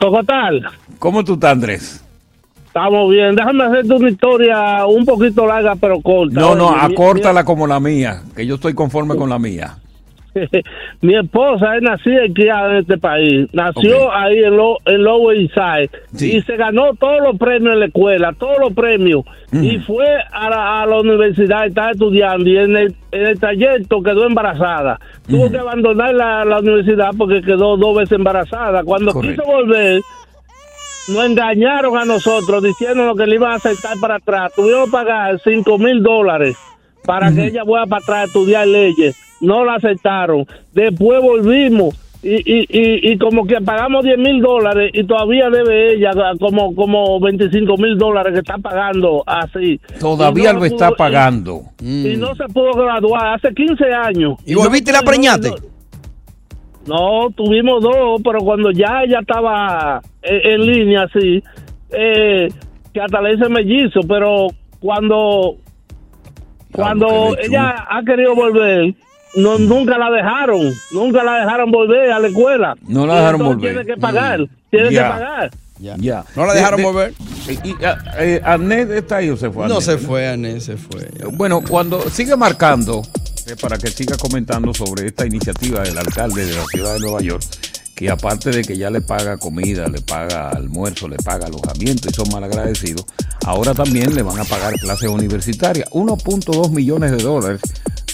¿Cómo 0.00 0.22
tal? 0.22 0.70
¿Cómo 1.00 1.24
tú 1.24 1.34
estás, 1.34 1.50
Andrés? 1.50 2.05
Estamos 2.76 3.10
bien. 3.10 3.34
Déjame 3.34 3.64
hacerte 3.64 3.94
una 3.94 4.10
historia 4.10 4.84
un 4.84 5.06
poquito 5.06 5.46
larga, 5.46 5.76
pero 5.76 5.98
corta. 6.02 6.38
No, 6.38 6.54
no, 6.54 6.68
acórtala 6.68 7.42
como 7.42 7.66
la 7.66 7.80
mía, 7.80 8.20
que 8.36 8.46
yo 8.46 8.56
estoy 8.56 8.74
conforme 8.74 9.16
con 9.16 9.30
la 9.30 9.38
mía. 9.38 9.78
Mi 11.00 11.16
esposa 11.16 11.76
es 11.76 11.82
nacida 11.82 12.26
y 12.26 12.34
criada 12.34 12.72
en 12.72 12.76
este 12.80 12.98
país. 12.98 13.48
Nació 13.54 14.12
ahí 14.12 14.40
en, 14.40 14.58
lo, 14.58 14.76
en 14.84 15.02
Lower 15.02 15.38
East 15.38 15.54
Side 15.54 16.26
y 16.26 16.42
se 16.42 16.56
ganó 16.58 16.92
todos 17.00 17.22
los 17.22 17.38
premios 17.38 17.72
en 17.72 17.80
la 17.80 17.86
escuela, 17.86 18.34
todos 18.38 18.58
los 18.60 18.74
premios. 18.74 19.24
Y 19.52 19.78
fue 19.78 20.04
a 20.30 20.50
la, 20.50 20.82
a 20.82 20.86
la 20.86 21.00
universidad, 21.00 21.66
estaba 21.66 21.92
estudiando 21.92 22.46
y 22.46 22.58
en 22.58 22.76
el, 22.76 22.94
en 23.10 23.26
el 23.26 23.40
trayecto 23.40 24.02
quedó 24.02 24.26
embarazada. 24.26 25.00
Tuvo 25.26 25.50
que 25.50 25.56
abandonar 25.56 26.12
la, 26.12 26.44
la 26.44 26.58
universidad 26.58 27.12
porque 27.16 27.40
quedó 27.40 27.78
dos 27.78 27.96
veces 27.96 28.18
embarazada. 28.18 28.84
Cuando 28.84 29.12
Correcto. 29.12 29.42
quiso 29.42 29.50
volver, 29.50 30.02
nos 31.08 31.24
engañaron 31.24 31.96
a 31.96 32.04
nosotros 32.04 32.62
diciéndonos 32.62 33.16
que 33.16 33.26
le 33.26 33.36
iban 33.36 33.52
a 33.52 33.56
aceptar 33.56 33.98
para 34.00 34.16
atrás. 34.16 34.52
Tuvimos 34.54 34.86
que 34.86 34.90
pagar 34.92 35.40
5 35.42 35.78
mil 35.78 36.02
dólares 36.02 36.56
para 37.04 37.32
que 37.32 37.46
ella 37.46 37.62
vuelva 37.62 37.86
para 37.86 38.02
atrás 38.02 38.18
a 38.18 38.24
estudiar 38.24 38.66
leyes. 38.66 39.16
No 39.40 39.64
la 39.64 39.74
aceptaron. 39.74 40.46
Después 40.72 41.22
volvimos 41.22 41.94
y, 42.22 42.34
y, 42.34 42.66
y, 42.68 43.12
y 43.12 43.18
como 43.18 43.46
que 43.46 43.60
pagamos 43.60 44.04
10 44.04 44.18
mil 44.18 44.40
dólares 44.40 44.90
y 44.92 45.04
todavía 45.04 45.48
debe 45.48 45.94
ella 45.94 46.10
como, 46.40 46.74
como 46.74 47.20
25 47.20 47.76
mil 47.76 47.96
dólares 47.96 48.32
que 48.32 48.40
está 48.40 48.58
pagando 48.58 49.22
así. 49.26 49.80
Todavía 50.00 50.52
no 50.52 50.60
lo 50.60 50.64
está 50.64 50.90
pagando. 50.90 51.62
Y, 51.80 52.16
no 52.16 52.34
se 52.34 52.44
pudo 52.48 52.72
graduar 52.72 53.34
hace 53.34 53.54
15 53.54 53.84
años. 53.92 54.38
¿Y 54.44 54.54
volviste 54.54 54.90
y 54.90 54.94
la 54.94 55.02
preñaste? 55.02 55.50
No, 55.50 55.56
tuvimos 57.36 57.82
dos, 57.82 58.20
pero 58.24 58.38
cuando 58.40 58.70
ya 58.70 59.02
ella 59.04 59.18
estaba 59.20 60.00
en, 60.22 60.52
en 60.52 60.66
línea 60.66 61.02
así, 61.02 61.42
eh, 61.90 62.48
que 62.92 63.00
hasta 63.00 63.20
le 63.20 63.34
hice 63.34 63.48
mellizo, 63.48 64.00
pero 64.08 64.48
cuando 64.80 65.56
cuando 66.72 67.36
ella 67.38 67.86
ha 67.88 68.02
querido 68.04 68.34
volver, 68.34 68.94
no, 69.36 69.58
nunca 69.58 69.96
la 69.98 70.10
dejaron, 70.10 70.72
nunca 70.92 71.22
la 71.22 71.40
dejaron 71.40 71.70
volver 71.70 72.10
a 72.12 72.18
la 72.18 72.28
escuela. 72.28 72.74
No 72.86 73.06
la 73.06 73.16
dejaron 73.16 73.42
volver. 73.42 73.72
Tiene 73.72 73.86
que 73.86 74.00
pagar, 74.00 74.40
tiene 74.70 74.90
Ya. 74.90 75.02
que 75.04 75.08
pagar. 75.08 75.50
Ya. 75.78 76.24
No 76.34 76.46
la 76.46 76.54
dejaron 76.54 76.82
volver. 76.82 77.12
Y, 77.48 77.68
y, 77.70 77.76
eh, 78.18 78.40
Anet 78.44 78.90
está 78.90 79.16
ahí 79.16 79.28
o 79.30 79.36
se 79.36 79.50
fue. 79.50 79.68
No 79.68 79.74
Anet, 79.74 79.82
se 79.84 79.98
fue, 79.98 80.28
Ané, 80.28 80.60
se 80.60 80.76
fue. 80.76 81.08
Bueno, 81.32 81.60
cuando 81.66 82.00
sigue 82.02 82.36
marcando, 82.36 83.02
para 83.54 83.78
que 83.78 83.88
siga 83.88 84.16
comentando 84.16 84.74
sobre 84.74 85.06
esta 85.06 85.24
iniciativa 85.24 85.82
del 85.82 85.96
alcalde 85.96 86.44
de 86.44 86.54
la 86.54 86.64
ciudad 86.64 86.94
de 86.94 87.00
Nueva 87.00 87.20
York, 87.20 87.44
que 87.94 88.10
aparte 88.10 88.50
de 88.50 88.64
que 88.64 88.76
ya 88.76 88.90
le 88.90 89.00
paga 89.00 89.38
comida, 89.38 89.86
le 89.86 90.00
paga 90.00 90.50
almuerzo, 90.50 91.06
le 91.06 91.16
paga 91.16 91.46
alojamiento 91.46 92.08
y 92.08 92.12
son 92.12 92.28
malagradecidos, 92.32 93.06
ahora 93.44 93.72
también 93.72 94.14
le 94.14 94.22
van 94.22 94.40
a 94.40 94.44
pagar 94.44 94.74
clases 94.74 95.08
universitarias. 95.08 95.88
1.2 95.90 96.70
millones 96.70 97.12
de 97.12 97.18
dólares, 97.18 97.60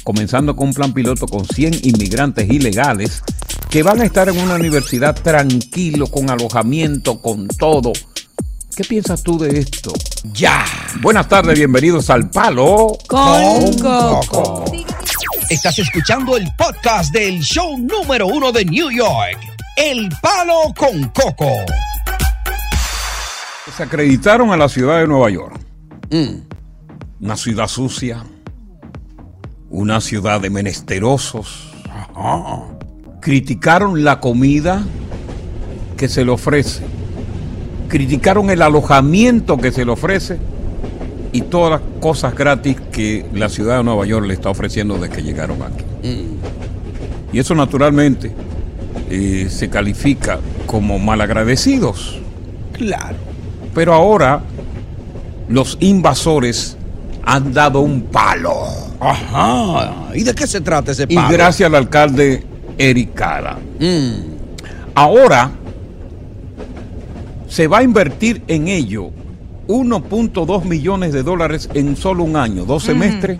comenzando 0.05 0.55
con 0.55 0.68
un 0.68 0.74
plan 0.74 0.93
piloto 0.93 1.26
con 1.26 1.47
100 1.47 1.80
inmigrantes 1.83 2.51
ilegales 2.51 3.22
que 3.70 3.83
van 3.83 4.03
a 4.03 4.05
estar 4.05 4.28
en 4.28 4.39
una 4.39 4.57
universidad 4.57 5.14
tranquilo, 5.14 6.09
con 6.09 6.28
alojamiento, 6.28 7.22
con 7.22 7.49
todo. 7.49 7.93
¿Qué 8.76 8.85
piensas 8.85 9.22
tú 9.22 9.39
de 9.39 9.59
esto? 9.59 9.93
Ya. 10.33 10.64
Buenas 11.01 11.28
tardes, 11.28 11.57
bienvenidos 11.57 12.11
al 12.11 12.28
Palo 12.30 12.99
Con 13.07 13.78
Coco. 13.78 14.64
Estás 15.53 15.78
escuchando 15.80 16.38
el 16.38 16.50
podcast 16.57 17.12
del 17.12 17.40
show 17.40 17.76
número 17.76 18.26
uno 18.26 18.53
de 18.53 18.64
New 18.64 18.90
York, 18.90 19.38
El 19.76 20.09
Palo 20.22 20.72
con 20.74 21.09
Coco. 21.09 21.50
Se 23.76 23.82
acreditaron 23.82 24.50
a 24.50 24.57
la 24.57 24.70
ciudad 24.70 25.00
de 25.00 25.07
Nueva 25.07 25.28
York. 25.28 25.61
Una 27.20 27.36
ciudad 27.36 27.68
sucia. 27.68 28.24
Una 29.68 30.00
ciudad 30.00 30.40
de 30.40 30.48
menesterosos. 30.48 31.70
Criticaron 33.20 34.05
la 34.05 34.20
comida 34.20 34.82
que 35.98 36.09
se 36.09 36.24
le 36.24 36.30
ofrece. 36.30 36.82
Criticaron 37.88 38.48
el 38.48 38.62
alojamiento 38.62 39.59
que 39.59 39.70
se 39.70 39.84
le 39.84 39.92
ofrece. 39.92 40.38
Y 41.33 41.43
todas 41.43 41.80
las 41.80 41.80
cosas 42.01 42.35
gratis 42.35 42.76
que 42.93 43.24
la 43.33 43.49
ciudad 43.49 43.78
de 43.78 43.85
Nueva 43.85 44.05
York 44.07 44.26
le 44.26 44.35
está 44.35 44.51
ofreciendo 44.51 44.99
desde 44.99 45.14
que 45.16 45.22
llegaron 45.22 45.62
aquí. 45.62 45.85
Y 47.33 47.39
eso 47.39 47.55
naturalmente 47.55 48.33
eh, 49.11 49.47
se 49.51 49.70
califica 49.70 50.39
como 50.66 50.99
malagradecidos. 50.99 52.18
Claro. 52.74 53.16
Pero 53.74 53.95
ahora 53.95 54.43
los 55.49 55.78
invasores 55.80 56.76
han 57.24 57.53
dado 57.55 57.80
un 57.80 58.03
palo. 58.03 58.53
Ajá. 59.01 59.95
¿Y 60.14 60.24
de 60.24 60.35
qué 60.35 60.47
se 60.47 60.61
trata 60.61 60.93
ese 60.93 61.07
Y 61.09 61.14
palo? 61.14 61.28
gracias 61.30 61.66
al 61.66 61.74
alcalde 61.76 62.45
Eric 62.76 63.14
Cara. 63.14 63.59
Ahora 64.95 65.51
se 67.49 67.66
va 67.66 67.78
a 67.78 67.83
invertir 67.83 68.43
en 68.49 68.68
ello 68.68 69.11
1.2 69.68 70.64
millones 70.64 71.12
de 71.12 71.22
dólares 71.22 71.68
en 71.74 71.96
solo 71.96 72.24
un 72.24 72.36
año, 72.36 72.64
dos 72.64 72.84
semestres, 72.84 73.38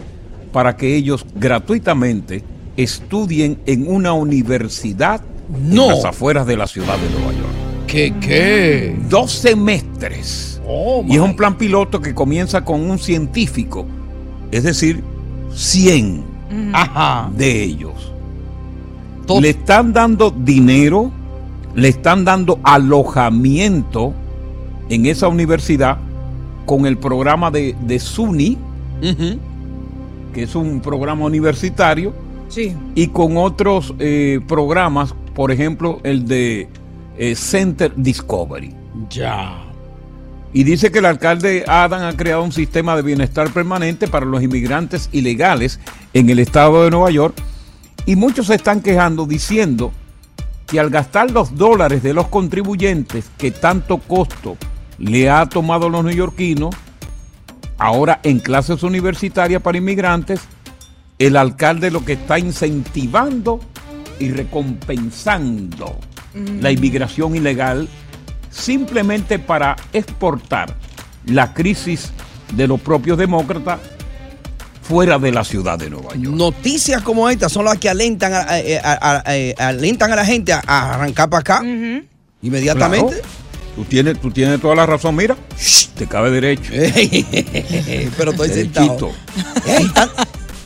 para 0.52 0.76
que 0.76 0.94
ellos 0.96 1.24
gratuitamente 1.34 2.42
estudien 2.76 3.58
en 3.66 3.86
una 3.88 4.12
universidad 4.12 5.20
No. 5.48 5.84
en 5.84 5.88
las 5.90 6.04
afueras 6.04 6.46
de 6.46 6.56
la 6.56 6.66
ciudad 6.66 6.96
de 6.98 7.10
Nueva 7.10 7.32
York. 7.32 7.52
¿Qué 7.86 8.14
qué? 8.20 8.96
Dos 9.10 9.32
semestres. 9.32 10.60
Oh, 10.66 11.04
y 11.06 11.14
es 11.14 11.20
un 11.20 11.36
plan 11.36 11.58
piloto 11.58 12.00
que 12.00 12.14
comienza 12.14 12.64
con 12.64 12.88
un 12.88 12.98
científico, 12.98 13.84
es 14.50 14.62
decir, 14.62 15.02
100 15.52 16.22
Ajá. 16.72 17.30
de 17.36 17.62
ellos. 17.62 18.12
Le 19.40 19.50
están 19.50 19.92
dando 19.92 20.30
dinero, 20.30 21.10
le 21.74 21.88
están 21.88 22.24
dando 22.24 22.58
alojamiento 22.62 24.12
en 24.88 25.06
esa 25.06 25.28
universidad 25.28 25.98
con 26.66 26.86
el 26.86 26.96
programa 26.98 27.50
de, 27.50 27.74
de 27.82 27.98
SUNY, 27.98 28.58
que 30.32 30.42
es 30.42 30.54
un 30.54 30.80
programa 30.80 31.24
universitario, 31.24 32.12
Sí. 32.48 32.74
y 32.94 33.06
con 33.08 33.36
otros 33.38 33.94
eh, 33.98 34.40
programas, 34.46 35.14
por 35.34 35.50
ejemplo, 35.50 36.00
el 36.02 36.26
de 36.28 36.68
eh, 37.16 37.34
Center 37.34 37.92
Discovery. 37.96 38.74
Ya. 39.10 39.58
Y 40.52 40.64
dice 40.64 40.92
que 40.92 40.98
el 40.98 41.06
alcalde 41.06 41.64
Adam 41.66 42.02
ha 42.02 42.12
creado 42.14 42.42
un 42.44 42.52
sistema 42.52 42.94
de 42.94 43.00
bienestar 43.00 43.50
permanente 43.50 44.06
para 44.06 44.26
los 44.26 44.42
inmigrantes 44.42 45.08
ilegales 45.12 45.80
en 46.12 46.28
el 46.28 46.38
estado 46.40 46.84
de 46.84 46.90
Nueva 46.90 47.10
York. 47.10 47.34
Y 48.04 48.16
muchos 48.16 48.48
se 48.48 48.56
están 48.56 48.82
quejando 48.82 49.24
diciendo 49.24 49.92
que 50.66 50.78
al 50.78 50.90
gastar 50.90 51.30
los 51.30 51.56
dólares 51.56 52.02
de 52.02 52.12
los 52.12 52.28
contribuyentes 52.28 53.30
que 53.38 53.50
tanto 53.50 53.96
costo 53.96 54.58
le 54.99 55.30
ha 55.30 55.47
tomado 55.47 55.86
a 55.86 55.90
los 55.90 56.05
neoyorquinos, 56.05 56.74
ahora 57.78 58.20
en 58.22 58.38
clases 58.38 58.82
universitarias 58.82 59.61
para 59.62 59.78
inmigrantes, 59.78 60.40
el 61.18 61.36
alcalde 61.36 61.90
lo 61.90 62.05
que 62.05 62.14
está 62.14 62.38
incentivando 62.38 63.61
y 64.18 64.30
recompensando 64.30 65.99
la 66.61 66.70
inmigración 66.70 67.36
ilegal 67.36 67.88
simplemente 68.51 69.38
para 69.38 69.76
exportar 69.93 70.74
la 71.26 71.53
crisis 71.53 72.11
de 72.55 72.66
los 72.66 72.80
propios 72.80 73.18
demócratas 73.18 73.80
fuera 74.82 75.18
de 75.18 75.30
la 75.32 75.45
ciudad 75.45 75.78
de 75.78 75.90
Nueva 75.90 76.14
York. 76.14 76.34
Noticias 76.36 77.03
como 77.03 77.28
estas 77.28 77.53
son 77.53 77.64
las 77.66 77.78
que 77.78 77.88
alentan 77.88 78.32
a, 78.34 78.40
a- 78.40 78.93
a- 78.93 79.22
a- 79.59 79.68
alentan 79.68 80.12
a 80.12 80.16
la 80.16 80.24
gente 80.24 80.53
a, 80.53 80.61
arrancar 80.95 81.28
para 81.30 81.40
acá 81.40 81.61
inmediatamente. 82.43 83.14
Claro. 83.20 83.41
Tú 83.74 83.84
tienes, 83.84 84.20
tú 84.20 84.30
tienes 84.30 84.60
toda 84.60 84.74
la 84.74 84.86
razón, 84.86 85.16
mira, 85.16 85.36
te 85.96 86.06
cabe 86.06 86.30
derecho. 86.30 86.72
Pero 88.16 88.32
estoy 88.32 88.48
sentado. 88.50 89.12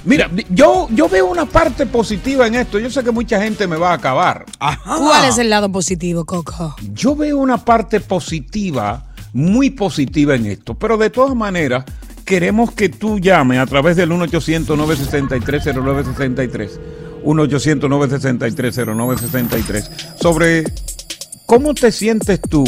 Mira, 0.06 0.30
yo, 0.50 0.88
yo 0.92 1.08
veo 1.08 1.26
una 1.26 1.46
parte 1.46 1.84
positiva 1.84 2.46
en 2.46 2.54
esto. 2.54 2.78
Yo 2.78 2.88
sé 2.90 3.02
que 3.02 3.10
mucha 3.10 3.42
gente 3.42 3.66
me 3.66 3.74
va 3.76 3.90
a 3.90 3.94
acabar. 3.94 4.44
¿Cuál 4.84 5.28
es 5.28 5.38
el 5.38 5.50
lado 5.50 5.72
positivo, 5.72 6.24
Coco? 6.24 6.76
Yo 6.92 7.16
veo 7.16 7.38
una 7.38 7.58
parte 7.58 7.98
positiva, 8.00 9.02
muy 9.32 9.70
positiva 9.70 10.36
en 10.36 10.46
esto, 10.46 10.74
pero 10.74 10.96
de 10.96 11.10
todas 11.10 11.34
maneras 11.34 11.84
queremos 12.24 12.70
que 12.72 12.88
tú 12.88 13.18
llames 13.18 13.58
a 13.58 13.66
través 13.66 13.96
del 13.96 14.10
1-800-963-0963, 14.10 16.70
1-800-963-0963, 17.24 19.90
sobre 20.20 20.62
cómo 21.46 21.74
te 21.74 21.90
sientes 21.90 22.40
tú 22.40 22.62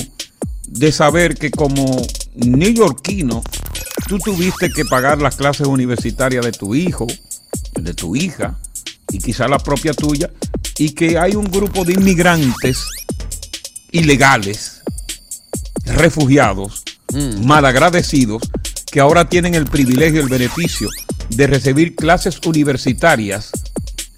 de 0.68 0.92
saber 0.92 1.34
que 1.34 1.50
como 1.50 2.00
neoyorquino 2.34 3.42
tú 4.06 4.18
tuviste 4.18 4.70
que 4.70 4.84
pagar 4.84 5.20
las 5.20 5.36
clases 5.36 5.66
universitarias 5.66 6.44
de 6.44 6.52
tu 6.52 6.74
hijo, 6.74 7.06
de 7.74 7.94
tu 7.94 8.14
hija 8.16 8.58
y 9.10 9.18
quizá 9.18 9.48
la 9.48 9.58
propia 9.58 9.92
tuya, 9.94 10.30
y 10.78 10.90
que 10.90 11.18
hay 11.18 11.34
un 11.34 11.50
grupo 11.50 11.84
de 11.84 11.94
inmigrantes 11.94 12.86
ilegales, 13.90 14.82
refugiados, 15.84 16.84
malagradecidos 17.42 18.42
que 18.90 19.00
ahora 19.00 19.28
tienen 19.28 19.54
el 19.54 19.66
privilegio 19.66 20.20
y 20.20 20.22
el 20.24 20.28
beneficio 20.28 20.88
de 21.30 21.46
recibir 21.46 21.94
clases 21.94 22.38
universitarias 22.44 23.50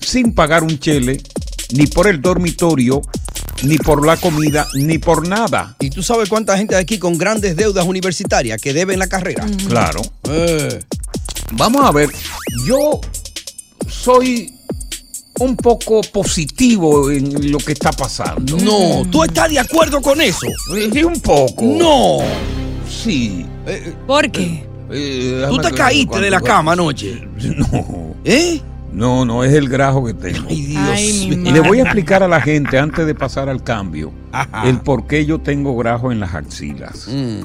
sin 0.01 0.34
pagar 0.34 0.62
un 0.62 0.78
chele, 0.78 1.22
ni 1.72 1.86
por 1.86 2.09
el 2.09 2.20
dormitorio, 2.20 3.03
ni 3.62 3.78
por 3.78 4.04
la 4.06 4.16
comida, 4.16 4.66
ni 4.74 4.98
por 4.98 5.26
nada. 5.26 5.76
¿Y 5.80 5.90
tú 5.90 6.02
sabes 6.02 6.28
cuánta 6.28 6.56
gente 6.56 6.74
hay 6.74 6.82
aquí 6.82 6.98
con 6.98 7.18
grandes 7.18 7.56
deudas 7.56 7.86
universitarias 7.86 8.61
que 8.61 8.72
deben 8.72 8.98
la 8.98 9.06
carrera? 9.06 9.46
Claro. 9.68 10.00
Eh. 10.28 10.80
Vamos 11.52 11.84
a 11.84 11.90
ver, 11.90 12.11
yo 12.64 13.00
soy 13.88 14.52
un 15.40 15.56
poco 15.56 16.00
positivo 16.12 17.11
en 17.11 17.50
lo 17.50 17.58
que 17.58 17.72
está 17.72 17.90
pasando. 17.92 18.56
No, 18.58 19.08
¿tú 19.11 19.24
estás 19.24 19.50
de 19.50 19.58
acuerdo 19.58 20.00
con 20.00 20.20
eso? 20.20 20.46
Sí, 20.92 21.02
un 21.02 21.20
poco. 21.20 21.64
No. 21.64 22.18
Sí. 22.88 23.46
¿Por 24.06 24.30
qué? 24.30 24.66
Eh, 24.92 25.46
¿Tú 25.48 25.58
te 25.58 25.72
caíste 25.72 26.20
de 26.20 26.30
la 26.30 26.40
cama 26.40 26.72
anoche? 26.72 27.26
No. 27.40 28.14
¿Eh? 28.24 28.61
No, 28.93 29.24
no 29.24 29.45
es 29.45 29.53
el 29.55 29.68
grajo 29.68 30.05
que 30.05 30.14
tengo. 30.14 30.49
Ay, 30.49 31.36
mi 31.36 31.49
y 31.49 31.53
le 31.53 31.61
voy 31.61 31.78
a 31.78 31.82
explicar 31.82 32.22
a 32.22 32.28
la 32.28 32.41
gente 32.41 32.78
antes 32.78 33.07
de 33.07 33.14
pasar 33.14 33.49
al 33.49 33.62
cambio 33.62 34.12
el 34.64 34.78
por 34.80 35.07
qué 35.07 35.24
yo 35.24 35.38
tengo 35.41 35.76
grajo 35.76 36.11
en 36.12 36.20
las 36.20 36.34
axilas. 36.34 37.07
Mm. 37.09 37.41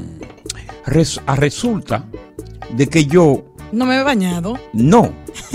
Res- 0.88 1.22
a 1.26 1.36
resulta 1.36 2.06
de 2.76 2.88
que 2.88 3.06
yo 3.06 3.43
No 3.72 3.86
me 3.86 4.00
he 4.00 4.04
bañado. 4.04 4.58
no 4.74 5.12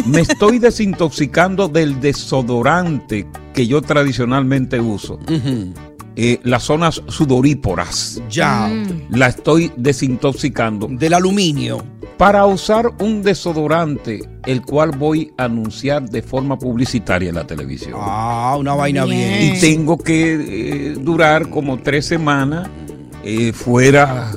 me 0.06 0.20
estoy 0.20 0.58
desintoxicando 0.58 1.68
del 1.68 2.00
desodorante 2.00 3.26
que 3.54 3.66
yo 3.66 3.82
tradicionalmente 3.82 4.78
uso. 4.80 5.18
Eh, 6.22 6.38
las 6.42 6.64
zonas 6.64 7.02
sudoríporas. 7.08 8.20
Ya. 8.28 8.70
La 9.08 9.28
estoy 9.28 9.72
desintoxicando. 9.74 10.86
Del 10.86 11.14
aluminio. 11.14 11.82
Para 12.18 12.44
usar 12.44 12.92
un 12.98 13.22
desodorante, 13.22 14.28
el 14.44 14.60
cual 14.60 14.90
voy 14.90 15.32
a 15.38 15.44
anunciar 15.44 16.10
de 16.10 16.20
forma 16.20 16.58
publicitaria 16.58 17.30
en 17.30 17.36
la 17.36 17.46
televisión. 17.46 17.94
Ah, 17.96 18.54
una 18.58 18.74
vaina 18.74 19.06
bien. 19.06 19.56
Y 19.56 19.60
tengo 19.60 19.96
que 19.96 20.34
eh, 20.34 20.94
durar 21.00 21.48
como 21.48 21.78
tres 21.78 22.04
semanas 22.04 22.68
eh, 23.24 23.54
fuera 23.54 24.30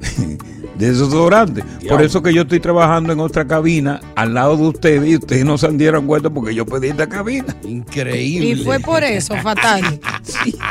de 0.80 0.90
desodorante. 0.90 1.62
Por 1.88 2.02
eso 2.02 2.22
que 2.22 2.32
yo 2.32 2.42
estoy 2.42 2.60
trabajando 2.60 3.12
en 3.12 3.20
otra 3.20 3.46
cabina 3.46 4.00
al 4.16 4.34
lado 4.34 4.56
de 4.56 4.62
ustedes 4.62 5.08
y 5.08 5.16
ustedes 5.16 5.44
no 5.44 5.58
se 5.58 5.66
han 5.66 5.78
dieron 5.78 6.06
cuenta 6.06 6.30
porque 6.30 6.54
yo 6.54 6.64
pedí 6.66 6.88
esta 6.88 7.08
cabina. 7.08 7.54
Increíble. 7.64 8.48
Y 8.48 8.64
fue 8.64 8.80
por 8.80 9.04
eso, 9.04 9.36
fatal. 9.36 10.00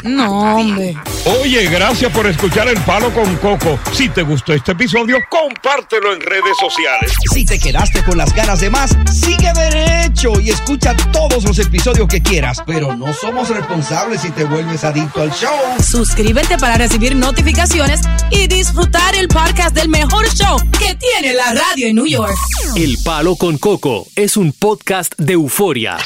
No, 0.04 0.56
hombre. 0.56 0.96
Oye, 1.42 1.66
gracias 1.66 2.12
por 2.14 2.26
escuchar 2.28 2.68
El 2.68 2.80
Palo 2.82 3.14
con 3.14 3.36
Coco. 3.38 3.78
Si 3.92 4.08
te 4.10 4.22
gustó 4.22 4.54
este 4.54 4.72
episodio, 4.72 5.18
compártelo 5.30 6.14
en 6.14 6.22
redes 6.22 6.56
sociales. 6.60 7.12
Si 7.34 7.46
te 7.46 7.60
quedaste 7.60 8.04
con 8.04 8.18
las 8.18 8.34
ganas 8.34 8.62
de 8.62 8.70
más, 8.70 8.96
sigue 9.12 9.52
derecho 9.54 10.40
y 10.40 10.50
escucha 10.50 10.96
todos 11.12 11.44
los 11.44 11.60
episodios 11.60 12.08
que 12.08 12.22
quieras. 12.22 12.64
Pero 12.66 12.96
no 12.96 13.14
somos 13.14 13.50
responsables 13.50 14.22
si 14.22 14.30
te 14.32 14.46
vuelves 14.46 14.84
adicto 14.84 15.22
al 15.22 15.32
show. 15.32 15.52
Suscríbete 15.84 16.58
para 16.58 16.78
recibir 16.78 17.16
notificaciones 17.16 18.02
y 18.32 18.48
disfrutar 18.48 19.16
el 19.16 19.28
podcast 19.28 19.76
del 19.76 19.90
mejor 20.06 20.30
show 20.34 20.58
que 20.80 20.96
tiene 20.96 21.34
la 21.34 21.54
radio 21.54 21.88
en 21.88 21.96
New 21.96 22.06
York. 22.08 22.34
El 22.78 22.98
Palo 23.04 23.36
con 23.36 23.58
Coco 23.58 24.08
es 24.16 24.38
un 24.38 24.54
podcast 24.54 25.14
de 25.18 25.34
euforia. 25.34 25.98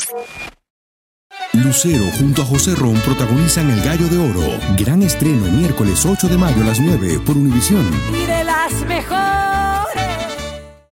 Lucero 1.54 2.06
junto 2.18 2.42
a 2.42 2.46
José 2.46 2.74
Ron 2.74 2.96
protagonizan 3.02 3.70
El 3.70 3.84
Gallo 3.84 4.08
de 4.08 4.18
Oro. 4.18 4.60
Gran 4.78 5.04
estreno 5.04 5.46
miércoles 5.46 6.04
8 6.08 6.28
de 6.28 6.38
mayo 6.38 6.64
a 6.64 6.66
las 6.66 6.80
9 6.80 7.20
por 7.24 7.38
Univisión. 7.38 7.88
y 8.12 8.26
de 8.26 8.44
las 8.44 8.74
mejores. 8.88 9.73